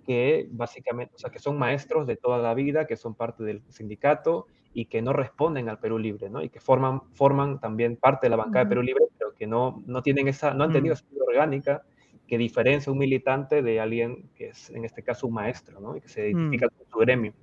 que 0.07 0.49
básicamente, 0.51 1.15
o 1.15 1.19
sea, 1.19 1.31
que 1.31 1.39
son 1.39 1.59
maestros 1.59 2.07
de 2.07 2.17
toda 2.17 2.39
la 2.39 2.55
vida, 2.55 2.87
que 2.87 2.97
son 2.97 3.15
parte 3.15 3.45
del 3.45 3.63
sindicato 3.69 4.47
y 4.75 4.87
que 4.87 5.03
no 5.03 5.13
responden 5.13 5.69
al 5.69 5.79
Perú 5.79 5.99
Libre, 5.99 6.31
¿no? 6.31 6.43
Y 6.43 6.49
que 6.49 6.61
forman, 6.61 7.03
forman 7.15 7.61
también 7.61 7.97
parte 7.97 8.27
de 8.27 8.31
la 8.31 8.37
bancada 8.37 8.65
de 8.65 8.69
Perú 8.69 8.83
Libre, 8.83 9.05
pero 9.19 9.35
que 9.35 9.47
no, 9.47 9.83
no 9.87 10.03
tienen 10.03 10.29
esa, 10.29 10.55
no 10.55 10.65
han 10.65 10.73
tenido 10.73 10.95
esa 10.95 11.05
orgánica 11.27 11.83
que 12.27 12.39
diferencia 12.39 12.91
un 12.91 12.99
militante 12.99 13.63
de 13.63 13.81
alguien 13.81 14.31
que 14.35 14.49
es, 14.49 14.71
en 14.71 14.85
este 14.85 15.03
caso, 15.03 15.27
un 15.27 15.35
maestro, 15.35 15.81
¿no? 15.81 15.97
Y 15.97 16.01
que 16.01 16.09
se 16.09 16.31
identifica 16.31 16.69
con 16.69 16.87
su 16.89 16.99
gremio. 16.99 17.35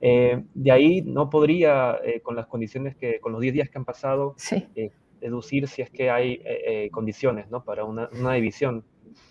Eh, 0.00 0.42
de 0.54 0.72
ahí 0.72 1.02
no 1.02 1.30
podría, 1.30 1.98
eh, 2.02 2.20
con 2.20 2.34
las 2.34 2.46
condiciones 2.46 2.96
que, 2.96 3.20
con 3.20 3.32
los 3.32 3.40
10 3.40 3.54
días 3.54 3.68
que 3.68 3.78
han 3.78 3.84
pasado, 3.84 4.34
eh, 4.74 4.90
deducir 5.20 5.68
si 5.68 5.82
es 5.82 5.90
que 5.90 6.10
hay 6.10 6.90
condiciones, 6.90 7.48
¿no? 7.50 7.62
Para 7.62 7.84
una, 7.84 8.08
una 8.18 8.32
división 8.32 8.84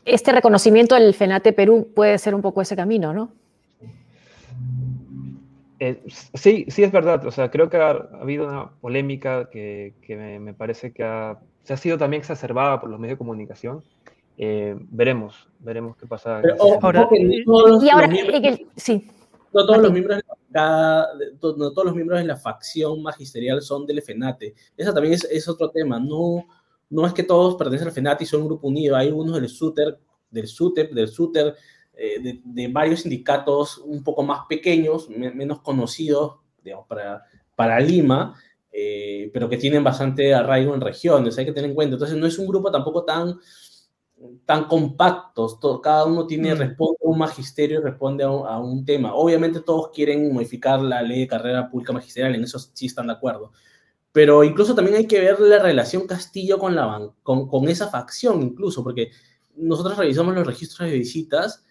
este 0.06 0.32
reconocimiento 0.32 0.96
del 0.96 1.14
FENATE 1.14 1.54
Perú 1.54 1.90
puede 1.96 2.18
ser 2.18 2.36
un 2.36 2.42
poco 2.42 2.62
ese 2.62 2.76
camino, 2.76 3.14
¿no? 3.14 3.32
Eh, 5.80 6.00
sí, 6.36 6.66
sí 6.68 6.84
es 6.84 6.92
verdad. 6.92 7.26
O 7.26 7.32
sea, 7.32 7.50
creo 7.50 7.68
que 7.68 7.78
ha, 7.78 7.90
habido 7.90 8.48
una 8.48 8.70
polémica 8.70 9.50
que, 9.50 9.96
me, 10.40 10.54
parece 10.54 10.94
que 10.94 11.36
se 11.64 11.74
ha 11.74 11.78
sido 11.78 11.98
también 11.98 12.22
exacerbada 12.22 12.80
por 12.80 12.90
los 12.90 13.00
medios 13.00 13.16
de 13.16 13.18
comunicación. 13.18 13.84
Eh, 14.38 14.76
veremos, 14.80 15.48
veremos 15.60 15.98
qué 15.98 16.06
pasa. 16.06 16.40
ahora, 16.82 17.10
y 17.12 17.90
ahora, 17.90 18.10
sí. 18.76 19.08
No 19.54 19.66
todos, 19.66 19.82
los 19.82 19.92
miembros 19.92 20.18
de 20.20 20.24
la, 20.52 21.08
no 21.42 21.72
todos 21.72 21.86
los 21.86 21.96
miembros 21.96 22.20
de 22.20 22.26
la 22.26 22.38
facción 22.38 23.02
magisterial 23.02 23.62
son 23.64 23.88
del 23.88 24.04
FENATE. 24.04 24.54
Eso 24.78 24.94
también 24.94 25.16
es, 25.16 25.24
es 25.26 25.50
otro 25.50 25.72
tema. 25.72 26.00
No, 26.00 26.46
no 26.92 27.08
es 27.08 27.14
que 27.14 27.24
todos 27.24 27.56
pertenecen 27.56 27.88
al 27.88 27.94
FENAT 27.94 28.22
y 28.22 28.26
son 28.26 28.42
un 28.42 28.48
grupo 28.50 28.68
unido, 28.68 28.96
hay 28.96 29.12
unos 29.12 29.36
del 29.36 29.50
SUTER, 29.50 29.98
del 30.30 30.48
SUTEP, 30.48 30.92
del 30.92 31.08
SUTER, 31.08 31.56
eh, 31.94 32.42
de, 32.44 32.68
varios 32.68 33.02
sindicatos 33.02 33.78
un 33.80 34.04
poco 34.04 34.24
más 34.24 34.42
pequeños, 34.48 35.10
menos 35.10 35.62
conocidos, 35.62 36.36
digamos, 36.64 36.86
para, 36.88 37.24
para 37.56 37.80
Lima, 37.80 38.36
eh, 38.72 39.30
pero 39.34 39.50
que 39.50 39.58
tienen 39.58 39.84
bastante 39.84 40.34
arraigo 40.34 40.76
en 40.76 40.82
regiones, 40.82 41.38
hay 41.38 41.46
que 41.46 41.54
tener 41.54 41.70
en 41.70 41.76
cuenta. 41.76 41.96
Entonces, 41.96 42.18
no 42.18 42.28
es 42.28 42.38
un 42.38 42.48
grupo 42.48 42.70
tampoco 42.70 43.06
tan, 43.06 43.40
tan 44.46 44.66
compacto, 44.66 45.82
cada 45.82 46.06
uno 46.06 46.28
tiene, 46.28 46.54
mm. 46.54 46.58
responde 46.58 46.98
a 47.06 47.10
un 47.10 47.18
magisterio, 47.18 47.82
responde 47.82 48.26
a 48.26 48.30
un, 48.30 48.46
a 48.46 48.60
un 48.60 48.84
tema. 48.84 49.14
Obviamente 49.14 49.62
todos 49.62 49.92
quieren 49.94 50.34
modificar 50.34 50.82
la 50.82 51.02
ley 51.02 51.22
de 51.22 51.28
carrera 51.28 51.70
pública 51.70 51.94
magisterial, 51.94 52.36
en 52.36 52.44
eso 52.44 52.60
sí 52.60 52.88
están 52.88 53.08
de 53.08 53.14
acuerdo 53.14 53.54
pero 54.12 54.44
incluso 54.44 54.76
también 54.76 54.98
hay 54.98 55.08
que 55.08 55.20
ver 55.20 55.40
la 55.40 55.60
relación 55.60 56.08
Castillo 56.08 56.60
con, 56.60 56.76
la, 56.76 57.10
con, 57.24 57.48
con 57.48 57.70
esa 57.70 57.90
facción, 57.90 58.42
incluso, 58.42 58.84
porque 58.84 59.12
nosotros 59.56 59.98
revisamos 59.98 60.36
los 60.36 60.48
registros 60.48 60.90
de 60.90 60.98
visitas 60.98 61.64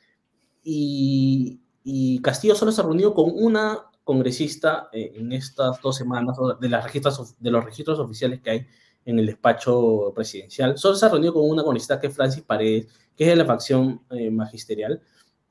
y, 0.62 1.60
y 1.84 2.20
Castillo 2.20 2.54
solo 2.54 2.72
se 2.72 2.80
ha 2.80 2.84
reunido 2.84 3.14
con 3.14 3.30
una 3.34 3.90
congresista 4.04 4.88
eh, 4.92 5.12
en 5.14 5.32
estas 5.32 5.80
dos 5.80 5.96
semanas 5.96 6.36
de, 6.60 6.68
las 6.68 6.84
registras, 6.84 7.36
de 7.38 7.50
los 7.50 7.64
registros 7.64 7.98
oficiales 7.98 8.40
que 8.40 8.50
hay 8.50 8.66
en 9.04 9.18
el 9.18 9.26
despacho 9.26 10.12
presidencial. 10.14 10.76
Solo 10.76 10.96
se 10.96 11.06
ha 11.06 11.08
reunido 11.08 11.32
con 11.34 11.48
una 11.48 11.62
congresista 11.62 12.00
que 12.00 12.08
es 12.08 12.14
Francis 12.14 12.42
Paredes, 12.42 12.86
que 13.16 13.24
es 13.24 13.30
de 13.30 13.36
la 13.36 13.44
facción 13.44 14.02
eh, 14.10 14.30
magisterial. 14.30 15.00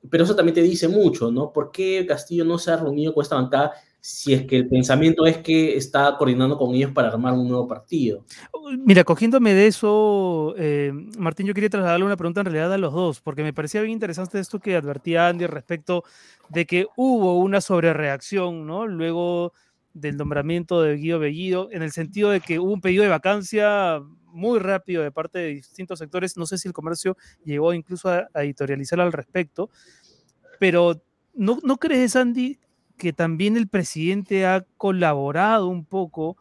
Pero 0.09 0.23
eso 0.23 0.35
también 0.35 0.55
te 0.55 0.61
dice 0.61 0.87
mucho, 0.87 1.31
¿no? 1.31 1.51
¿Por 1.51 1.71
qué 1.71 2.05
Castillo 2.07 2.45
no 2.45 2.57
se 2.57 2.71
ha 2.71 2.77
reunido 2.77 3.13
con 3.13 3.21
esta 3.21 3.35
bancada 3.35 3.73
si 4.01 4.33
es 4.33 4.45
que 4.45 4.57
el 4.57 4.69
pensamiento 4.69 5.25
es 5.25 5.37
que 5.37 5.75
está 5.75 6.15
coordinando 6.17 6.57
con 6.57 6.73
ellos 6.73 6.91
para 6.91 7.09
armar 7.09 7.33
un 7.33 7.47
nuevo 7.47 7.67
partido. 7.67 8.23
Mira, 8.85 9.03
cogiéndome 9.03 9.53
de 9.53 9.67
eso, 9.67 10.55
eh, 10.57 10.91
Martín, 11.17 11.47
yo 11.47 11.53
quería 11.53 11.69
trasladarle 11.69 12.05
una 12.05 12.15
pregunta 12.15 12.41
en 12.41 12.45
realidad 12.45 12.73
a 12.73 12.77
los 12.77 12.93
dos, 12.93 13.19
porque 13.19 13.43
me 13.43 13.53
parecía 13.53 13.81
bien 13.81 13.93
interesante 13.93 14.39
esto 14.39 14.59
que 14.59 14.75
advertía 14.75 15.27
Andy 15.27 15.47
respecto 15.47 16.03
de 16.47 16.65
que 16.65 16.87
hubo 16.95 17.39
una 17.39 17.59
sobrereacción, 17.61 18.65
¿no? 18.65 18.87
Luego 18.87 19.53
del 19.93 20.17
nombramiento 20.17 20.81
de 20.81 20.95
Guido 20.95 21.19
Bellido, 21.19 21.69
en 21.71 21.83
el 21.83 21.91
sentido 21.91 22.29
de 22.29 22.39
que 22.39 22.59
hubo 22.59 22.71
un 22.71 22.81
pedido 22.81 23.03
de 23.03 23.09
vacancia 23.09 24.01
muy 24.27 24.59
rápido 24.59 25.03
de 25.03 25.11
parte 25.11 25.39
de 25.39 25.47
distintos 25.55 25.99
sectores, 25.99 26.37
no 26.37 26.45
sé 26.45 26.57
si 26.57 26.67
el 26.67 26.73
comercio 26.73 27.17
llegó 27.43 27.73
incluso 27.73 28.09
a, 28.09 28.29
editorializar 28.35 29.01
al 29.01 29.11
respecto, 29.11 29.69
pero 30.59 31.01
¿no, 31.33 31.59
¿no 31.63 31.77
crees, 31.77 32.15
Andy, 32.15 32.59
que 32.99 33.13
también 33.13 33.57
el 33.57 33.67
presidente 33.67 34.45
ha 34.45 34.65
colaborado 34.77 35.67
un 35.67 35.85
poco 35.85 36.37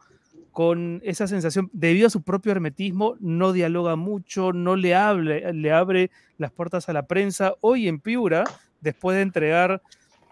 con 0.51 1.01
esa 1.03 1.27
sensación, 1.27 1.69
debido 1.73 2.07
a 2.07 2.11
su 2.11 2.21
propio 2.21 2.51
hermetismo, 2.51 3.15
no 3.19 3.53
dialoga 3.53 3.95
mucho, 3.95 4.51
no 4.51 4.75
le, 4.75 4.93
hable, 4.93 5.53
le 5.53 5.71
abre 5.71 6.11
las 6.37 6.51
puertas 6.51 6.89
a 6.89 6.93
la 6.93 7.07
prensa. 7.07 7.53
Hoy 7.61 7.87
en 7.87 7.99
Piura, 7.99 8.43
después 8.81 9.15
de 9.15 9.21
entregar 9.21 9.81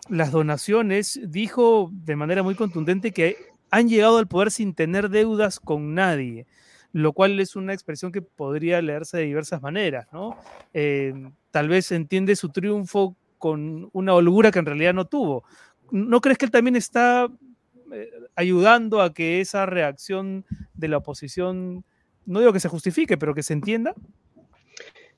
las 0.10 0.32
donaciones, 0.32 1.20
dijo 1.24 1.90
de 1.92 2.16
manera 2.16 2.44
muy 2.44 2.56
contundente 2.56 3.12
que 3.12 3.38
han 3.72 3.88
llegado 3.88 4.18
al 4.18 4.28
poder 4.28 4.52
sin 4.52 4.74
tener 4.76 5.10
deudas 5.10 5.60
con 5.60 5.96
nadie 5.96 6.46
lo 6.94 7.14
cual 7.14 7.40
es 7.40 7.56
una 7.56 7.74
expresión 7.74 8.12
que 8.12 8.22
podría 8.22 8.82
leerse 8.82 9.18
de 9.18 9.24
diversas 9.26 9.62
maneras, 9.62 10.08
¿no? 10.12 10.38
Eh, 10.74 11.14
tal 11.52 11.68
vez 11.68 11.92
entiende 11.92 12.36
su 12.36 12.50
triunfo 12.50 13.16
con 13.38 13.90
una 13.94 14.14
holgura 14.14 14.52
que 14.52 14.60
en 14.60 14.66
realidad 14.66 14.94
no 14.94 15.06
tuvo. 15.06 15.44
¿No 15.92 16.22
crees 16.22 16.38
que 16.38 16.46
él 16.46 16.52
también 16.52 16.76
está 16.76 17.28
eh, 17.92 18.10
ayudando 18.36 19.02
a 19.02 19.14
que 19.14 19.42
esa 19.42 19.66
reacción 19.66 20.46
de 20.74 20.88
la 20.88 20.98
oposición, 20.98 21.84
no 22.26 22.40
digo 22.40 22.54
que 22.54 22.60
se 22.60 22.70
justifique, 22.70 23.18
pero 23.18 23.34
que 23.34 23.44
se 23.44 23.54
entienda? 23.54 23.94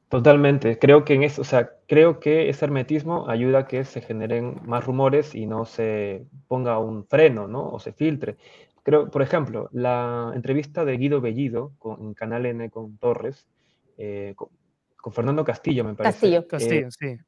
Totalmente. 0.10 0.80
Creo 0.80 1.06
que 1.06 1.14
en 1.14 1.24
eso, 1.24 1.44
o 1.44 1.46
sea, 1.46 1.70
creo 1.88 2.20
que 2.20 2.50
ese 2.50 2.66
hermetismo 2.66 3.30
ayuda 3.30 3.60
a 3.60 3.68
que 3.68 3.86
se 3.86 4.02
generen 4.02 4.60
más 4.66 4.84
rumores 4.84 5.36
y 5.36 5.46
no 5.46 5.66
se 5.66 6.26
ponga 6.48 6.80
un 6.80 7.06
freno, 7.06 7.48
¿no? 7.48 7.70
O 7.70 7.80
se 7.80 7.94
filtre. 7.94 8.38
Creo, 8.82 9.12
por 9.12 9.22
ejemplo, 9.22 9.70
la 9.72 10.32
entrevista 10.34 10.84
de 10.84 10.98
Guido 10.98 11.22
Bellido 11.22 11.74
con, 11.78 12.02
en 12.02 12.14
Canal 12.16 12.48
N 12.48 12.72
con 12.72 12.98
Torres, 12.98 13.46
eh, 13.98 14.34
con, 14.36 14.50
Fernando 15.14 15.44
Castillo, 15.44 15.84
me 15.84 15.94
parece. 15.94 16.14
Castillo. 16.14 16.48
Castillo, 16.48 16.88
eh, 16.88 16.92
sí. 17.18 17.24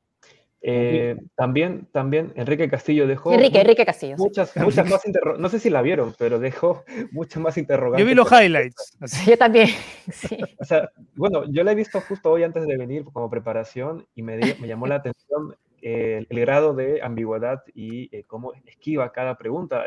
Eh, 0.64 1.18
también, 1.36 1.88
también 1.92 2.34
Enrique 2.36 2.70
Castillo 2.70 3.08
dejó 3.08 3.34
Enrique, 3.34 3.62
Enrique 3.62 3.84
Castillo, 3.84 4.16
muchas, 4.18 4.56
muchas 4.58 4.88
más 4.88 5.02
no 5.40 5.50
sé 5.50 5.60
si 5.60 5.72
la 5.72 5.82
vieron, 5.82 6.14
pero 6.20 6.38
dejó 6.38 6.84
muchas 7.12 7.42
más 7.42 7.58
interrogantes. 7.58 8.00
Yo 8.00 8.08
vi 8.08 8.14
los 8.14 8.32
highlights. 8.32 8.98
Yo 9.26 9.38
también. 9.38 9.70
O 10.60 10.66
sea, 10.66 10.92
bueno, 11.16 11.46
yo 11.52 11.64
la 11.64 11.72
he 11.72 11.76
visto 11.76 12.00
justo 12.02 12.32
hoy 12.32 12.44
antes 12.44 12.68
de 12.68 12.78
venir 12.78 13.04
como 13.06 13.30
preparación 13.30 14.06
y 14.14 14.22
me, 14.22 14.38
me 14.38 14.68
llamó 14.68 14.86
la 14.86 14.96
atención 14.96 15.56
el, 15.82 16.28
grado 16.30 16.74
de 16.76 17.02
ambigüedad 17.02 17.64
y 17.74 18.16
eh, 18.16 18.24
cómo 18.28 18.54
esquiva 18.66 19.12
cada 19.12 19.38
pregunta. 19.38 19.86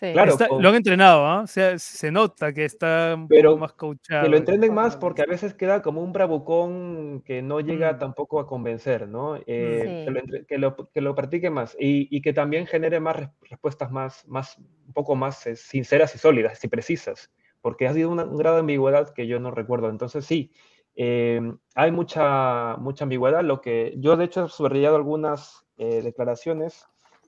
Eh, 0.00 0.12
Claro, 0.12 0.36
lo 0.60 0.68
han 0.68 0.74
entrenado, 0.74 1.26
¿ah? 1.26 1.46
se 1.46 2.10
nota 2.10 2.52
que 2.52 2.66
está 2.66 3.14
un 3.16 3.28
poco 3.28 3.56
más 3.56 3.72
coachado. 3.72 4.24
Que 4.24 4.28
lo 4.28 4.36
entrenen 4.36 4.74
más 4.74 4.96
porque 4.96 5.22
a 5.22 5.26
veces 5.26 5.54
queda 5.54 5.80
como 5.80 6.02
un 6.02 6.12
bravucón 6.12 7.22
que 7.24 7.40
no 7.40 7.60
llega 7.60 7.94
mm. 7.94 7.98
tampoco 7.98 8.38
a 8.40 8.46
convencer, 8.46 9.08
¿no? 9.08 9.36
Eh, 9.46 10.04
que, 10.46 10.58
lo, 10.58 10.76
que, 10.76 11.00
lo, 11.00 11.14
practique 11.14 11.48
más 11.48 11.76
y, 11.80 12.14
y, 12.14 12.20
que 12.20 12.32
también 12.32 12.66
genere 12.66 13.00
más 13.00 13.16
respuestas 13.48 13.90
más, 13.90 14.26
más, 14.28 14.58
un 14.58 14.92
poco 14.92 15.14
más 15.16 15.46
eh, 15.46 15.56
sinceras 15.56 16.14
y 16.14 16.18
sólidas 16.18 16.62
y 16.62 16.68
precisas, 16.68 17.30
porque 17.62 17.86
ha 17.86 17.94
sido 17.94 18.10
un 18.10 18.36
grado 18.36 18.56
de 18.56 18.60
ambigüedad 18.60 19.10
que 19.14 19.26
yo 19.26 19.40
no 19.40 19.50
recuerdo. 19.50 19.88
Entonces, 19.88 20.26
sí, 20.26 20.52
eh, 20.94 21.40
hay 21.74 21.90
mucha, 21.90 22.76
mucha 22.76 23.04
ambigüedad. 23.04 23.42
Lo 23.42 23.62
que 23.62 23.94
yo, 23.96 24.16
de 24.16 24.26
hecho, 24.26 24.44
he 24.44 24.48
subrayado 24.48 24.96
algunas 24.96 25.62
declaraciones 25.78 26.86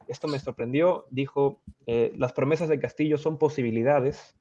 esto 0.09 0.29
me 0.29 0.39
sorprendió, 0.39 1.07
dijo, 1.11 1.61
eh, 1.87 2.13
las 2.17 2.33
promesas 2.33 2.69
de 2.69 2.81
Castillo 2.81 3.19
son 3.19 3.39
posibilidades, 3.39 4.37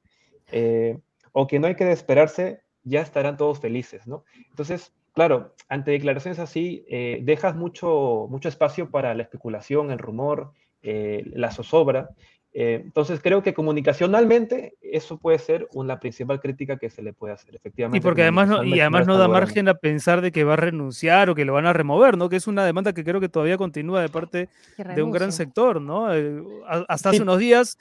eh, 0.51 0.99
o 1.33 1.45
que 1.47 1.59
no 1.59 1.67
hay 1.67 1.75
que 1.75 1.91
esperarse, 1.91 2.61
ya 2.83 3.01
estarán 3.01 3.37
todos 3.37 3.59
felices, 3.59 4.07
¿no? 4.07 4.23
Entonces, 4.49 4.93
claro, 5.13 5.53
ante 5.67 5.91
declaraciones 5.91 6.39
así, 6.39 6.85
eh, 6.89 7.19
dejas 7.21 7.55
mucho, 7.55 8.27
mucho 8.29 8.49
espacio 8.49 8.89
para 8.89 9.13
la 9.13 9.23
especulación, 9.23 9.91
el 9.91 9.99
rumor, 9.99 10.53
la 10.81 11.51
zozobra, 11.51 12.11
eh, 12.53 12.81
entonces 12.83 13.19
creo 13.21 13.43
que 13.43 13.53
comunicacionalmente 13.53 14.75
eso 14.81 15.17
puede 15.17 15.37
ser 15.37 15.67
una 15.73 15.99
principal 15.99 16.39
crítica 16.39 16.77
que 16.77 16.89
se 16.89 17.01
le 17.01 17.13
puede 17.13 17.33
hacer, 17.33 17.55
efectivamente. 17.55 17.97
Y 17.97 18.01
porque 18.01 18.23
además 18.23 18.47
no, 18.47 18.63
y 18.63 18.79
además 18.79 19.05
no 19.05 19.17
da 19.17 19.27
margen 19.27 19.67
a 19.69 19.75
pensar 19.75 20.21
de 20.21 20.31
que 20.31 20.43
va 20.43 20.53
a 20.53 20.57
renunciar 20.57 21.29
o 21.29 21.35
que 21.35 21.45
lo 21.45 21.53
van 21.53 21.65
a 21.65 21.73
remover, 21.73 22.17
¿no? 22.17 22.29
Que 22.29 22.37
es 22.37 22.47
una 22.47 22.65
demanda 22.65 22.93
que 22.93 23.03
creo 23.03 23.19
que 23.19 23.29
todavía 23.29 23.57
continúa 23.57 24.01
de 24.01 24.09
parte 24.09 24.49
de 24.95 25.03
un 25.03 25.11
gran 25.11 25.31
sector, 25.31 25.81
¿no? 25.81 26.13
Eh, 26.13 26.41
hasta 26.87 27.09
hace 27.09 27.21
unos 27.21 27.37
días 27.37 27.77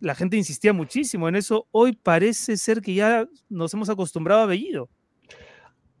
la 0.00 0.14
gente 0.14 0.36
insistía 0.36 0.72
muchísimo 0.72 1.28
en 1.28 1.36
eso. 1.36 1.66
Hoy 1.72 1.92
parece 1.92 2.56
ser 2.56 2.80
que 2.80 2.94
ya 2.94 3.26
nos 3.48 3.72
hemos 3.74 3.90
acostumbrado 3.90 4.42
a 4.42 4.46
Bellido. 4.46 4.88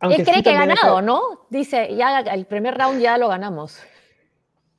Él 0.02 0.24
cree 0.24 0.42
que 0.42 0.50
ha 0.50 0.66
ganado, 0.66 1.02
¿no? 1.02 1.46
Dice, 1.50 1.94
ya 1.94 2.20
el 2.20 2.46
primer 2.46 2.78
round 2.78 3.00
ya 3.00 3.18
lo 3.18 3.28
ganamos. 3.28 3.78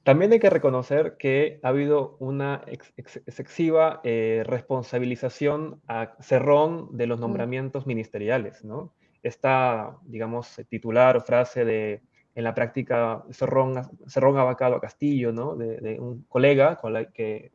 También 0.03 0.31
hay 0.31 0.39
que 0.39 0.49
reconocer 0.49 1.15
que 1.17 1.59
ha 1.61 1.69
habido 1.69 2.15
una 2.19 2.63
excesiva 2.67 4.01
eh, 4.03 4.43
responsabilización 4.45 5.79
a 5.87 6.15
Cerrón 6.19 6.97
de 6.97 7.05
los 7.05 7.19
nombramientos 7.19 7.85
ministeriales, 7.85 8.63
¿no? 8.63 8.93
Esta, 9.21 9.97
digamos, 10.05 10.59
titular 10.69 11.17
o 11.17 11.21
frase 11.21 11.65
de, 11.65 12.01
en 12.33 12.43
la 12.43 12.55
práctica, 12.55 13.23
Cerrón, 13.29 13.75
Cerrón 14.07 14.37
ha 14.37 14.43
vacado 14.43 14.75
a 14.75 14.81
Castillo, 14.81 15.31
¿no? 15.31 15.55
De, 15.55 15.99
un 15.99 16.23
colega 16.23 16.77
con 16.77 16.93
la 16.93 17.05
que 17.05 17.51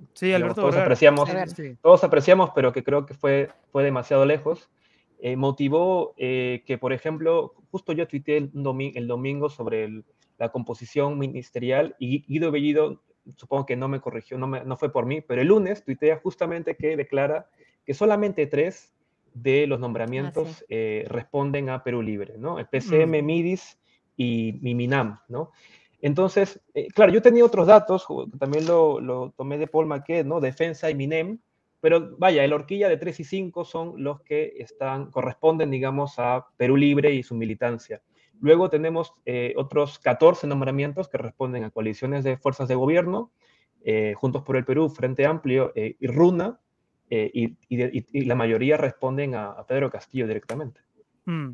todos, 0.54 0.76
apreciamos, 0.76 1.28
todos 1.82 2.04
apreciamos, 2.04 2.50
pero 2.54 2.72
que 2.72 2.84
creo 2.84 3.06
que 3.06 3.14
fue, 3.14 3.50
fue 3.72 3.82
demasiado 3.82 4.24
lejos. 4.24 4.70
Eh, 5.18 5.34
motivó 5.34 6.14
eh, 6.18 6.62
que, 6.66 6.76
por 6.76 6.92
ejemplo, 6.92 7.54
justo 7.70 7.92
yo 7.92 8.06
tuiteé 8.06 8.36
el, 8.36 8.50
el 8.94 9.06
domingo 9.08 9.48
sobre 9.48 9.84
el 9.84 10.04
la 10.38 10.50
composición 10.50 11.18
ministerial 11.18 11.96
y 11.98 12.22
Guido 12.26 12.50
Bellido, 12.50 13.02
supongo 13.36 13.66
que 13.66 13.76
no 13.76 13.88
me 13.88 14.00
corrigió, 14.00 14.38
no, 14.38 14.46
no 14.46 14.76
fue 14.76 14.92
por 14.92 15.06
mí, 15.06 15.20
pero 15.20 15.42
el 15.42 15.48
lunes 15.48 15.84
tuitea 15.84 16.18
justamente 16.18 16.76
que 16.76 16.96
declara 16.96 17.48
que 17.84 17.94
solamente 17.94 18.46
tres 18.46 18.92
de 19.34 19.66
los 19.66 19.78
nombramientos 19.78 20.62
ah, 20.62 20.64
eh, 20.68 21.04
responden 21.08 21.68
a 21.68 21.82
Perú 21.82 22.02
Libre, 22.02 22.34
¿no? 22.38 22.58
El 22.58 22.66
PCM, 22.66 23.22
mm. 23.22 23.24
MIDIS 23.24 23.78
y 24.16 24.58
MINAM, 24.62 25.20
¿no? 25.28 25.52
Entonces, 26.00 26.60
eh, 26.74 26.88
claro, 26.88 27.12
yo 27.12 27.22
tenía 27.22 27.44
otros 27.44 27.66
datos, 27.66 28.06
también 28.38 28.66
lo, 28.66 29.00
lo, 29.00 29.32
tomé 29.36 29.58
de 29.58 29.66
Paul 29.66 29.86
Maquet, 29.86 30.26
¿no? 30.26 30.40
Defensa 30.40 30.90
y 30.90 30.94
MINEM, 30.94 31.38
pero 31.80 32.16
vaya, 32.18 32.44
el 32.44 32.52
horquilla 32.52 32.88
de 32.88 32.96
3 32.96 33.20
y 33.20 33.24
5 33.24 33.64
son 33.64 34.02
los 34.02 34.20
que 34.22 34.54
están, 34.58 35.10
corresponden, 35.10 35.70
digamos, 35.70 36.18
a 36.18 36.46
Perú 36.56 36.76
Libre 36.76 37.12
y 37.12 37.22
su 37.22 37.34
militancia. 37.34 38.02
Luego 38.40 38.68
tenemos 38.68 39.14
eh, 39.24 39.54
otros 39.56 39.98
14 39.98 40.46
nombramientos 40.46 41.08
que 41.08 41.18
responden 41.18 41.64
a 41.64 41.70
coaliciones 41.70 42.24
de 42.24 42.36
fuerzas 42.36 42.68
de 42.68 42.74
gobierno, 42.74 43.32
eh, 43.84 44.14
Juntos 44.16 44.42
por 44.42 44.56
el 44.56 44.64
Perú, 44.64 44.88
Frente 44.88 45.26
Amplio 45.26 45.72
eh, 45.74 45.96
y 45.98 46.06
RUNA, 46.06 46.60
y, 47.08 48.24
la 48.24 48.34
mayoría 48.34 48.76
responden 48.76 49.36
a, 49.36 49.64
Pedro 49.68 49.90
Castillo 49.90 50.26
directamente. 50.26 50.80
Mm. 51.24 51.50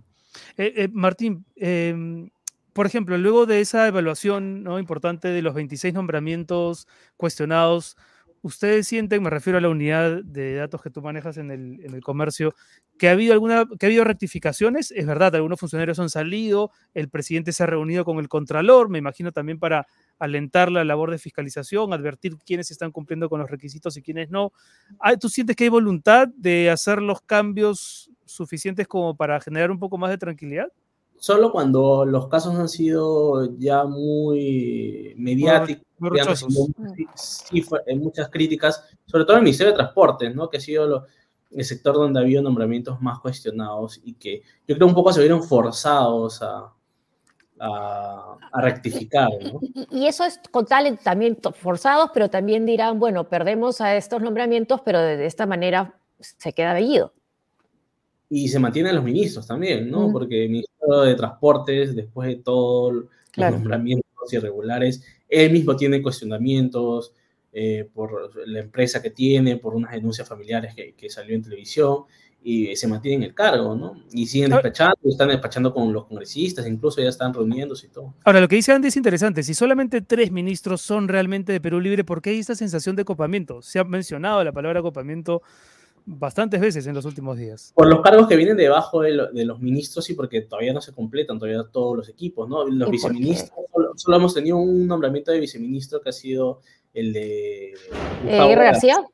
Martín, 0.92 1.44
em, 1.56 2.30
por 2.72 2.86
ejemplo, 2.86 3.18
luego 3.18 3.44
de 3.44 3.60
esa 3.60 3.86
evaluación 3.86 4.66
importante 4.78 5.28
de 5.28 5.42
los 5.42 5.52
26 5.52 5.92
nombramientos 5.92 6.88
cuestionados, 7.18 7.98
¿Ustedes 8.45 8.88
sienten, 8.88 9.22
me 9.22 9.30
refiero 9.30 9.59
a 9.59 9.61
la 9.61 9.68
unidad 9.68 10.24
de 10.24 10.57
datos 10.57 10.82
que 10.82 10.90
tú 10.90 11.01
manejas 11.01 11.36
en 11.36 11.53
el, 11.53 12.01
comercio, 12.03 12.53
que 12.99 13.09
ha 13.09 13.12
habido 13.12 13.34
alguna, 13.34 13.66
que 13.78 13.86
ha 13.86 13.88
habido 13.88 14.03
rectificaciones? 14.03 14.90
Es 14.90 15.07
verdad, 15.07 15.36
algunos 15.36 15.61
funcionarios 15.61 16.01
han 16.01 16.11
salido, 16.11 16.72
el 16.93 17.09
presidente 17.09 17.53
se 17.53 17.62
ha 17.62 17.66
reunido 17.66 18.05
con 18.05 18.18
el 18.18 18.28
contralor, 18.28 18.88
me 18.88 18.99
imagino 18.99 19.30
también 19.30 19.61
para 19.61 19.86
alentar 20.18 20.72
la 20.72 20.84
labor 20.84 21.12
de 21.12 21.18
fiscalización, 21.18 21.93
advertir 21.93 22.36
quiénes 22.45 22.72
están 22.72 22.90
cumpliendo 22.90 23.28
con 23.28 23.38
los 23.38 23.49
requisitos 23.49 23.97
y 23.97 24.03
quiénes 24.03 24.28
no. 24.28 24.53
Ah, 24.99 25.16
¿Tú 25.16 25.28
sientes 25.28 25.55
que 25.55 25.64
hay 25.64 25.70
voluntad 25.70 26.26
de 26.36 26.68
hacer 26.68 27.01
los 27.01 27.20
cambios 27.22 28.11
suficientes 28.24 28.88
como 28.88 29.16
para 29.16 29.40
generar 29.40 29.70
un 29.70 29.78
poco 29.78 29.99
más 29.99 30.11
de 30.11 30.18
tranquilidad? 30.18 30.66
Solo 31.22 31.52
cuando 31.52 32.04
los 32.04 32.26
casos 32.26 32.56
han 32.56 32.68
sido 32.68 33.56
ya 33.56 33.84
muy 33.84 35.14
mediáticos, 35.16 35.84
sí, 37.14 37.64
en 37.86 38.00
muchas 38.00 38.28
críticas, 38.28 38.84
sobre 39.06 39.24
todo 39.24 39.34
en 39.34 39.38
el 39.38 39.44
Ministerio 39.44 39.70
de 39.70 39.76
Transportes, 39.76 40.34
¿no? 40.34 40.50
que 40.50 40.56
ha 40.56 40.60
sido 40.60 41.06
el 41.52 41.64
sector 41.64 41.94
donde 41.94 42.18
ha 42.18 42.24
habido 42.24 42.42
nombramientos 42.42 43.00
más 43.00 43.20
cuestionados 43.20 44.00
y 44.02 44.14
que 44.14 44.42
yo 44.66 44.74
creo 44.74 44.88
un 44.88 44.94
poco 44.94 45.12
se 45.12 45.20
vieron 45.20 45.44
forzados 45.44 46.42
a, 46.42 46.72
a, 47.60 48.60
rectificar. 48.60 49.30
¿no? 49.44 49.60
Y, 49.92 50.08
eso 50.08 50.24
es 50.24 50.40
con 50.50 50.66
tal 50.66 50.98
también 50.98 51.38
forzados, 51.54 52.10
pero 52.12 52.30
también 52.30 52.66
dirán, 52.66 52.98
bueno, 52.98 53.28
perdemos 53.28 53.80
a 53.80 53.94
estos 53.94 54.22
nombramientos, 54.22 54.80
pero 54.80 55.00
de, 55.00 55.24
esta 55.24 55.46
manera 55.46 56.00
se 56.18 56.52
queda 56.52 56.74
bellido 56.74 57.12
y 58.34 58.48
se 58.48 58.58
mantienen 58.58 58.94
los 58.94 59.04
ministros 59.04 59.46
también, 59.46 59.90
¿no? 59.90 60.10
Porque 60.10 60.44
el 60.44 60.48
ministro 60.48 61.02
de 61.02 61.14
Transportes, 61.14 61.94
después 61.94 62.28
de 62.28 62.36
todos 62.36 63.04
los 63.36 63.50
nombramientos 63.50 64.32
irregulares, 64.32 65.04
él 65.28 65.52
mismo 65.52 65.76
tiene 65.76 66.00
cuestionamientos 66.00 67.12
eh, 67.52 67.86
por 67.92 68.34
la 68.48 68.60
empresa 68.60 69.02
que 69.02 69.10
tiene, 69.10 69.58
por 69.58 69.74
unas 69.74 69.92
denuncias 69.92 70.26
familiares 70.26 70.74
que, 70.74 70.94
que, 70.94 71.10
salió 71.10 71.36
en 71.36 71.42
televisión, 71.42 72.04
y 72.42 72.74
se 72.74 72.88
mantiene 72.88 73.16
en 73.16 73.22
el 73.24 73.34
cargo, 73.34 73.76
¿no? 73.76 74.02
Y 74.12 74.26
siguen 74.26 74.50
despachando, 74.50 74.96
están 75.04 75.28
despachando 75.28 75.74
con 75.74 75.92
los 75.92 76.06
congresistas, 76.06 76.66
incluso 76.66 77.02
ya 77.02 77.10
están 77.10 77.34
reuniéndose 77.34 77.88
y 77.88 77.90
todo. 77.90 78.14
Ahora, 78.24 78.40
lo 78.40 78.48
que 78.48 78.56
dice 78.56 78.72
Andy 78.72 78.88
es 78.88 78.96
interesante. 78.96 79.42
Si 79.42 79.52
solamente 79.52 80.00
tres 80.00 80.32
ministros 80.32 80.80
son 80.80 81.06
realmente 81.06 81.52
de 81.52 81.60
Perú 81.60 81.80
Libre, 81.80 82.02
¿por 82.02 82.22
qué 82.22 82.30
hay 82.30 82.38
esta 82.38 82.54
sensación 82.54 82.96
de 82.96 83.04
copamiento? 83.04 83.60
Se 83.60 83.78
ha 83.78 83.84
mencionado 83.84 84.42
la 84.42 84.52
palabra 84.52 84.80
copamiento 84.80 85.42
bastantes 86.07 86.61
veces 86.61 86.86
en 86.86 86.94
los 86.94 87.05
últimos 87.05 87.36
días. 87.36 87.72
Por 87.74 87.88
los 87.88 88.00
cargos 88.00 88.28
que 88.28 88.36
vienen 88.36 88.57
debajo 88.57 89.03
de, 89.03 89.12
los 89.12 89.61
ministros 89.61 90.09
y 90.11 90.14
porque 90.14 90.42
todavía 90.42 90.72
no 90.72 90.80
se 90.80 90.92
completan 90.92 91.38
todavía 91.38 91.64
todos 91.70 91.96
los 91.96 92.09
equipos, 92.09 92.48
¿no? 92.48 92.64
Los 92.64 92.90
viceministros, 92.90 93.66
solo, 93.96 94.16
hemos 94.16 94.34
tenido 94.34 94.57
un 94.57 94.86
nombramiento 94.86 95.32
de 95.32 95.40
viceministro 95.40 96.00
que 96.00 96.11
ha 96.11 96.12
sido 96.12 96.61
el 96.94 97.12
de... 97.12 97.74
Eh, 98.26 98.55
García. 98.55 99.05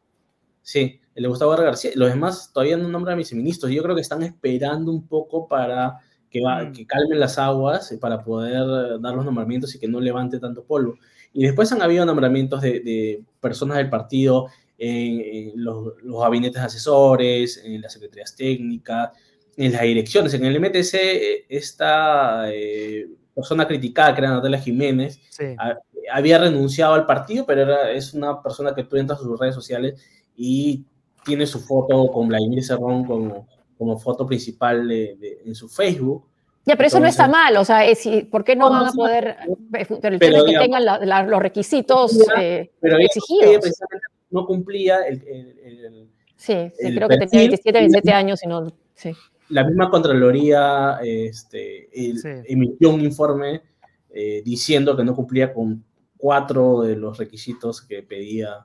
Sí, 0.62 1.00
el 1.14 1.28
Gustavo 1.28 1.54
R. 1.54 1.64
García. 1.64 1.90
Los 1.94 2.10
demás 2.10 2.50
todavía 2.52 2.76
no 2.76 2.88
nombran 2.88 3.14
a 3.14 3.18
viceministros. 3.18 3.72
Yo 3.72 3.82
creo 3.82 3.94
que 3.94 4.02
están 4.02 4.22
esperando 4.22 4.90
un 4.92 5.06
poco 5.06 5.48
para 5.48 5.98
que, 6.30 6.42
va, 6.42 6.64
Mm. 6.64 6.72
que 6.72 6.86
calmen 6.86 7.20
las 7.20 7.38
aguas 7.38 7.90
eh, 7.92 7.98
para 7.98 8.22
poder 8.22 9.00
dar 9.00 9.14
los 9.14 9.24
nombramientos 9.24 9.74
y 9.74 9.78
que 9.78 9.88
no 9.88 10.00
levante 10.00 10.38
tanto 10.38 10.64
polvo. 10.64 10.96
Y 11.32 11.44
después 11.44 11.70
han 11.72 11.82
habido 11.82 12.04
nombramientos 12.04 12.60
de, 12.60 12.80
de 12.80 13.22
personas 13.40 13.78
del 13.78 13.90
partido 13.90 14.48
en, 14.78 15.20
en 15.20 15.64
los, 15.64 15.94
los 16.02 16.20
gabinetes 16.22 16.62
asesores, 16.62 17.60
en 17.64 17.80
las 17.82 17.92
secretarías 17.92 18.34
técnicas, 18.36 19.10
en 19.56 19.72
las 19.72 19.82
direcciones. 19.82 20.32
En 20.34 20.44
el 20.44 20.60
MTC, 20.60 20.94
eh, 20.94 21.44
esta 21.48 22.44
eh, 22.52 23.08
persona 23.34 23.66
criticada, 23.66 24.14
que 24.14 24.20
era 24.20 24.30
Natalia 24.30 24.58
Jiménez, 24.60 25.20
Sí. 25.30 25.44
ha- 25.58 25.78
había 26.12 26.38
renunciado 26.38 26.94
al 26.94 27.04
partido, 27.06 27.44
pero 27.44 27.62
era, 27.62 27.90
es 27.90 28.14
una 28.14 28.40
persona 28.42 28.74
que 28.74 28.84
tú 28.84 28.96
entras 28.96 29.18
a 29.20 29.22
sus 29.22 29.38
redes 29.38 29.54
sociales 29.54 30.00
y 30.36 30.84
tiene 31.24 31.44
su 31.46 31.60
foto 31.60 32.08
con 32.10 32.28
Vladimir 32.28 32.64
Cerrón 32.64 33.04
como, 33.04 33.46
como 33.76 33.98
foto 33.98 34.26
principal 34.26 34.88
de- 34.88 35.16
de- 35.20 35.38
en 35.44 35.54
su 35.54 35.68
Facebook. 35.68 36.24
Ya, 36.64 36.76
pero 36.76 36.86
eso 36.86 37.00
no 37.00 37.06
está 37.06 37.24
Entonces- 37.26 37.44
mal, 37.52 37.56
o 37.56 37.64
sea, 37.64 37.84
es 37.86 38.08
¿por 38.30 38.44
qué 38.44 38.54
no 38.56 38.68
No, 38.68 38.74
no 38.76 38.80
van 38.82 38.88
a 38.88 38.92
poder, 38.92 39.36
mal. 39.70 39.88
pero 40.00 40.14
el 40.14 40.20
tema 40.20 40.36
es 40.38 40.44
que 40.44 40.48
digamos, 40.50 40.64
tengan 40.66 40.84
la- 40.84 40.98
la- 41.04 41.22
los 41.24 41.40
requisitos 41.42 42.12
Ya, 42.26 42.42
eh, 42.42 42.70
Pero 42.80 42.98
exigidos? 42.98 43.56
precisamente 43.60 44.06
no 44.30 44.46
cumplía 44.46 44.98
el- 45.06 45.22
el- 45.26 45.58
el- 45.60 46.08
Sí, 46.36 46.54
sí, 46.76 46.86
el 46.86 46.94
creo 46.94 47.08
que 47.08 47.14
tenía 47.16 47.30
perfil 47.30 47.38
27, 47.48 47.78
27 47.80 48.12
años 48.12 48.40
y 48.44 48.46
no, 48.46 48.72
sí. 48.94 49.12
la 49.48 49.64
misma 49.64 49.90
Contraloría 49.90 50.98
este, 51.02 51.88
el- 51.92 52.18
Sí. 52.18 52.28
emitió 52.46 52.90
un 52.90 53.00
informe 53.00 53.62
eh, 54.10 54.42
diciendo 54.44 54.96
que 54.96 55.04
no 55.04 55.14
cumplía 55.14 55.52
con 55.52 55.84
cuatro 56.16 56.80
de 56.82 56.96
los 56.96 57.18
requisitos 57.18 57.82
que 57.82 58.02
pedía 58.02 58.64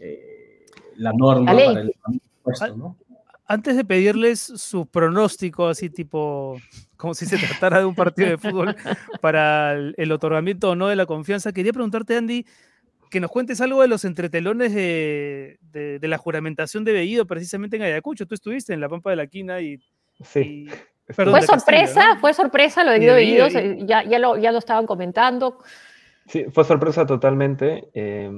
eh, 0.00 0.66
la 0.96 1.12
norma 1.12 1.52
La 1.54 1.64
para 1.66 1.80
el 1.80 1.94
puesto, 2.42 2.76
¿no? 2.76 2.96
Antes 3.46 3.76
de 3.76 3.84
pedirles 3.84 4.40
su 4.40 4.86
pronóstico, 4.86 5.66
así 5.68 5.90
tipo, 5.90 6.56
como 6.96 7.14
si 7.14 7.26
se 7.26 7.36
tratara 7.62 7.78
de 7.78 7.84
un 7.84 7.94
partido 7.94 8.28
de 8.30 8.38
fútbol, 8.38 8.74
para 9.20 9.72
el, 9.74 9.94
el 9.98 10.12
otorgamiento 10.12 10.70
o 10.70 10.74
no 10.76 10.88
de 10.88 10.96
la 10.96 11.06
confianza, 11.06 11.52
quería 11.52 11.72
preguntarte, 11.72 12.16
Andy, 12.16 12.46
que 13.14 13.20
nos 13.20 13.30
cuentes 13.30 13.60
algo 13.60 13.80
de 13.80 13.86
los 13.88 14.04
entretelones 14.04 14.74
de, 14.74 15.58
de- 15.70 15.98
de 16.00 16.08
la 16.08 16.18
juramentación 16.18 16.84
de 16.84 16.92
Bellido, 16.92 17.26
precisamente 17.26 17.76
en 17.76 17.82
Ayacucho. 17.82 18.26
Tú 18.26 18.34
estuviste 18.34 18.74
en 18.74 18.80
la 18.80 18.88
Pampa 18.88 19.10
de 19.10 19.16
la 19.16 19.28
Quina 19.28 19.60
y... 19.60 19.78
Sí. 20.24 20.40
y- 20.40 20.68
Estuvo- 21.06 21.16
perdón, 21.16 21.32
Fue 21.32 21.40
Castillo, 21.46 21.60
sorpresa, 21.60 22.14
¿no? 22.14 22.20
fue 22.20 22.34
sorpresa 22.34 22.82
lo 22.84 22.90
de 22.90 22.98
Guido 22.98 23.14
Bellido, 23.14 23.46
y- 23.48 23.86
ya, 23.86 24.02
ya, 24.02 24.18
lo, 24.18 24.36
ya 24.36 24.50
lo 24.52 24.58
estaban 24.58 24.84
comentando. 24.86 25.58
Sí, 26.26 26.46
fue 26.50 26.64
sorpresa 26.64 27.06
totalmente. 27.06 27.90
eh, 27.94 28.32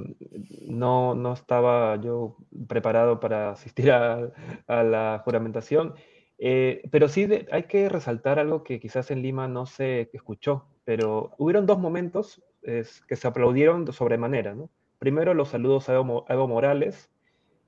no, 0.67 1.15
no 1.15 1.33
estaba 1.33 1.95
yo 2.01 2.37
preparado 2.67 3.19
para 3.19 3.51
asistir 3.51 3.89
a, 3.91 4.29
a 4.67 4.83
la 4.83 5.21
juramentación, 5.25 5.95
eh, 6.37 6.83
pero 6.91 7.07
sí 7.09 7.25
de- 7.25 7.47
hay 7.51 7.63
que 7.63 7.89
resaltar 7.89 8.37
algo 8.37 8.63
que 8.63 8.79
quizás 8.79 9.09
en 9.09 9.21
Lima 9.23 9.47
no 9.47 9.65
se 9.65 10.09
escuchó, 10.13 10.65
pero 10.85 11.31
hubieron 11.39 11.65
dos 11.65 11.79
momentos 11.79 12.43
es, 12.67 13.01
que 13.07 13.15
se 13.15 13.27
aplaudieron 13.27 13.85
de 13.85 13.93
sobremanera, 13.93 14.53
¿no? 14.53 14.69
Primero, 14.99 15.33
los 15.33 15.49
saludos 15.49 15.89
a 15.89 15.93
Evo, 15.95 16.03
Mo- 16.03 16.25
a 16.27 16.33
Evo 16.33 16.47
Morales, 16.47 17.09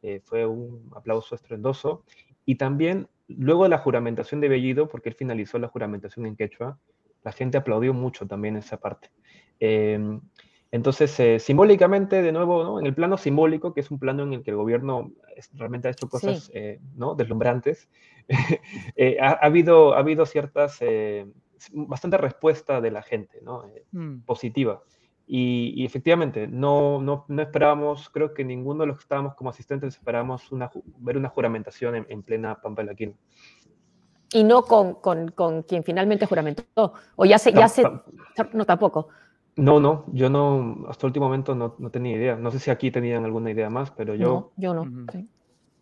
eh, 0.01 0.21
fue 0.23 0.45
un 0.45 0.91
aplauso 0.95 1.35
estruendoso, 1.35 2.03
y 2.45 2.55
también 2.55 3.07
luego 3.27 3.63
de 3.63 3.69
la 3.69 3.77
juramentación 3.79 4.41
de 4.41 4.49
Bellido, 4.49 4.87
porque 4.87 5.09
él 5.09 5.15
finalizó 5.15 5.59
la 5.59 5.67
juramentación 5.67 6.25
en 6.25 6.35
quechua, 6.35 6.79
la 7.23 7.31
gente 7.31 7.57
aplaudió 7.57 7.93
mucho 7.93 8.25
también 8.27 8.55
esa 8.55 8.77
parte. 8.77 9.09
Eh, 9.59 9.99
entonces, 10.71 11.19
eh, 11.19 11.39
simbólicamente, 11.39 12.21
de 12.21 12.31
nuevo, 12.31 12.63
¿no? 12.63 12.79
en 12.79 12.85
el 12.85 12.93
plano 12.93 13.17
simbólico, 13.17 13.73
que 13.73 13.81
es 13.81 13.89
un 13.91 13.97
plano 13.99 14.23
en 14.23 14.33
el 14.33 14.43
que 14.43 14.51
el 14.51 14.57
gobierno 14.57 15.11
realmente 15.55 15.87
ha 15.87 15.91
hecho 15.91 16.07
cosas 16.07 16.45
Sí. 16.45 16.51
eh, 16.53 16.79
¿no? 16.95 17.15
deslumbrantes, 17.15 17.89
eh, 18.95 19.17
ha, 19.19 19.29
ha 19.31 19.45
habido, 19.45 19.93
ha 19.95 19.99
habido 19.99 20.25
ciertas, 20.25 20.79
bastante 21.71 22.17
respuesta 22.17 22.81
de 22.81 22.91
la 22.91 23.01
gente, 23.01 23.39
¿no? 23.41 23.65
Eh, 23.67 23.85
Mm. 23.91 24.21
positiva. 24.21 24.81
Y, 25.31 25.73
y 25.75 25.85
efectivamente, 25.85 26.47
no, 26.47 26.99
no, 27.01 27.25
no 27.27 27.41
esperábamos, 27.41 28.09
creo 28.09 28.33
que 28.33 28.43
ninguno 28.43 28.81
de 28.81 28.87
los 28.87 28.97
que 28.97 29.03
estábamos 29.03 29.35
como 29.35 29.51
asistentes 29.51 29.95
esperábamos 29.95 30.51
una, 30.51 30.71
ver 30.97 31.17
una 31.17 31.29
juramentación 31.29 31.95
en, 31.95 32.05
en 32.09 32.23
plena 32.23 32.59
Pampa 32.59 32.81
de 32.81 32.87
la 32.87 32.95
Quina. 32.95 33.13
Y 34.33 34.43
no 34.43 34.63
con, 34.63 34.95
con, 34.95 35.29
con 35.29 35.63
quien 35.63 35.83
finalmente 35.83 36.25
juramentó. 36.25 36.93
O 37.15 37.25
ya 37.25 37.37
se, 37.37 37.51
ya 37.51 37.67
se, 37.67 37.83
no 38.53 38.65
tampoco. 38.65 39.09
No, 39.55 39.79
no, 39.79 40.05
yo 40.13 40.29
no, 40.29 40.85
hasta 40.87 41.05
el 41.05 41.09
último 41.09 41.25
momento 41.25 41.53
no, 41.53 41.75
no 41.79 41.89
tenía 41.89 42.15
idea. 42.15 42.35
No 42.35 42.49
sé 42.51 42.59
si 42.59 42.71
aquí 42.71 42.91
tenían 42.91 43.25
alguna 43.25 43.51
idea 43.51 43.69
más, 43.69 43.91
pero 43.91 44.15
yo 44.15 44.27
No, 44.27 44.51
yo 44.55 44.73
no. 44.73 44.85
Sí. 45.11 45.27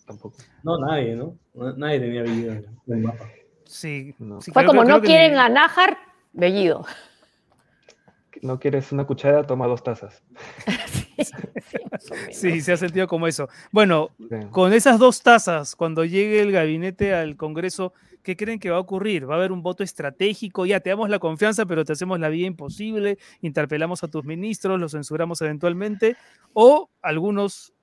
tampoco. 0.05 0.37
No, 0.63 0.77
nadie, 0.79 1.15
¿no? 1.15 1.37
Nadie 1.75 1.99
tenía 1.99 2.23
Bellido 2.23 2.53
en 2.53 2.65
el 2.87 2.97
mapa. 3.01 3.25
Sí. 3.67 4.13
No. 4.19 4.41
sí, 4.41 4.51
Fue 4.51 4.63
creo- 4.63 4.71
como 4.71 4.83
creo 4.83 4.95
no 4.97 5.01
que 5.01 5.07
quieren 5.07 5.33
ni- 5.33 5.39
a 5.39 5.49
Nájar, 5.49 5.97
Bellido. 6.33 6.85
No 8.43 8.59
quieres 8.59 8.91
una 8.91 9.07
cuchara, 9.07 9.47
toma 9.47 9.65
dos 9.65 9.81
tazas. 9.83 10.21
Sí, 12.31 12.61
se 12.61 12.73
ha 12.73 12.77
sentido 12.77 13.07
como 13.07 13.27
eso. 13.27 13.49
Bueno, 13.71 14.11
Sí. 14.19 14.35
con 14.51 14.71
esas 14.73 14.99
dos 14.99 15.21
tazas, 15.23 15.75
cuando 15.75 16.05
llegue 16.05 16.41
el 16.41 16.51
gabinete 16.51 17.13
al 17.15 17.35
Congreso, 17.35 17.93
¿qué 18.23 18.37
creen 18.37 18.59
que 18.59 18.69
va 18.69 18.77
a 18.77 18.81
ocurrir? 18.81 19.27
¿Va 19.29 19.33
a 19.33 19.37
haber 19.37 19.51
un 19.51 19.63
voto 19.63 19.83
estratégico? 19.83 20.65
Ya 20.67 20.79
te 20.79 20.91
damos 20.91 21.09
la 21.09 21.17
confianza, 21.19 21.65
pero 21.65 21.83
te 21.83 21.93
hacemos 21.93 22.19
la 22.19 22.29
vida 22.29 22.45
imposible, 22.45 23.17
interpelamos 23.41 24.03
a 24.03 24.07
tus 24.07 24.23
ministros, 24.23 24.79
los 24.79 24.91
censuramos 24.91 25.41
eventualmente, 25.41 26.15
o 26.53 26.89
algunos 27.01 27.73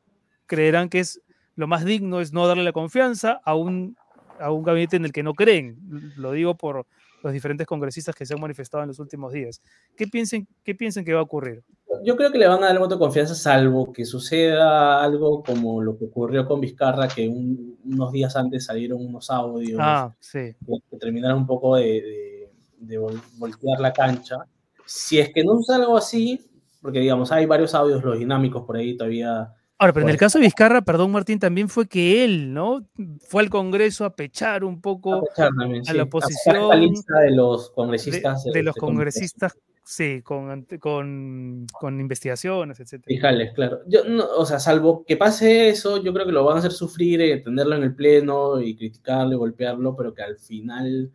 creerán 0.47 0.89
que 0.89 1.01
es 1.01 1.21
lo 1.57 1.67
más 1.67 1.85
digno 1.85 2.21
es 2.21 2.33
no 2.33 2.47
darle 2.47 2.63
la 2.65 2.73
confianza 2.73 3.41
a 3.45 3.55
un, 3.57 3.97
a 4.39 4.51
un 4.51 4.63
gabinete 4.63 4.97
en 4.97 5.05
el 5.05 5.13
que 5.13 5.23
no 5.23 5.35
creen. 5.35 5.79
Lo 6.17 6.33
digo 6.33 6.55
por 6.57 6.87
los 7.23 7.33
diferentes 7.33 7.67
congresistas 7.67 8.15
que 8.15 8.27
se 8.27 8.35
han 8.35 8.41
manifestado 8.41 8.83
en 8.83 8.89
los 8.89 8.99
últimos 8.99 9.33
días. 9.33 9.61
¿Qué 9.97 10.07
piensen, 10.07 10.47
qué 10.63 10.75
piensen 10.75 11.05
que 11.05 11.15
va 11.15 11.21
a 11.21 11.25
ocurrir? 11.25 11.63
Yo 12.05 12.17
creo 12.17 12.31
que 12.31 12.39
le 12.39 12.47
van 12.47 12.59
a 12.59 12.67
dar 12.67 12.73
el 12.73 12.79
voto 12.81 12.97
de 12.97 12.99
confianza, 12.99 13.35
salvo 13.35 13.93
que 13.93 14.05
suceda 14.05 15.03
algo 15.03 15.43
como 15.43 15.81
lo 15.81 15.97
que 15.97 16.05
ocurrió 16.07 16.45
con 16.47 16.61
Vizcarra, 16.61 17.09
que 17.09 17.29
un- 17.29 17.79
unos 17.85 18.13
días 18.13 18.37
antes 18.37 18.67
salieron 18.67 19.05
unos 19.07 19.31
audios 19.31 19.79
Ah, 19.83 20.15
sí. 20.21 20.55
que, 20.91 20.97
terminaron 20.99 21.39
un 21.39 21.47
poco 21.47 21.77
de, 21.77 21.85
de- 21.85 22.51
de 22.79 23.01
vol- 23.01 23.23
voltear 23.39 23.81
la 23.81 23.93
cancha. 23.93 24.37
Si 24.85 25.19
es 25.19 25.33
que 25.33 25.45
no 25.45 25.55
sucede 25.57 25.77
algo 25.77 25.97
así, 25.97 26.45
porque 26.83 26.99
digamos, 27.01 27.33
hay 27.33 27.47
varios 27.47 27.75
audios, 27.75 28.05
los 28.05 28.19
dinámicos 28.19 28.65
por 28.65 28.77
ahí 28.77 28.97
todavía. 28.97 29.51
Ahora, 29.79 29.93
pero 29.93 30.07
en 30.07 30.11
el 30.11 30.17
caso 30.17 30.39
de 30.39 30.45
Vizcarra, 30.45 30.83
perdón 30.83 31.11
Martín, 31.11 31.41
también 31.41 31.69
fue 31.69 31.89
que 31.89 32.25
él, 32.25 32.55
¿no? 32.55 32.87
Fue 33.29 33.43
al 33.43 33.51
Congreso 33.51 34.05
a 34.05 34.15
pechar 34.15 34.63
un 34.63 34.81
poco 34.81 35.25
también, 35.35 35.83
a 35.83 35.85
sí, 35.85 35.97
la 35.97 36.03
a 36.03 36.07
sacar 36.07 36.07
oposición 36.07 36.57
esta 36.57 36.77
lista 36.77 37.19
de 37.21 37.31
los 37.33 37.71
congresistas. 37.71 38.45
de 38.45 38.63
los 38.63 38.77
este, 38.77 38.81
congresistas, 38.81 39.59
sí, 39.83 40.23
con, 40.23 40.65
con, 40.79 41.67
con 41.73 42.01
investigaciones, 42.01 42.79
etcétera. 42.79 43.07
Fijales, 43.09 43.53
claro. 43.53 43.81
Yo, 43.89 44.05
no, 44.05 44.25
o 44.37 44.47
sea, 44.47 44.61
salvo 44.61 45.05
que 45.05 45.17
pase 45.17 45.71
eso, 45.71 46.01
yo 46.03 46.13
creo 46.15 46.27
que 46.27 46.33
lo 46.33 46.45
van 46.45 46.57
a 46.57 46.59
hacer 46.61 46.73
sufrir, 46.73 47.21
eh, 47.21 47.39
tenerlo 47.39 47.75
en 47.75 47.83
el 47.83 47.97
pleno 47.97 48.61
y 48.61 48.77
criticarlo 48.77 49.35
y 49.35 49.39
golpearlo, 49.39 49.97
pero 49.97 50.15
que 50.15 50.23
al 50.23 50.39
final 50.39 51.11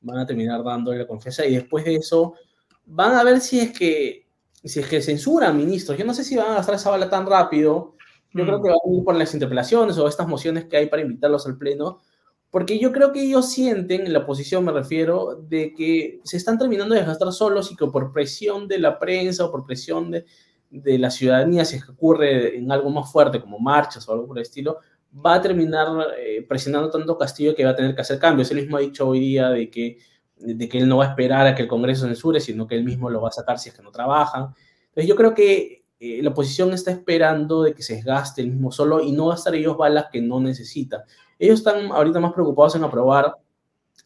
van 0.00 0.18
a 0.18 0.26
terminar 0.26 0.64
dándole 0.64 0.98
la 0.98 1.06
confianza 1.06 1.44
y 1.44 1.56
después 1.56 1.84
de 1.84 1.96
eso 1.96 2.34
van 2.86 3.14
a 3.14 3.22
ver 3.22 3.40
si 3.40 3.60
es 3.60 3.72
que 3.72 4.28
si 4.64 4.80
es 4.80 4.86
que 4.86 5.00
censuran 5.00 5.56
ministros. 5.56 5.96
Yo 5.98 6.04
no 6.04 6.14
sé 6.14 6.24
si 6.24 6.36
van 6.36 6.50
a 6.50 6.54
gastar 6.54 6.74
esa 6.74 6.90
bala 6.90 7.08
tan 7.08 7.26
rápido. 7.26 7.96
Yo 8.32 8.44
creo 8.44 8.58
Mm. 8.58 8.62
que 8.62 8.68
van 8.68 8.78
a 8.84 8.96
ir 8.96 9.04
por 9.04 9.14
las 9.16 9.34
interpelaciones 9.34 9.98
o 9.98 10.06
estas 10.08 10.28
mociones 10.28 10.66
que 10.66 10.76
hay 10.76 10.86
para 10.86 11.02
invitarlos 11.02 11.46
al 11.46 11.56
pleno, 11.56 12.00
porque 12.50 12.78
yo 12.78 12.92
creo 12.92 13.12
que 13.12 13.22
ellos 13.22 13.50
sienten, 13.50 14.06
en 14.06 14.12
la 14.12 14.20
oposición 14.20 14.64
me 14.64 14.72
refiero, 14.72 15.36
de 15.48 15.74
que 15.74 16.20
se 16.24 16.36
están 16.36 16.58
terminando 16.58 16.94
de 16.94 17.04
gastar 17.04 17.32
solos 17.32 17.70
y 17.70 17.76
que 17.76 17.86
por 17.86 18.12
presión 18.12 18.68
de 18.68 18.78
la 18.78 18.98
prensa 18.98 19.44
o 19.44 19.50
por 19.50 19.66
presión 19.66 20.10
de, 20.10 20.24
de 20.70 20.98
la 20.98 21.10
ciudadanía, 21.10 21.64
si 21.64 21.76
es 21.76 21.84
que 21.84 21.92
ocurre 21.92 22.56
en 22.56 22.70
algo 22.72 22.90
más 22.90 23.10
fuerte 23.10 23.40
como 23.40 23.58
marchas 23.58 24.08
o 24.08 24.12
algo 24.12 24.26
por 24.26 24.38
el 24.38 24.42
estilo, 24.42 24.78
va 25.14 25.34
a 25.34 25.42
terminar 25.42 25.86
eh, 26.18 26.44
presionando 26.46 26.90
tanto 26.90 27.16
Castillo 27.16 27.54
que 27.54 27.64
va 27.64 27.70
a 27.70 27.76
tener 27.76 27.94
que 27.94 28.02
hacer 28.02 28.18
cambios. 28.18 28.50
Él 28.50 28.58
mismo 28.58 28.76
ha 28.76 28.80
dicho 28.80 29.08
hoy 29.08 29.20
día 29.20 29.48
de 29.50 29.70
que, 29.70 29.98
de 30.36 30.68
que 30.68 30.78
él 30.78 30.88
no 30.88 30.98
va 30.98 31.06
a 31.06 31.08
esperar 31.08 31.46
a 31.46 31.54
que 31.54 31.62
el 31.62 31.68
Congreso 31.68 32.06
censure, 32.06 32.40
sino 32.40 32.66
que 32.66 32.76
él 32.76 32.84
mismo 32.84 33.08
lo 33.08 33.20
va 33.22 33.28
a 33.28 33.32
sacar 33.32 33.58
si 33.58 33.70
es 33.70 33.74
que 33.74 33.82
no 33.82 33.90
trabajan. 33.90 34.54
Entonces 34.88 35.06
yo 35.08 35.16
creo 35.16 35.34
que 35.34 35.77
eh, 36.00 36.22
la 36.22 36.30
oposición 36.30 36.72
está 36.72 36.92
esperando 36.92 37.62
de 37.64 37.74
que 37.74 37.82
se 37.82 37.96
desgaste 37.96 38.40
el 38.40 38.50
mismo 38.50 38.70
solo 38.70 39.00
y 39.00 39.10
no 39.10 39.26
gastar 39.26 39.54
ellos 39.54 39.76
balas 39.76 40.06
que 40.12 40.20
no 40.20 40.40
necesita. 40.40 41.04
Ellos 41.38 41.58
están 41.58 41.90
ahorita 41.90 42.20
más 42.20 42.32
preocupados 42.32 42.76
en 42.76 42.84
aprobar 42.84 43.34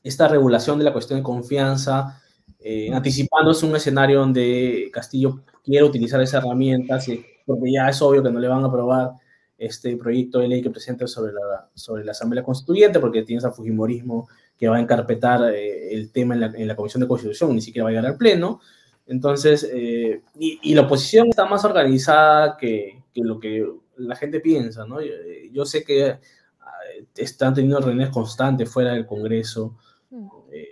esta 0.03 0.27
regulación 0.29 0.79
de 0.79 0.85
la 0.85 0.93
cuestión 0.93 1.19
de 1.19 1.23
confianza, 1.23 2.21
eh, 2.59 2.93
anticipándose 2.93 3.67
un 3.67 3.77
escenario 3.77 4.21
donde 4.21 4.91
Castillo 4.93 5.43
quiere 5.63 5.85
utilizar 5.85 6.21
esa 6.21 6.39
herramienta, 6.39 6.99
porque 7.45 7.73
ya 7.73 7.89
es 7.89 8.01
obvio 8.01 8.23
que 8.23 8.31
no 8.31 8.41
le 8.41 8.49
van 8.49 8.65
a 8.65 8.69
aprobar 8.69 9.13
este 9.59 9.97
proyecto 9.97 10.41
de 10.41 10.49
ley 10.49 10.63
que 10.63 10.71
presenta 10.71 11.07
sobre 11.07 11.33
la, 11.33 11.69
sobre 11.75 12.05
la 12.05 12.13
Asamblea 12.13 12.43
Constituyente, 12.43 13.01
porque 13.01 13.23
tienes 13.23 13.45
al 13.45 13.53
Fujimorismo 13.53 14.29
que 14.59 14.69
va 14.69 14.77
a 14.77 14.81
encarpetar 14.81 15.53
eh, 15.53 15.95
el 15.95 16.11
tema 16.11 16.35
en 16.35 16.41
la, 16.41 16.47
en 16.47 16.67
la 16.67 16.75
Comisión 16.75 17.01
de 17.01 17.09
Constitución, 17.09 17.55
ni 17.55 17.61
siquiera 17.61 17.85
va 17.85 17.91
a 17.91 17.93
llegar 17.93 18.07
al 18.07 18.17
Pleno. 18.17 18.61
Entonces, 19.07 19.69
eh, 19.73 20.23
y, 20.39 20.59
y, 20.63 20.75
la 20.75 20.83
oposición 20.83 21.29
está 21.29 21.45
más 21.45 21.65
organizada 21.65 22.57
que, 22.57 23.03
que, 23.13 23.23
lo 23.23 23.39
que 23.41 23.67
la 23.97 24.17
gente 24.17 24.41
piensa, 24.41 24.87
¿no? 24.87 25.01
Yo, 25.01 25.13
yo 25.51 25.65
sé 25.67 25.85
que 25.85 26.19
ah, 26.61 26.71
están 27.17 27.53
teniendo 27.55 27.81
reuniones 27.81 28.11
constantes 28.11 28.71
fuera 28.71 28.93
del 28.93 29.07
Congreso 29.07 29.77
Mm. 30.11 30.29
eh, 30.53 30.69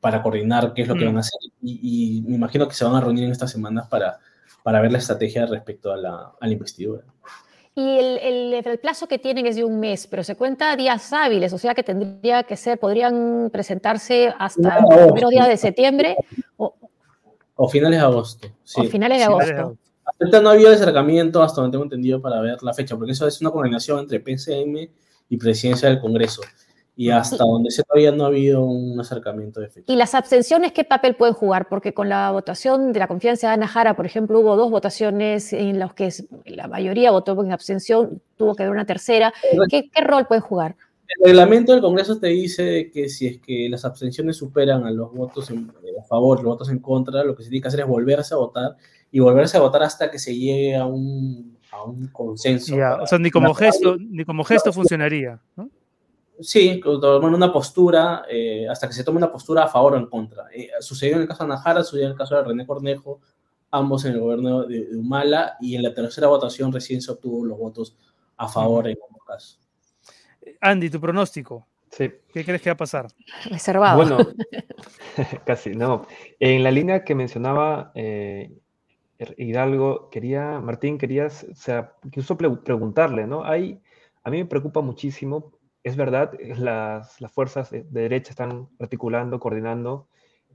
para 0.00 0.22
coordinar 0.22 0.72
qué 0.74 0.82
es 0.82 0.88
lo 0.88 0.94
que 0.96 1.04
Mm. 1.04 1.08
van 1.08 1.16
a 1.18 1.20
hacer 1.20 1.38
y, 1.62 2.18
y 2.18 2.22
me 2.22 2.36
imagino 2.36 2.66
que 2.66 2.74
se 2.74 2.84
van 2.86 2.94
a 2.94 3.00
reunir 3.02 3.24
en 3.24 3.30
estas 3.32 3.52
semanas 3.52 3.86
para, 3.88 4.18
para 4.62 4.80
ver 4.80 4.90
la 4.90 4.98
estrategia 4.98 5.44
respecto 5.46 5.92
a 5.92 5.96
la, 5.98 6.32
a 6.40 6.46
la 6.46 6.52
investidura. 6.52 7.02
Y 7.74 7.98
el, 7.98 8.18
el- 8.18 8.54
el 8.66 8.78
plazo 8.78 9.06
que 9.06 9.18
tienen 9.18 9.46
es 9.46 9.56
de 9.56 9.64
un 9.64 9.78
mes, 9.78 10.06
pero 10.06 10.24
se 10.24 10.36
cuenta 10.36 10.74
días 10.76 11.12
hábiles, 11.12 11.52
o 11.52 11.58
sea 11.58 11.74
que 11.74 11.82
tendría 11.82 12.42
que 12.44 12.56
ser, 12.56 12.78
podrían 12.78 13.50
presentarse 13.52 14.32
hasta 14.38 14.80
No, 14.80 14.88
los 14.90 15.04
primeros 15.06 15.30
días 15.30 15.48
de 15.48 15.56
septiembre 15.58 16.16
o, 16.56 16.74
O 17.64 17.68
finales 17.68 18.00
de 18.00 18.04
agosto. 18.04 18.48
Sí. 18.64 18.80
o 18.80 18.84
finales 18.90 19.20
de 19.20 19.24
Finales 19.24 19.46
de 19.46 19.54
agosto. 19.54 19.78
Hasta 20.04 20.24
ahorita 20.24 20.40
no 20.40 20.48
ha 20.48 20.52
habido 20.52 20.72
acercamiento, 20.72 21.42
hasta 21.44 21.60
donde 21.60 21.76
tengo 21.76 21.84
entendido, 21.84 22.20
para 22.20 22.40
ver 22.40 22.60
la 22.60 22.74
fecha, 22.74 22.96
porque 22.96 23.12
eso 23.12 23.24
es 23.28 23.40
una 23.40 23.52
coordinación 23.52 24.00
entre 24.00 24.18
PCM 24.18 24.90
y 25.28 25.36
Presidencia 25.36 25.88
del 25.88 26.00
Congreso. 26.00 26.42
Y 26.96 27.10
hasta 27.10 27.36
donde 27.36 27.70
sé 27.70 27.84
todavía 27.84 28.10
no 28.10 28.24
ha 28.24 28.26
habido 28.26 28.64
un 28.64 28.98
acercamiento 28.98 29.60
de 29.60 29.68
fecha. 29.68 29.92
¿Y 29.92 29.94
las 29.94 30.16
abstenciones 30.16 30.72
qué 30.72 30.82
papel 30.82 31.14
pueden 31.14 31.34
jugar? 31.34 31.68
Porque 31.68 31.94
con 31.94 32.08
la 32.08 32.32
votación 32.32 32.92
de 32.92 32.98
la 32.98 33.06
confianza 33.06 33.46
de 33.46 33.54
Ana 33.54 33.68
Jara, 33.68 33.94
por 33.94 34.06
ejemplo, 34.06 34.40
hubo 34.40 34.56
dos 34.56 34.68
votaciones 34.68 35.52
en 35.52 35.78
las 35.78 35.94
que 35.94 36.12
la 36.44 36.66
mayoría 36.66 37.12
votó 37.12 37.40
en 37.40 37.52
abstención, 37.52 38.20
tuvo 38.36 38.56
que 38.56 38.64
haber 38.64 38.74
una 38.74 38.86
tercera. 38.86 39.32
¿Qué, 39.70 39.88
qué 39.88 40.00
rol 40.02 40.26
pueden 40.26 40.42
jugar? 40.42 40.74
El 41.18 41.24
reglamento 41.26 41.72
del 41.72 41.80
Congreso 41.80 42.18
te 42.18 42.28
dice 42.28 42.90
que 42.92 43.08
si 43.08 43.26
es 43.26 43.38
que 43.40 43.68
las 43.68 43.84
abstenciones 43.84 44.36
superan 44.36 44.84
a 44.86 44.90
los 44.90 45.12
votos 45.12 45.50
en- 45.50 45.72
eh, 45.84 46.00
a 46.00 46.04
favor, 46.04 46.38
los 46.38 46.46
votos 46.54 46.70
en 46.70 46.78
contra, 46.78 47.22
lo 47.24 47.34
que 47.36 47.42
se 47.42 47.50
tiene 47.50 47.62
que 47.62 47.68
hacer 47.68 47.80
es 47.80 47.86
volverse 47.86 48.34
a 48.34 48.38
votar 48.38 48.76
y 49.10 49.20
volverse 49.20 49.56
a 49.56 49.60
votar 49.60 49.82
hasta 49.82 50.10
que 50.10 50.18
se 50.18 50.34
llegue 50.34 50.74
a 50.76 50.86
un, 50.86 51.58
a 51.70 51.82
un 51.84 52.08
consenso. 52.08 52.74
Para- 52.76 53.02
o 53.02 53.06
sea, 53.06 53.18
ni 53.18 53.30
como 53.30 53.52
gesto, 53.54 53.96
ni 53.98 54.24
como 54.24 54.44
gesto 54.44 54.72
funcionaría. 54.72 55.40
¿no? 55.56 55.68
Sí, 56.40 56.80
tomar 56.82 57.32
una 57.34 57.52
postura, 57.52 58.24
eh, 58.28 58.66
hasta 58.68 58.88
que 58.88 58.94
se 58.94 59.04
tome 59.04 59.18
una 59.18 59.30
postura 59.30 59.64
a 59.64 59.68
favor 59.68 59.94
o 59.94 59.96
en 59.98 60.06
contra. 60.06 60.44
Eh, 60.54 60.70
sucedió 60.80 61.16
en 61.16 61.22
el 61.22 61.28
caso 61.28 61.44
de 61.44 61.52
Anajara, 61.52 61.84
sucedió 61.84 62.06
en 62.06 62.12
el 62.12 62.18
caso 62.18 62.34
de 62.36 62.42
René 62.42 62.66
Cornejo, 62.66 63.20
ambos 63.70 64.04
en 64.06 64.12
el 64.14 64.20
gobierno 64.20 64.64
de, 64.64 64.86
de 64.86 64.96
Humala, 64.96 65.56
y 65.60 65.76
en 65.76 65.82
la 65.82 65.94
tercera 65.94 66.26
votación 66.28 66.72
recién 66.72 67.00
se 67.00 67.12
obtuvo 67.12 67.44
los 67.44 67.58
votos 67.58 67.94
a 68.36 68.48
favor 68.48 68.88
en 68.88 68.96
ambos 69.08 69.24
casos. 69.26 69.58
Andy, 70.62 70.88
tu 70.88 71.00
pronóstico. 71.00 71.66
Sí. 71.90 72.10
¿Qué 72.32 72.44
crees 72.44 72.62
que 72.62 72.70
va 72.70 72.74
a 72.74 72.78
pasar? 72.78 73.08
Reservado. 73.50 73.96
Bueno, 73.98 74.16
casi, 75.44 75.70
no. 75.74 76.06
En 76.40 76.62
la 76.62 76.70
línea 76.70 77.04
que 77.04 77.14
mencionaba 77.14 77.92
eh, 77.94 78.50
Hidalgo, 79.36 80.08
quería, 80.08 80.58
Martín, 80.60 80.96
querías, 80.98 81.44
o 81.50 81.54
sea, 81.54 81.92
incluso 82.04 82.36
pre- 82.38 82.48
preguntarle, 82.50 83.26
¿no? 83.26 83.44
Hay, 83.44 83.80
a 84.24 84.30
mí 84.30 84.38
me 84.38 84.46
preocupa 84.46 84.80
muchísimo, 84.80 85.52
es 85.84 85.96
verdad, 85.96 86.32
las, 86.56 87.20
las 87.20 87.32
fuerzas 87.32 87.70
de, 87.70 87.82
de 87.82 88.00
derecha 88.02 88.30
están 88.30 88.68
articulando, 88.80 89.38
coordinando, 89.38 90.08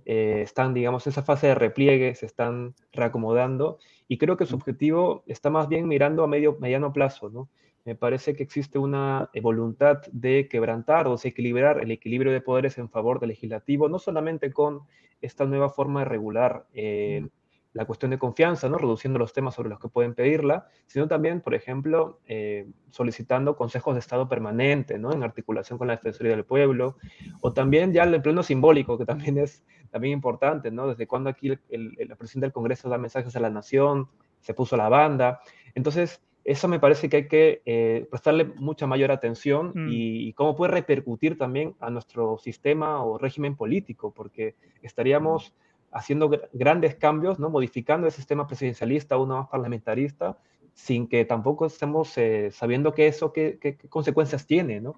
eh, 0.05 0.41
están, 0.41 0.73
digamos, 0.73 1.05
en 1.05 1.11
esa 1.11 1.21
fase 1.21 1.47
de 1.47 1.55
repliegue, 1.55 2.15
se 2.15 2.25
están 2.25 2.73
reacomodando, 2.93 3.77
y 4.07 4.17
creo 4.17 4.37
que 4.37 4.45
su 4.45 4.55
objetivo 4.55 5.23
está 5.27 5.49
más 5.49 5.67
bien 5.67 5.87
mirando 5.87 6.23
a 6.23 6.27
medio, 6.27 6.57
mediano 6.59 6.93
plazo, 6.93 7.29
¿no? 7.29 7.49
Me 7.87 7.95
parece 7.95 8.35
que 8.35 8.43
existe 8.43 8.77
una 8.77 9.29
eh, 9.31 9.39
voluntad 9.39 10.01
de 10.11 10.49
quebrantar 10.49 11.07
o 11.07 11.13
desequilibrar 11.13 11.81
el 11.81 11.89
equilibrio 11.89 12.33
de 12.33 12.41
poderes 12.41 12.77
en 12.77 12.89
favor 12.89 13.21
del 13.21 13.29
legislativo, 13.29 13.87
no 13.87 13.97
solamente 13.97 14.51
con 14.51 14.81
esta 15.21 15.45
nueva 15.45 15.69
forma 15.69 16.01
de 16.01 16.05
regular 16.05 16.67
eh, 16.73 17.29
la 17.71 17.85
cuestión 17.85 18.11
de 18.11 18.17
confianza, 18.17 18.67
¿no? 18.67 18.77
reduciendo 18.77 19.19
los 19.19 19.31
temas 19.31 19.55
sobre 19.55 19.69
los 19.69 19.79
que 19.79 19.87
pueden 19.87 20.15
pedirla, 20.15 20.67
sino 20.85 21.07
también, 21.07 21.39
por 21.39 21.55
ejemplo, 21.55 22.19
eh, 22.27 22.67
solicitando 22.91 23.55
consejos 23.55 23.95
de 23.95 24.01
Estado 24.01 24.27
permanente, 24.27 24.99
¿no? 24.99 25.13
en 25.13 25.23
articulación 25.23 25.77
con 25.77 25.87
la 25.87 25.95
Defensoría 25.95 26.33
del 26.33 26.43
Pueblo, 26.43 26.97
o 27.39 27.53
también 27.53 27.93
ya 27.93 28.03
el 28.03 28.21
pleno 28.21 28.43
simbólico, 28.43 28.97
que 28.97 29.05
también 29.05 29.37
es 29.37 29.63
también 29.91 30.11
importante, 30.11 30.71
¿no? 30.71 30.89
desde 30.89 31.07
cuando 31.07 31.29
aquí 31.29 31.51
el, 31.51 31.61
el, 31.69 31.95
el 31.97 32.17
presidente 32.17 32.47
del 32.47 32.53
Congreso 32.53 32.89
da 32.89 32.97
mensajes 32.97 33.33
a 33.37 33.39
la 33.39 33.49
nación, 33.49 34.09
se 34.41 34.53
puso 34.53 34.75
la 34.75 34.89
banda. 34.89 35.39
Entonces, 35.73 36.21
eso 36.47 36.67
me 36.69 36.79
parece 36.79 37.09
que 37.09 37.17
hay 37.17 37.27
que 37.27 37.61
eh, 37.65 38.07
prestarle 38.09 38.45
mucha 38.45 38.87
mayor 38.87 39.11
atención 39.11 39.73
Mm. 39.75 39.89
y, 39.89 40.27
y 40.29 40.33
cómo 40.33 40.55
puede 40.55 40.71
repercutir 40.71 41.37
también 41.37 41.75
a 41.81 41.89
nuestro 41.89 42.37
sistema 42.37 43.03
o 43.03 43.17
régimen 43.17 43.55
político, 43.57 44.13
porque 44.13 44.55
estaríamos 44.81 45.53
haciendo 45.91 46.29
gr- 46.29 46.47
grandes 46.53 46.95
cambios, 46.95 47.37
¿no? 47.37 47.49
modificando 47.49 48.07
el 48.07 48.13
sistema 48.13 48.47
presidencialista 48.47 49.15
a 49.15 49.17
uno 49.17 49.35
más 49.37 49.47
parlamentarista, 49.49 50.37
sin 50.73 51.07
que 51.07 51.25
tampoco 51.25 51.65
estemos 51.65 52.17
eh, 52.17 52.49
sabiendo 52.51 52.93
que 52.93 53.07
eso, 53.07 53.33
qué, 53.33 53.57
qué- 53.59 53.75
qué 53.75 53.89
consecuencias 53.89 54.47
tiene. 54.47 54.79
¿no? 54.79 54.95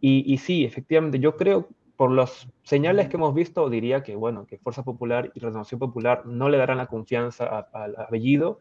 Y, 0.00 0.32
y 0.32 0.38
sí, 0.38 0.64
efectivamente, 0.64 1.18
yo 1.18 1.36
creo, 1.36 1.68
por 1.96 2.10
las 2.12 2.46
señales 2.62 3.08
que 3.08 3.16
hemos 3.16 3.34
visto, 3.34 3.68
diría 3.68 4.02
que, 4.04 4.14
bueno, 4.14 4.46
que 4.46 4.58
Fuerza 4.58 4.84
Popular 4.84 5.32
y 5.34 5.40
Renovación 5.40 5.80
Popular 5.80 6.24
no 6.26 6.48
le 6.48 6.58
darán 6.58 6.78
la 6.78 6.86
confianza 6.86 7.46
a- 7.46 7.68
al 7.84 7.96
apellido, 7.96 8.58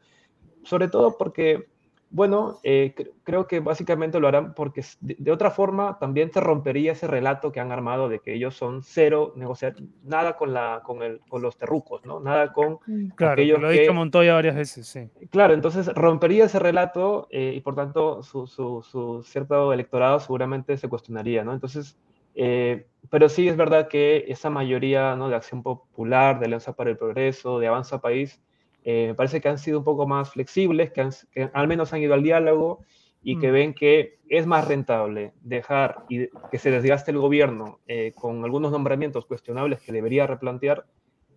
sobre 0.63 0.88
todo 0.88 1.17
porque 1.17 1.67
bueno, 2.14 2.59
eh, 2.64 2.93
cre- 2.95 3.11
creo 3.24 3.47
que 3.47 3.59
básicamente 3.59 4.20
lo 4.20 4.28
harán 4.28 4.53
porque 4.53 4.84
de, 5.01 5.16
de 5.20 5.32
otra 5.32 5.51
forma 5.51 5.97
también 5.99 6.32
se 6.32 6.39
rompería 6.39 6.93
ese 6.93 7.07
relato 7.07 7.51
que 7.51 7.59
han 7.59 7.72
armado 7.72 8.07
de 8.07 8.20
que 8.20 8.34
ellos 8.36 8.55
son 8.55 8.84
cero 8.84 9.34
negociar, 9.36 9.76
nada 10.03 10.38
con, 10.38 10.53
la, 10.53 10.82
con, 10.86 11.01
el, 11.03 11.20
con 11.28 11.41
los 11.41 11.57
terrucos, 11.57 12.05
¿no? 12.05 12.20
Nada 12.20 12.53
con 12.53 12.78
Claro, 13.16 13.36
que 13.36 13.41
aquellos 13.41 13.59
lo 13.61 13.68
ha 13.68 13.72
dicho 13.72 13.93
Montoya 13.93 14.34
varias 14.36 14.55
veces, 14.55 14.88
sí. 14.88 15.09
Claro, 15.32 15.53
entonces 15.53 15.88
rompería 15.93 16.45
ese 16.45 16.59
relato 16.59 17.28
eh, 17.32 17.53
y 17.55 17.61
por 17.61 17.76
tanto 17.76 18.24
su, 18.24 18.45
su- 18.47 18.82
su 18.84 19.24
cierto 19.24 19.74
electorado 19.74 20.20
seguramente 20.20 20.78
se 20.78 20.88
cuestionaría, 20.89 21.43
¿no? 21.43 21.53
Entonces, 21.53 21.97
eh, 22.36 22.88
pero 23.09 23.30
sí 23.30 23.47
es 23.47 23.55
verdad 23.57 23.88
que 23.88 24.26
esa 24.28 24.49
mayoría 24.49 25.16
¿no? 25.16 25.30
de 25.30 25.36
Acción 25.36 25.64
Popular, 25.64 26.39
de 26.39 26.45
Alianza 26.45 26.74
para 26.74 26.89
el 26.89 26.97
Progreso, 26.97 27.59
de 27.59 27.68
Avanza 27.68 28.01
País, 28.01 28.41
eh, 28.84 29.07
me 29.07 29.15
parece 29.15 29.41
que 29.41 29.49
han 29.49 29.57
sido 29.57 29.79
un 29.79 29.84
poco 29.86 30.07
más 30.07 30.31
flexibles, 30.31 30.91
que, 30.91 31.01
han- 31.01 31.11
que 31.31 31.49
al 31.53 31.67
menos 31.67 31.93
han 31.93 32.01
ido 32.01 32.13
al 32.13 32.23
diálogo 32.23 32.84
y 33.21 33.39
que 33.39 33.49
Mm. 33.49 33.53
ven 33.53 33.73
que 33.73 34.19
es 34.27 34.45
más 34.45 34.67
rentable 34.67 35.34
dejar 35.41 36.03
y 36.09 36.27
que 36.51 36.57
se 36.57 36.71
desgaste 36.71 37.11
el 37.11 37.17
gobierno 37.19 37.79
eh, 37.88 38.11
con 38.15 38.43
algunos 38.43 38.71
nombramientos 38.71 39.25
cuestionables 39.25 39.79
que 39.81 39.91
debería 39.93 40.27
replantear 40.27 40.86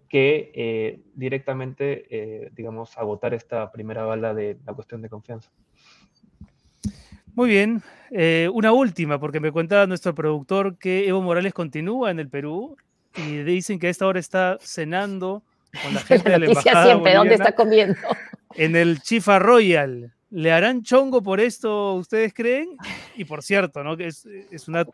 que 0.08 0.52
eh, 0.54 1.00
directamente, 1.14 2.06
eh, 2.10 2.50
digamos, 2.52 2.96
agotar 2.96 3.34
esta 3.34 3.70
primera 3.72 4.04
bala 4.04 4.34
de 4.34 4.56
la 4.64 4.72
cuestión 4.72 5.02
de 5.02 5.08
confianza. 5.08 5.50
Muy 7.34 7.50
bien. 7.50 7.82
eh, 8.10 8.48
una 8.52 8.72
última, 8.72 9.18
porque 9.18 9.40
me 9.40 9.50
cuenta 9.50 9.86
nuestro 9.86 10.14
productor 10.14 10.78
que 10.78 11.08
Evo 11.08 11.20
Morales 11.22 11.52
continúa 11.52 12.10
en 12.10 12.20
el 12.20 12.28
Perú 12.30 12.76
y 13.16 13.38
dicen 13.42 13.78
que 13.80 13.88
a 13.88 13.90
esta 13.90 14.06
hora 14.06 14.20
está 14.20 14.58
cenando 14.60 15.42
con 15.82 15.94
la 15.94 16.00
gente 16.00 16.30
de 16.30 16.38
La 16.38 16.38
la 16.38 16.46
noticia 16.46 16.70
embajada 16.70 16.84
siempre, 16.92 17.14
¿dónde 17.14 17.28
boliviana 17.30 17.44
está 17.44 17.56
comiendo? 17.56 17.96
en 18.54 18.76
el 18.76 19.00
Chifa 19.00 19.38
Royal. 19.38 20.12
¿Le 20.30 20.50
harán 20.52 20.82
chongo 20.82 21.22
por 21.22 21.40
esto, 21.40 21.94
ustedes 21.94 22.34
creen? 22.34 22.76
Y 23.16 23.24
por 23.24 23.42
cierto, 23.42 23.84
¿no? 23.84 23.94
Es, 23.94 24.26
es 24.50 24.66
una, 24.68 24.84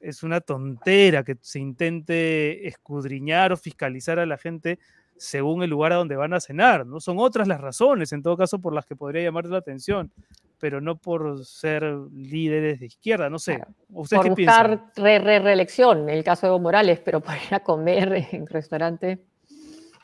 es 0.00 0.22
una 0.22 0.40
tontera 0.40 1.22
que 1.22 1.36
se 1.40 1.60
intente 1.60 2.66
escudriñar 2.66 3.52
o 3.52 3.56
fiscalizar 3.56 4.18
a 4.18 4.26
la 4.26 4.36
gente 4.36 4.78
según 5.16 5.62
el 5.62 5.70
lugar 5.70 5.92
a 5.92 5.96
donde 5.96 6.16
van 6.16 6.34
a 6.34 6.40
cenar, 6.40 6.84
¿no? 6.84 7.00
Son 7.00 7.16
otras 7.18 7.46
las 7.48 7.60
razones, 7.60 8.12
en 8.12 8.22
todo 8.22 8.36
caso, 8.36 8.58
por 8.58 8.74
las 8.74 8.84
que 8.84 8.96
podría 8.96 9.22
llamar 9.22 9.46
la 9.46 9.58
atención, 9.58 10.10
pero 10.58 10.80
no 10.80 10.96
por 10.98 11.44
ser 11.46 11.84
líderes 12.12 12.80
de 12.80 12.86
izquierda, 12.86 13.30
no 13.30 13.38
sé. 13.38 13.62
¿Ustedes 13.90 14.22
Por 14.26 14.34
qué 14.34 14.42
buscar 14.42 14.90
re, 14.96 15.18
re- 15.20 15.38
reelección, 15.38 16.08
en 16.10 16.16
el 16.18 16.24
caso 16.24 16.46
de 16.46 16.48
Evo 16.48 16.58
Morales, 16.58 17.00
pero 17.02 17.20
para 17.22 17.42
ir 17.42 17.54
a 17.54 17.60
comer 17.60 18.26
en 18.32 18.46
restaurante. 18.46 19.20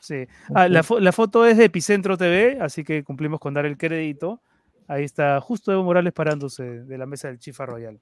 Sí. 0.03 0.27
Ah, 0.53 0.67
la, 0.67 0.83
fo- 0.83 0.99
la 0.99 1.13
foto 1.13 1.45
es 1.45 1.55
de 1.57 1.63
Epicentro 1.65 2.17
TV, 2.17 2.57
así 2.59 2.83
que 2.83 3.03
cumplimos 3.05 3.39
con 3.39 3.53
dar 3.53 3.65
el 3.65 3.77
crédito. 3.77 4.41
Ahí 4.89 5.05
está 5.05 5.39
justo 5.39 5.71
Evo 5.71 5.83
Morales 5.83 6.11
parándose 6.11 6.63
de 6.83 6.97
la 6.97 7.05
mesa 7.05 7.29
del 7.29 7.39
Chifa 7.39 7.65
Royal. 7.65 7.97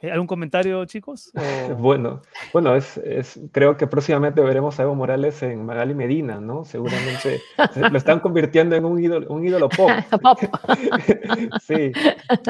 Eh, 0.00 0.10
¿Algún 0.10 0.26
comentario, 0.26 0.84
chicos? 0.84 1.32
O- 1.70 1.74
Bueno, 1.76 2.20
bueno 2.52 2.76
es, 2.76 2.98
es- 2.98 3.40
creo 3.50 3.76
que 3.78 3.86
próximamente 3.86 4.42
veremos 4.42 4.78
a 4.78 4.82
Evo 4.82 4.94
Morales 4.94 5.42
en 5.42 5.64
Magali 5.64 5.94
Medina, 5.94 6.38
¿no? 6.38 6.64
Seguramente 6.66 7.40
se- 7.72 7.90
lo 7.90 7.96
están 7.96 8.20
convirtiendo 8.20 8.76
en 8.76 8.84
un 8.84 9.02
ídolo, 9.02 9.26
un 9.30 9.46
ídolo 9.46 9.68
pop. 9.70 9.90
Pop. 10.22 10.38
Sí, 11.60 11.92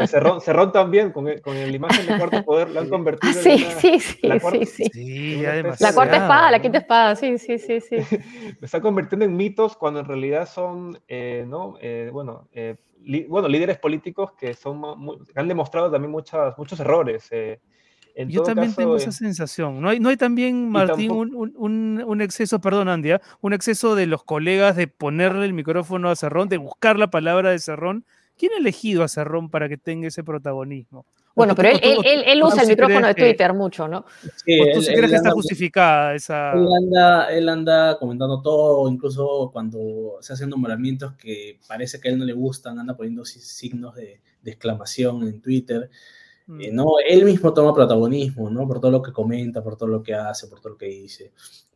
Cerrón, 0.06 0.40
Cerrón 0.40 0.72
también, 0.72 1.12
con, 1.12 1.28
el- 1.28 1.40
con 1.40 1.54
la 1.54 1.66
imagen 1.68 2.06
de 2.06 2.16
Cuarto 2.16 2.42
Poder, 2.44 2.70
lo 2.70 2.80
han 2.80 2.86
Ah, 2.86 2.90
convertido 2.90 3.32
sí, 3.40 3.50
en 3.50 3.64
una, 3.64 3.80
sí, 3.80 4.00
sí, 4.00 4.26
la 4.26 4.40
cuarta- 4.40 4.66
sí, 4.66 4.84
sí. 4.90 5.36
La 5.80 5.92
cuarta 5.94 6.16
espada, 6.16 6.50
la 6.50 6.60
quinta 6.60 6.78
espada, 6.78 7.16
sí, 7.16 7.38
sí, 7.38 7.58
sí, 7.58 7.80
sí. 7.80 7.96
lo 8.58 8.64
está 8.64 8.80
convirtiendo 8.80 9.24
en 9.24 9.36
mitos 9.36 9.76
cuando 9.76 10.00
en 10.00 10.06
realidad 10.06 10.48
son, 10.48 10.98
eh, 11.08 11.44
¿no? 11.46 11.76
Eh, 11.80 12.10
bueno, 12.12 12.48
eh, 12.52 12.76
bueno, 13.28 13.48
líderes 13.48 13.78
políticos 13.78 14.32
que 14.38 14.54
son 14.54 14.82
han 15.34 15.48
demostrado 15.48 15.90
también 15.90 16.10
muchas, 16.10 16.56
muchos 16.58 16.80
errores. 16.80 17.28
eh. 17.30 17.60
En 18.14 18.30
Yo 18.30 18.42
también 18.42 18.68
caso, 18.68 18.80
tengo 18.80 18.94
eh, 18.94 18.98
esa 18.98 19.12
sensación. 19.12 19.80
¿No 19.80 19.90
hay, 19.90 20.00
no 20.00 20.08
hay 20.08 20.16
también, 20.16 20.70
Martín, 20.70 21.08
tampoco- 21.10 21.54
un, 21.58 22.02
un- 22.02 22.20
exceso, 22.22 22.60
perdón, 22.60 22.88
Andy, 22.88 23.10
¿ah? 23.12 23.20
un 23.42 23.52
exceso 23.52 23.94
de 23.94 24.06
los 24.06 24.24
colegas 24.24 24.74
de 24.74 24.88
ponerle 24.88 25.44
el 25.44 25.52
micrófono 25.52 26.08
a 26.08 26.16
Cerrón, 26.16 26.48
de 26.48 26.56
buscar 26.56 26.98
la 26.98 27.10
palabra 27.10 27.50
de 27.50 27.58
Cerrón 27.58 28.04
¿Quién 28.38 28.52
ha 28.52 28.58
elegido 28.58 29.02
a 29.02 29.08
Cerrón 29.08 29.48
para 29.48 29.68
que 29.68 29.78
tenga 29.78 30.08
ese 30.08 30.22
protagonismo? 30.22 31.06
Bueno, 31.36 31.54
pero 31.54 31.68
él, 31.68 32.42
usa 32.42 32.62
el 32.62 32.68
micrófono 32.68 33.08
de 33.08 33.14
Twitter 33.14 33.52
mucho, 33.52 33.86
¿no? 33.86 34.06
Sí, 34.42 34.58
¿O 34.58 34.72
tú 34.72 34.80
sí 34.80 34.94
crees 34.94 35.10
que 35.10 35.16
está 35.16 35.32
justificada 35.32 36.14
esa...? 36.14 36.54
Él 37.30 37.48
anda, 37.50 37.98
comentando 37.98 38.40
todo, 38.40 38.90
incluso 38.90 39.50
cuando 39.52 40.16
se 40.20 40.32
hacen 40.32 40.48
nombramientos 40.48 41.12
que 41.12 41.60
parece 41.68 42.00
que 42.00 42.08
a 42.08 42.12
él 42.12 42.18
no 42.18 42.24
le 42.24 42.32
gustan, 42.32 42.78
anda 42.78 42.96
poniendo 42.96 43.26
signos 43.26 43.94
de, 43.94 44.22
exclamación 44.46 45.24
en 45.24 45.42
Twitter. 45.42 45.90
Mm. 46.46 46.60
Eh, 46.62 46.70
no, 46.72 46.92
él 47.06 47.26
mismo 47.26 47.52
toma 47.52 47.74
protagonismo, 47.74 48.48
¿no? 48.48 48.66
Por 48.66 48.80
todo 48.80 48.92
lo 48.92 49.02
que 49.02 49.12
comenta, 49.12 49.62
por 49.62 49.76
todo 49.76 49.90
lo 49.90 50.02
que 50.02 50.14
hace, 50.14 50.46
por 50.46 50.60
todo 50.60 50.70
lo 50.70 50.78
que 50.78 50.86
dice, 50.86 51.32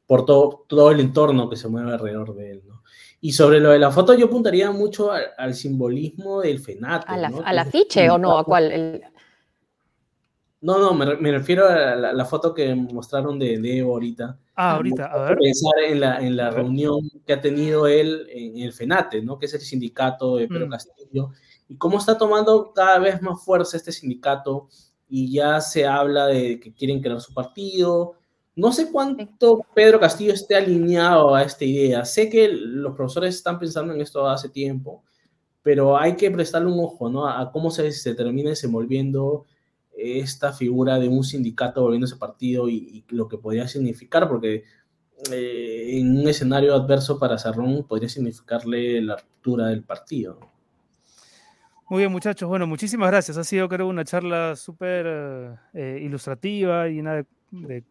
por 0.06 0.24
todo, 0.24 0.64
todo 0.68 0.90
el 0.90 1.00
entorno 1.00 1.50
que 1.50 1.56
se 1.56 1.68
mueve 1.68 1.92
alrededor 1.92 2.34
de 2.34 2.52
él, 2.52 2.62
¿no? 2.66 2.82
Y 3.20 3.32
sobre 3.32 3.60
lo 3.60 3.72
de 3.72 3.78
la 3.78 3.90
foto, 3.90 4.14
yo 4.14 4.26
apuntaría 4.26 4.70
mucho 4.70 5.10
al, 5.12 5.54
simbolismo 5.54 6.40
del 6.40 6.60
FENAT. 6.60 7.04
¿Al 7.06 7.58
afiche 7.58 8.08
o 8.08 8.16
no? 8.16 8.38
¿A 8.38 8.44
cuál? 8.44 9.02
No, 10.62 10.78
no, 10.78 10.92
me, 10.92 11.32
refiero 11.32 11.66
a 11.66 11.96
la, 11.96 12.24
foto 12.26 12.52
que 12.52 12.74
mostraron 12.74 13.38
de, 13.38 13.78
Evo 13.78 13.94
ahorita. 13.94 14.38
Ah, 14.54 14.72
ahorita, 14.72 15.06
a 15.06 15.22
ver. 15.30 15.38
Pensar 15.38 15.72
en 15.88 16.00
la, 16.00 16.18
en 16.18 16.36
la 16.36 16.50
reunión 16.50 17.08
que 17.26 17.32
ha 17.32 17.40
tenido 17.40 17.86
él 17.86 18.26
en 18.30 18.58
el 18.58 18.72
FENATE, 18.74 19.22
¿no? 19.22 19.38
Que 19.38 19.46
es 19.46 19.54
el 19.54 19.62
sindicato 19.62 20.36
de 20.36 20.48
Pedro 20.48 20.66
mm. 20.66 20.70
Castillo. 20.70 21.30
Y 21.66 21.76
cómo 21.76 21.98
está 21.98 22.18
tomando 22.18 22.72
cada 22.74 22.98
vez 22.98 23.22
más 23.22 23.42
fuerza 23.42 23.78
este 23.78 23.90
sindicato 23.90 24.68
y 25.08 25.32
ya 25.32 25.62
se 25.62 25.86
habla 25.86 26.26
de 26.26 26.60
que 26.60 26.74
quieren 26.74 27.00
crear 27.00 27.20
su 27.22 27.32
partido. 27.32 28.16
No 28.54 28.70
sé 28.70 28.92
cuánto 28.92 29.64
Pedro 29.74 29.98
Castillo 29.98 30.34
esté 30.34 30.56
alineado 30.56 31.34
a 31.34 31.42
esta 31.42 31.64
idea. 31.64 32.04
Sé 32.04 32.28
que 32.28 32.48
los 32.48 32.94
profesores 32.94 33.34
están 33.34 33.58
pensando 33.58 33.94
en 33.94 34.02
esto 34.02 34.28
hace 34.28 34.50
tiempo, 34.50 35.04
pero 35.62 35.96
hay 35.96 36.16
que 36.16 36.30
prestarle 36.30 36.70
un 36.70 36.80
ojo, 36.80 37.08
¿no? 37.08 37.26
A 37.26 37.50
cómo 37.50 37.70
se, 37.70 37.90
se 37.92 38.14
termina 38.14 38.50
desenvolviendo 38.50 39.46
esta 40.00 40.52
figura 40.52 40.98
de 40.98 41.08
un 41.08 41.24
sindicato 41.24 41.82
volviendo 41.82 42.06
ese 42.06 42.16
partido 42.16 42.68
y, 42.68 43.04
lo 43.08 43.28
que 43.28 43.38
podría 43.38 43.68
significar, 43.68 44.28
porque 44.28 44.64
eh, 45.30 45.98
en 45.98 46.18
un 46.18 46.28
escenario 46.28 46.74
adverso 46.74 47.18
para 47.18 47.38
Cerrón 47.38 47.86
podría 47.86 48.08
significarle 48.08 49.00
la 49.02 49.16
ruptura 49.16 49.66
del 49.66 49.82
partido. 49.82 50.38
Muy 51.88 51.98
bien, 52.02 52.12
muchachos. 52.12 52.48
Bueno, 52.48 52.68
muchísimas 52.68 53.10
gracias. 53.10 53.36
Ha 53.36 53.42
sido, 53.42 53.68
creo, 53.68 53.88
una 53.88 54.04
charla 54.04 54.54
súper 54.54 55.58
eh, 55.74 56.00
ilustrativa 56.00 56.88
y 56.88 56.94
llena 56.94 57.26
de, 57.50 57.84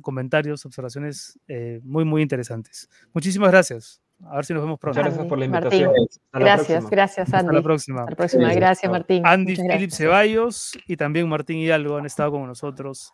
comentarios, 0.00 0.64
observaciones 0.64 1.38
eh, 1.46 1.80
muy, 1.82 2.04
muy 2.06 2.22
interesantes. 2.22 2.88
Muchísimas 3.12 3.50
gracias. 3.50 4.00
A 4.24 4.36
ver 4.36 4.46
si 4.46 4.54
nos 4.54 4.62
vemos 4.62 4.78
pronto. 4.78 4.98
Muchas 4.98 5.12
gracias 5.12 5.28
por 5.28 5.38
la 5.38 5.44
invitación. 5.44 5.92
gracias, 6.32 6.88
gracias, 6.88 7.28
Andy. 7.34 7.46
Hasta 7.46 7.52
la 7.52 7.62
próxima. 7.62 8.00
Hasta 8.00 8.10
la 8.10 8.16
próxima. 8.16 8.54
Gracias, 8.54 8.90
Martín. 8.90 9.26
Andy 9.26 9.56
Philip 9.56 9.90
Ceballos 9.90 10.72
y 10.86 10.96
también 10.96 11.28
Martín 11.28 11.58
Hidalgo 11.58 11.98
han 11.98 12.06
estado 12.06 12.32
con 12.32 12.46
nosotros. 12.46 13.12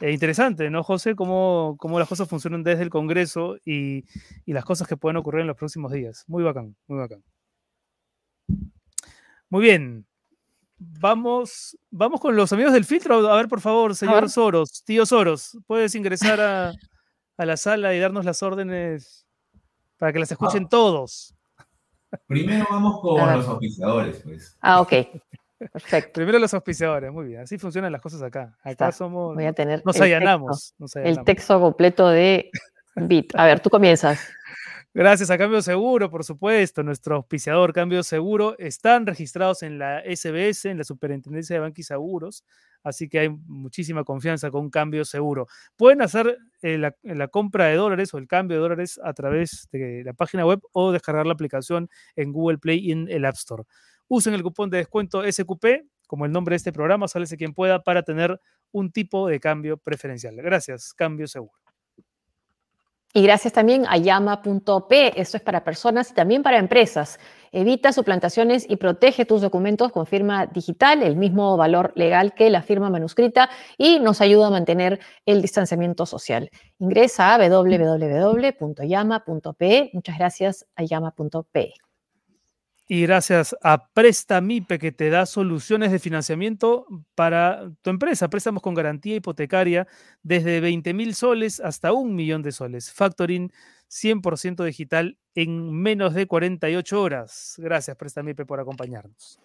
Eh, 0.00 0.12
interesante, 0.12 0.70
¿no, 0.70 0.82
José? 0.82 1.14
Cómo, 1.14 1.76
cómo, 1.78 1.98
las 1.98 2.08
cosas 2.08 2.28
funcionan 2.28 2.62
desde 2.62 2.82
el 2.82 2.90
Congreso 2.90 3.56
y, 3.64 4.04
y, 4.46 4.52
las 4.54 4.64
cosas 4.64 4.88
que 4.88 4.96
pueden 4.96 5.18
ocurrir 5.18 5.42
en 5.42 5.48
los 5.48 5.56
próximos 5.56 5.92
días. 5.92 6.24
Muy 6.26 6.42
bacán, 6.42 6.74
muy 6.86 6.98
bacán. 6.98 7.22
Muy 9.50 9.62
bien. 9.62 10.06
Vamos, 10.78 11.76
vamos 11.90 12.20
con 12.20 12.36
los 12.36 12.52
amigos 12.52 12.72
del 12.72 12.84
filtro. 12.84 13.28
A 13.30 13.36
ver, 13.36 13.48
por 13.48 13.60
favor, 13.60 13.94
señor 13.94 14.30
Soros, 14.30 14.82
tío 14.84 15.04
Soros, 15.04 15.58
puedes 15.66 15.94
ingresar 15.94 16.40
a, 16.40 16.72
a 17.36 17.44
la 17.44 17.56
sala 17.56 17.94
y 17.94 17.98
darnos 17.98 18.24
las 18.24 18.42
órdenes 18.42 19.27
para 19.98 20.12
que 20.12 20.18
las 20.18 20.30
escuchen 20.30 20.64
ah. 20.64 20.68
todos. 20.70 21.34
Primero 22.26 22.66
vamos 22.70 23.00
con 23.00 23.18
los 23.18 23.46
auspiciadores, 23.48 24.20
pues. 24.24 24.56
Ah, 24.60 24.80
ok. 24.80 24.92
Perfecto. 25.72 26.12
Primero 26.14 26.38
los 26.38 26.54
auspiciadores, 26.54 27.12
muy 27.12 27.26
bien. 27.26 27.40
Así 27.40 27.58
funcionan 27.58 27.92
las 27.92 28.00
cosas 28.00 28.22
acá. 28.22 28.56
Acá 28.62 28.92
somos. 28.92 29.34
Voy 29.34 29.44
a 29.44 29.52
tener 29.52 29.82
nos 29.84 30.00
allanamos, 30.00 30.74
El 30.94 31.22
texto 31.24 31.60
completo 31.60 32.08
de 32.08 32.50
Bit. 32.94 33.34
A 33.34 33.44
ver, 33.44 33.60
tú 33.60 33.68
comienzas. 33.68 34.20
Gracias 34.94 35.30
a 35.30 35.38
Cambio 35.38 35.60
Seguro, 35.60 36.10
por 36.10 36.24
supuesto, 36.24 36.82
nuestro 36.82 37.16
auspiciador 37.16 37.72
Cambio 37.72 38.02
Seguro. 38.02 38.56
Están 38.58 39.06
registrados 39.06 39.62
en 39.62 39.78
la 39.78 40.02
SBS, 40.02 40.64
en 40.66 40.78
la 40.78 40.84
Superintendencia 40.84 41.54
de 41.54 41.60
Banquis 41.60 41.88
Seguros, 41.88 42.44
así 42.82 43.08
que 43.08 43.20
hay 43.20 43.28
muchísima 43.28 44.04
confianza 44.04 44.50
con 44.50 44.70
Cambio 44.70 45.04
Seguro. 45.04 45.46
Pueden 45.76 46.02
hacer 46.02 46.38
eh, 46.62 46.78
la, 46.78 47.28
compra 47.28 47.66
de 47.66 47.76
dólares 47.76 48.12
o 48.14 48.18
el 48.18 48.26
cambio 48.26 48.56
de 48.56 48.62
dólares 48.62 49.00
a 49.02 49.12
través 49.12 49.68
de 49.72 50.02
la 50.04 50.12
página 50.12 50.44
web 50.44 50.60
o 50.72 50.92
descargar 50.92 51.26
la 51.26 51.32
aplicación 51.32 51.88
en 52.16 52.32
Google 52.32 52.58
Play 52.58 52.78
y 52.78 52.92
en 52.92 53.08
el 53.08 53.24
App 53.24 53.36
Store. 53.36 53.64
Usen 54.08 54.34
el 54.34 54.42
cupón 54.42 54.70
de 54.70 54.78
descuento 54.78 55.22
SQP, 55.30 55.66
como 56.06 56.24
el 56.24 56.32
nombre 56.32 56.54
de 56.54 56.56
este 56.56 56.72
programa, 56.72 57.08
sálese 57.08 57.36
quien 57.36 57.52
pueda, 57.52 57.82
para 57.82 58.02
tener 58.02 58.40
un 58.72 58.90
tipo 58.90 59.28
de 59.28 59.40
cambio 59.40 59.76
preferencial. 59.76 60.36
Gracias, 60.36 60.94
Cambio 60.94 61.26
Seguro. 61.26 61.58
Y 63.14 63.22
gracias 63.22 63.52
también 63.52 63.84
a 63.88 63.96
llama.p, 63.96 65.20
esto 65.20 65.36
es 65.38 65.42
para 65.42 65.64
personas 65.64 66.10
y 66.10 66.14
también 66.14 66.42
para 66.42 66.58
empresas. 66.58 67.18
Evita 67.52 67.92
suplantaciones 67.92 68.66
y 68.68 68.76
protege 68.76 69.24
tus 69.24 69.40
documentos 69.40 69.92
con 69.92 70.06
firma 70.06 70.46
digital, 70.46 71.02
el 71.02 71.16
mismo 71.16 71.56
valor 71.56 71.92
legal 71.94 72.34
que 72.34 72.50
la 72.50 72.62
firma 72.62 72.90
manuscrita 72.90 73.50
y 73.76 74.00
nos 74.00 74.20
ayuda 74.20 74.48
a 74.48 74.50
mantener 74.50 75.00
el 75.26 75.42
distanciamiento 75.42 76.06
social. 76.06 76.50
Ingresa 76.78 77.34
a 77.34 77.38
www.llama.p. 77.48 78.70
Muchas 79.92 80.18
gracias 80.18 80.66
a 80.76 80.84
llama.p. 80.84 81.74
Y 82.90 83.02
gracias 83.02 83.54
a 83.62 83.88
Prestamipe 83.92 84.78
que 84.78 84.92
te 84.92 85.10
da 85.10 85.26
soluciones 85.26 85.92
de 85.92 85.98
financiamiento 85.98 86.86
para 87.14 87.70
tu 87.82 87.90
empresa. 87.90 88.30
Préstamos 88.30 88.62
con 88.62 88.72
garantía 88.72 89.16
hipotecaria 89.16 89.86
desde 90.22 90.60
20 90.60 90.94
mil 90.94 91.14
soles 91.14 91.60
hasta 91.60 91.92
un 91.92 92.14
millón 92.14 92.40
de 92.40 92.50
soles. 92.50 92.90
Factoring 92.90 93.52
100% 93.88 94.64
digital 94.64 95.18
en 95.34 95.72
menos 95.72 96.14
de 96.14 96.26
48 96.26 97.00
horas. 97.00 97.54
Gracias 97.58 97.96
Prestamipe 97.96 98.44
por 98.44 98.60
acompañarnos. 98.60 99.38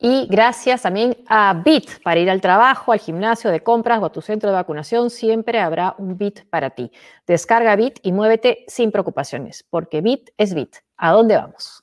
Y 0.00 0.28
gracias 0.30 0.82
también 0.82 1.16
a 1.26 1.60
BIT 1.64 2.02
para 2.04 2.20
ir 2.20 2.30
al 2.30 2.40
trabajo, 2.40 2.92
al 2.92 3.00
gimnasio 3.00 3.50
de 3.50 3.64
compras 3.64 4.00
o 4.00 4.06
a 4.06 4.12
tu 4.12 4.22
centro 4.22 4.48
de 4.48 4.54
vacunación. 4.54 5.10
Siempre 5.10 5.58
habrá 5.58 5.96
un 5.98 6.16
BIT 6.16 6.48
para 6.48 6.70
ti. 6.70 6.92
Descarga 7.26 7.74
BIT 7.74 7.98
y 8.02 8.12
muévete 8.12 8.64
sin 8.68 8.92
preocupaciones, 8.92 9.64
porque 9.68 10.00
BIT 10.00 10.30
es 10.36 10.54
BIT. 10.54 10.76
¿A 10.96 11.10
dónde 11.10 11.36
vamos? 11.36 11.82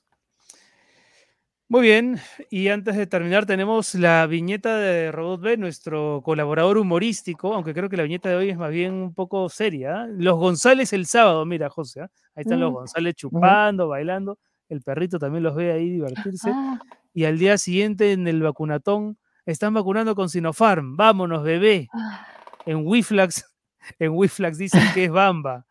Muy 1.68 1.82
bien, 1.82 2.20
y 2.51 2.68
antes 2.68 2.95
de 2.95 3.07
terminar 3.07 3.47
tenemos 3.47 3.95
la 3.95 4.28
viñeta 4.28 4.78
de 4.78 5.11
Robot 5.11 5.41
B, 5.41 5.57
nuestro 5.57 6.22
colaborador 6.24 6.78
humorístico, 6.78 7.55
aunque 7.55 7.74
creo 7.74 7.89
que 7.89 7.97
la 7.97 8.03
viñeta 8.03 8.30
de 8.30 8.36
hoy 8.36 8.49
es 8.51 8.57
más 8.57 8.70
bien 8.70 8.93
un 8.93 9.16
poco 9.16 9.49
seria. 9.49 10.05
¿eh? 10.05 10.09
Los 10.16 10.38
González 10.38 10.93
el 10.93 11.07
sábado, 11.07 11.43
mira 11.43 11.72
José, 11.72 12.01
¿eh? 12.01 12.07
ahí 12.36 12.41
están 12.43 12.59
los 12.59 12.70
mm. 12.70 12.76
González 12.76 13.16
chupando, 13.16 13.88
bailando, 13.88 14.38
el 14.70 14.84
perrito 14.84 15.18
también 15.18 15.41
los 15.41 15.55
ve 15.55 15.72
ahí 15.72 15.89
divertirse. 15.89 16.51
Ah. 16.53 16.80
Y 17.16 17.26
al 17.26 17.39
día 17.39 17.57
siguiente 17.57 18.11
en 18.11 18.28
el 18.28 18.43
vacunatón 18.43 19.18
están 19.47 19.74
vacunando 19.74 20.13
con 20.13 20.30
Sinopharm, 20.30 20.95
vámonos 20.95 21.43
bebé. 21.43 21.88
Ah. 21.93 22.28
En 22.68 22.86
Wiflax, 22.86 23.43
en 23.97 24.11
Wiflax 24.11 24.59
dicen 24.59 24.84
que 24.93 25.05
es 25.05 25.11
Bamba 25.11 25.66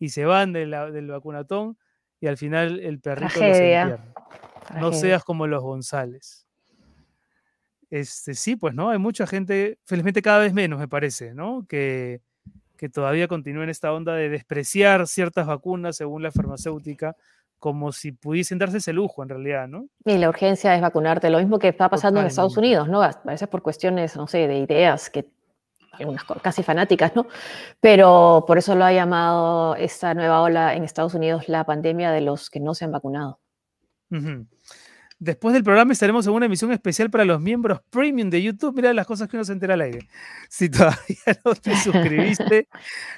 y 0.00 0.08
se 0.08 0.24
van 0.24 0.52
del 0.52 1.06
vacunatón 1.08 1.78
y 2.20 2.26
al 2.26 2.36
final 2.36 2.80
el 2.80 2.98
perrito 2.98 3.38
los 3.38 4.00
No 4.76 4.92
seas 4.92 5.24
como 5.24 5.46
los 5.46 5.62
González. 5.62 6.46
Este, 7.90 8.34
sí, 8.34 8.56
pues, 8.56 8.74
¿no? 8.74 8.90
Hay 8.90 8.98
mucha 8.98 9.26
gente, 9.26 9.78
felizmente 9.84 10.20
cada 10.20 10.40
vez 10.40 10.52
menos, 10.52 10.78
me 10.78 10.88
parece, 10.88 11.34
¿no? 11.34 11.64
Que, 11.68 12.20
que 12.76 12.88
todavía 12.88 13.28
continúa 13.28 13.64
en 13.64 13.70
esta 13.70 13.92
onda 13.92 14.14
de 14.14 14.28
despreciar 14.28 15.06
ciertas 15.06 15.46
vacunas 15.46 15.96
según 15.96 16.22
la 16.22 16.30
farmacéutica, 16.30 17.16
como 17.58 17.90
si 17.92 18.12
pudiesen 18.12 18.58
darse 18.58 18.78
ese 18.78 18.92
lujo 18.92 19.22
en 19.22 19.30
realidad, 19.30 19.68
¿no? 19.68 19.86
Y 20.04 20.16
la 20.18 20.28
urgencia 20.28 20.74
es 20.74 20.80
vacunarte, 20.80 21.28
lo 21.28 21.38
mismo 21.38 21.58
que 21.58 21.68
está 21.68 21.88
pasando 21.88 22.20
en 22.20 22.26
Estados 22.26 22.56
Unidos, 22.56 22.88
¿no? 22.88 23.02
A 23.02 23.20
veces 23.24 23.48
por 23.48 23.62
cuestiones, 23.62 24.16
no 24.16 24.28
sé, 24.28 24.46
de 24.46 24.58
ideas 24.58 25.10
que 25.10 25.26
algunas 25.92 26.24
casi 26.42 26.62
fanáticas, 26.62 27.16
¿no? 27.16 27.26
Pero 27.80 28.44
por 28.46 28.58
eso 28.58 28.76
lo 28.76 28.84
ha 28.84 28.92
llamado 28.92 29.74
esta 29.74 30.14
nueva 30.14 30.42
ola 30.42 30.74
en 30.74 30.84
Estados 30.84 31.14
Unidos 31.14 31.48
la 31.48 31.64
pandemia 31.64 32.12
de 32.12 32.20
los 32.20 32.50
que 32.50 32.60
no 32.60 32.74
se 32.74 32.84
han 32.84 32.92
vacunado. 32.92 33.40
Después 35.20 35.52
del 35.52 35.64
programa 35.64 35.92
estaremos 35.92 36.26
en 36.26 36.32
una 36.32 36.46
emisión 36.46 36.70
especial 36.70 37.10
para 37.10 37.24
los 37.24 37.40
miembros 37.40 37.80
premium 37.90 38.30
de 38.30 38.40
YouTube. 38.40 38.74
Mira 38.76 38.92
las 38.92 39.06
cosas 39.06 39.28
que 39.28 39.36
uno 39.36 39.44
se 39.44 39.52
entera 39.52 39.74
al 39.74 39.80
aire. 39.80 40.08
Si 40.48 40.68
todavía 40.70 41.40
no 41.44 41.54
te 41.54 41.76
suscribiste, 41.76 42.68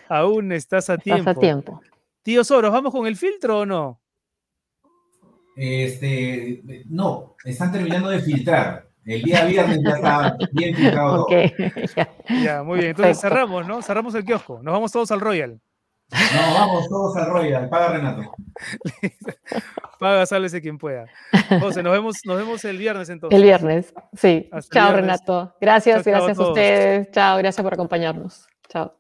aún 0.09 0.53
estás 0.53 0.89
a 0.89 0.97
tiempo. 0.97 1.31
Estás 1.31 1.37
a 1.37 1.41
tiempo. 1.41 1.81
Tío 2.23 2.43
Soros, 2.45 2.73
¿vamos 2.73 2.93
con 2.93 3.07
el 3.07 3.17
filtro 3.17 3.61
o 3.61 3.67
no? 3.67 4.01
Este, 5.57 6.63
no, 6.89 7.37
están 7.45 7.71
terminando 7.71 8.09
de 8.09 8.21
filtrar. 8.21 8.89
El 9.05 9.23
día 9.23 9.45
viernes 9.45 9.81
ya 9.83 9.91
está 9.91 10.37
bien 10.53 10.75
filtrado. 10.75 11.27
ya. 12.45 12.63
muy 12.63 12.79
bien. 12.79 12.91
Entonces 12.91 13.21
cerramos, 13.21 13.67
¿no? 13.67 13.83
Cerramos 13.83 14.15
el 14.15 14.25
kiosco. 14.25 14.63
Nos 14.63 14.73
vamos 14.73 14.93
todos 14.93 15.11
al 15.11 15.21
Royal. 15.21 15.61
No, 16.13 16.55
vamos 16.55 16.89
todos 16.89 17.17
al 17.17 17.27
Royal. 17.31 17.69
Paga 17.69 17.93
Renato. 17.93 18.33
Paga, 20.01 20.27
sálvese 20.27 20.61
quien 20.61 20.79
pueda. 20.79 21.07
José, 21.61 21.83
nos 21.83 21.93
vemos, 21.93 22.17
nos 22.25 22.37
vemos 22.37 22.65
el 22.65 22.79
viernes 22.79 23.09
entonces. 23.11 23.37
El 23.37 23.43
viernes, 23.45 23.95
sí. 24.15 24.49
Hasta 24.53 24.75
Chao, 24.75 24.93
viernes. 24.93 25.21
Renato. 25.21 25.55
Gracias, 25.61 25.97
Chao, 25.97 26.05
chao 26.05 26.13
a 26.15 26.17
gracias 26.19 26.37
a 26.39 26.41
todos. 26.41 26.49
ustedes. 26.51 27.11
Chao, 27.13 27.39
gracias 27.39 27.63
por 27.63 27.75
acompañarnos. 27.75 28.49
Chao. 28.69 28.95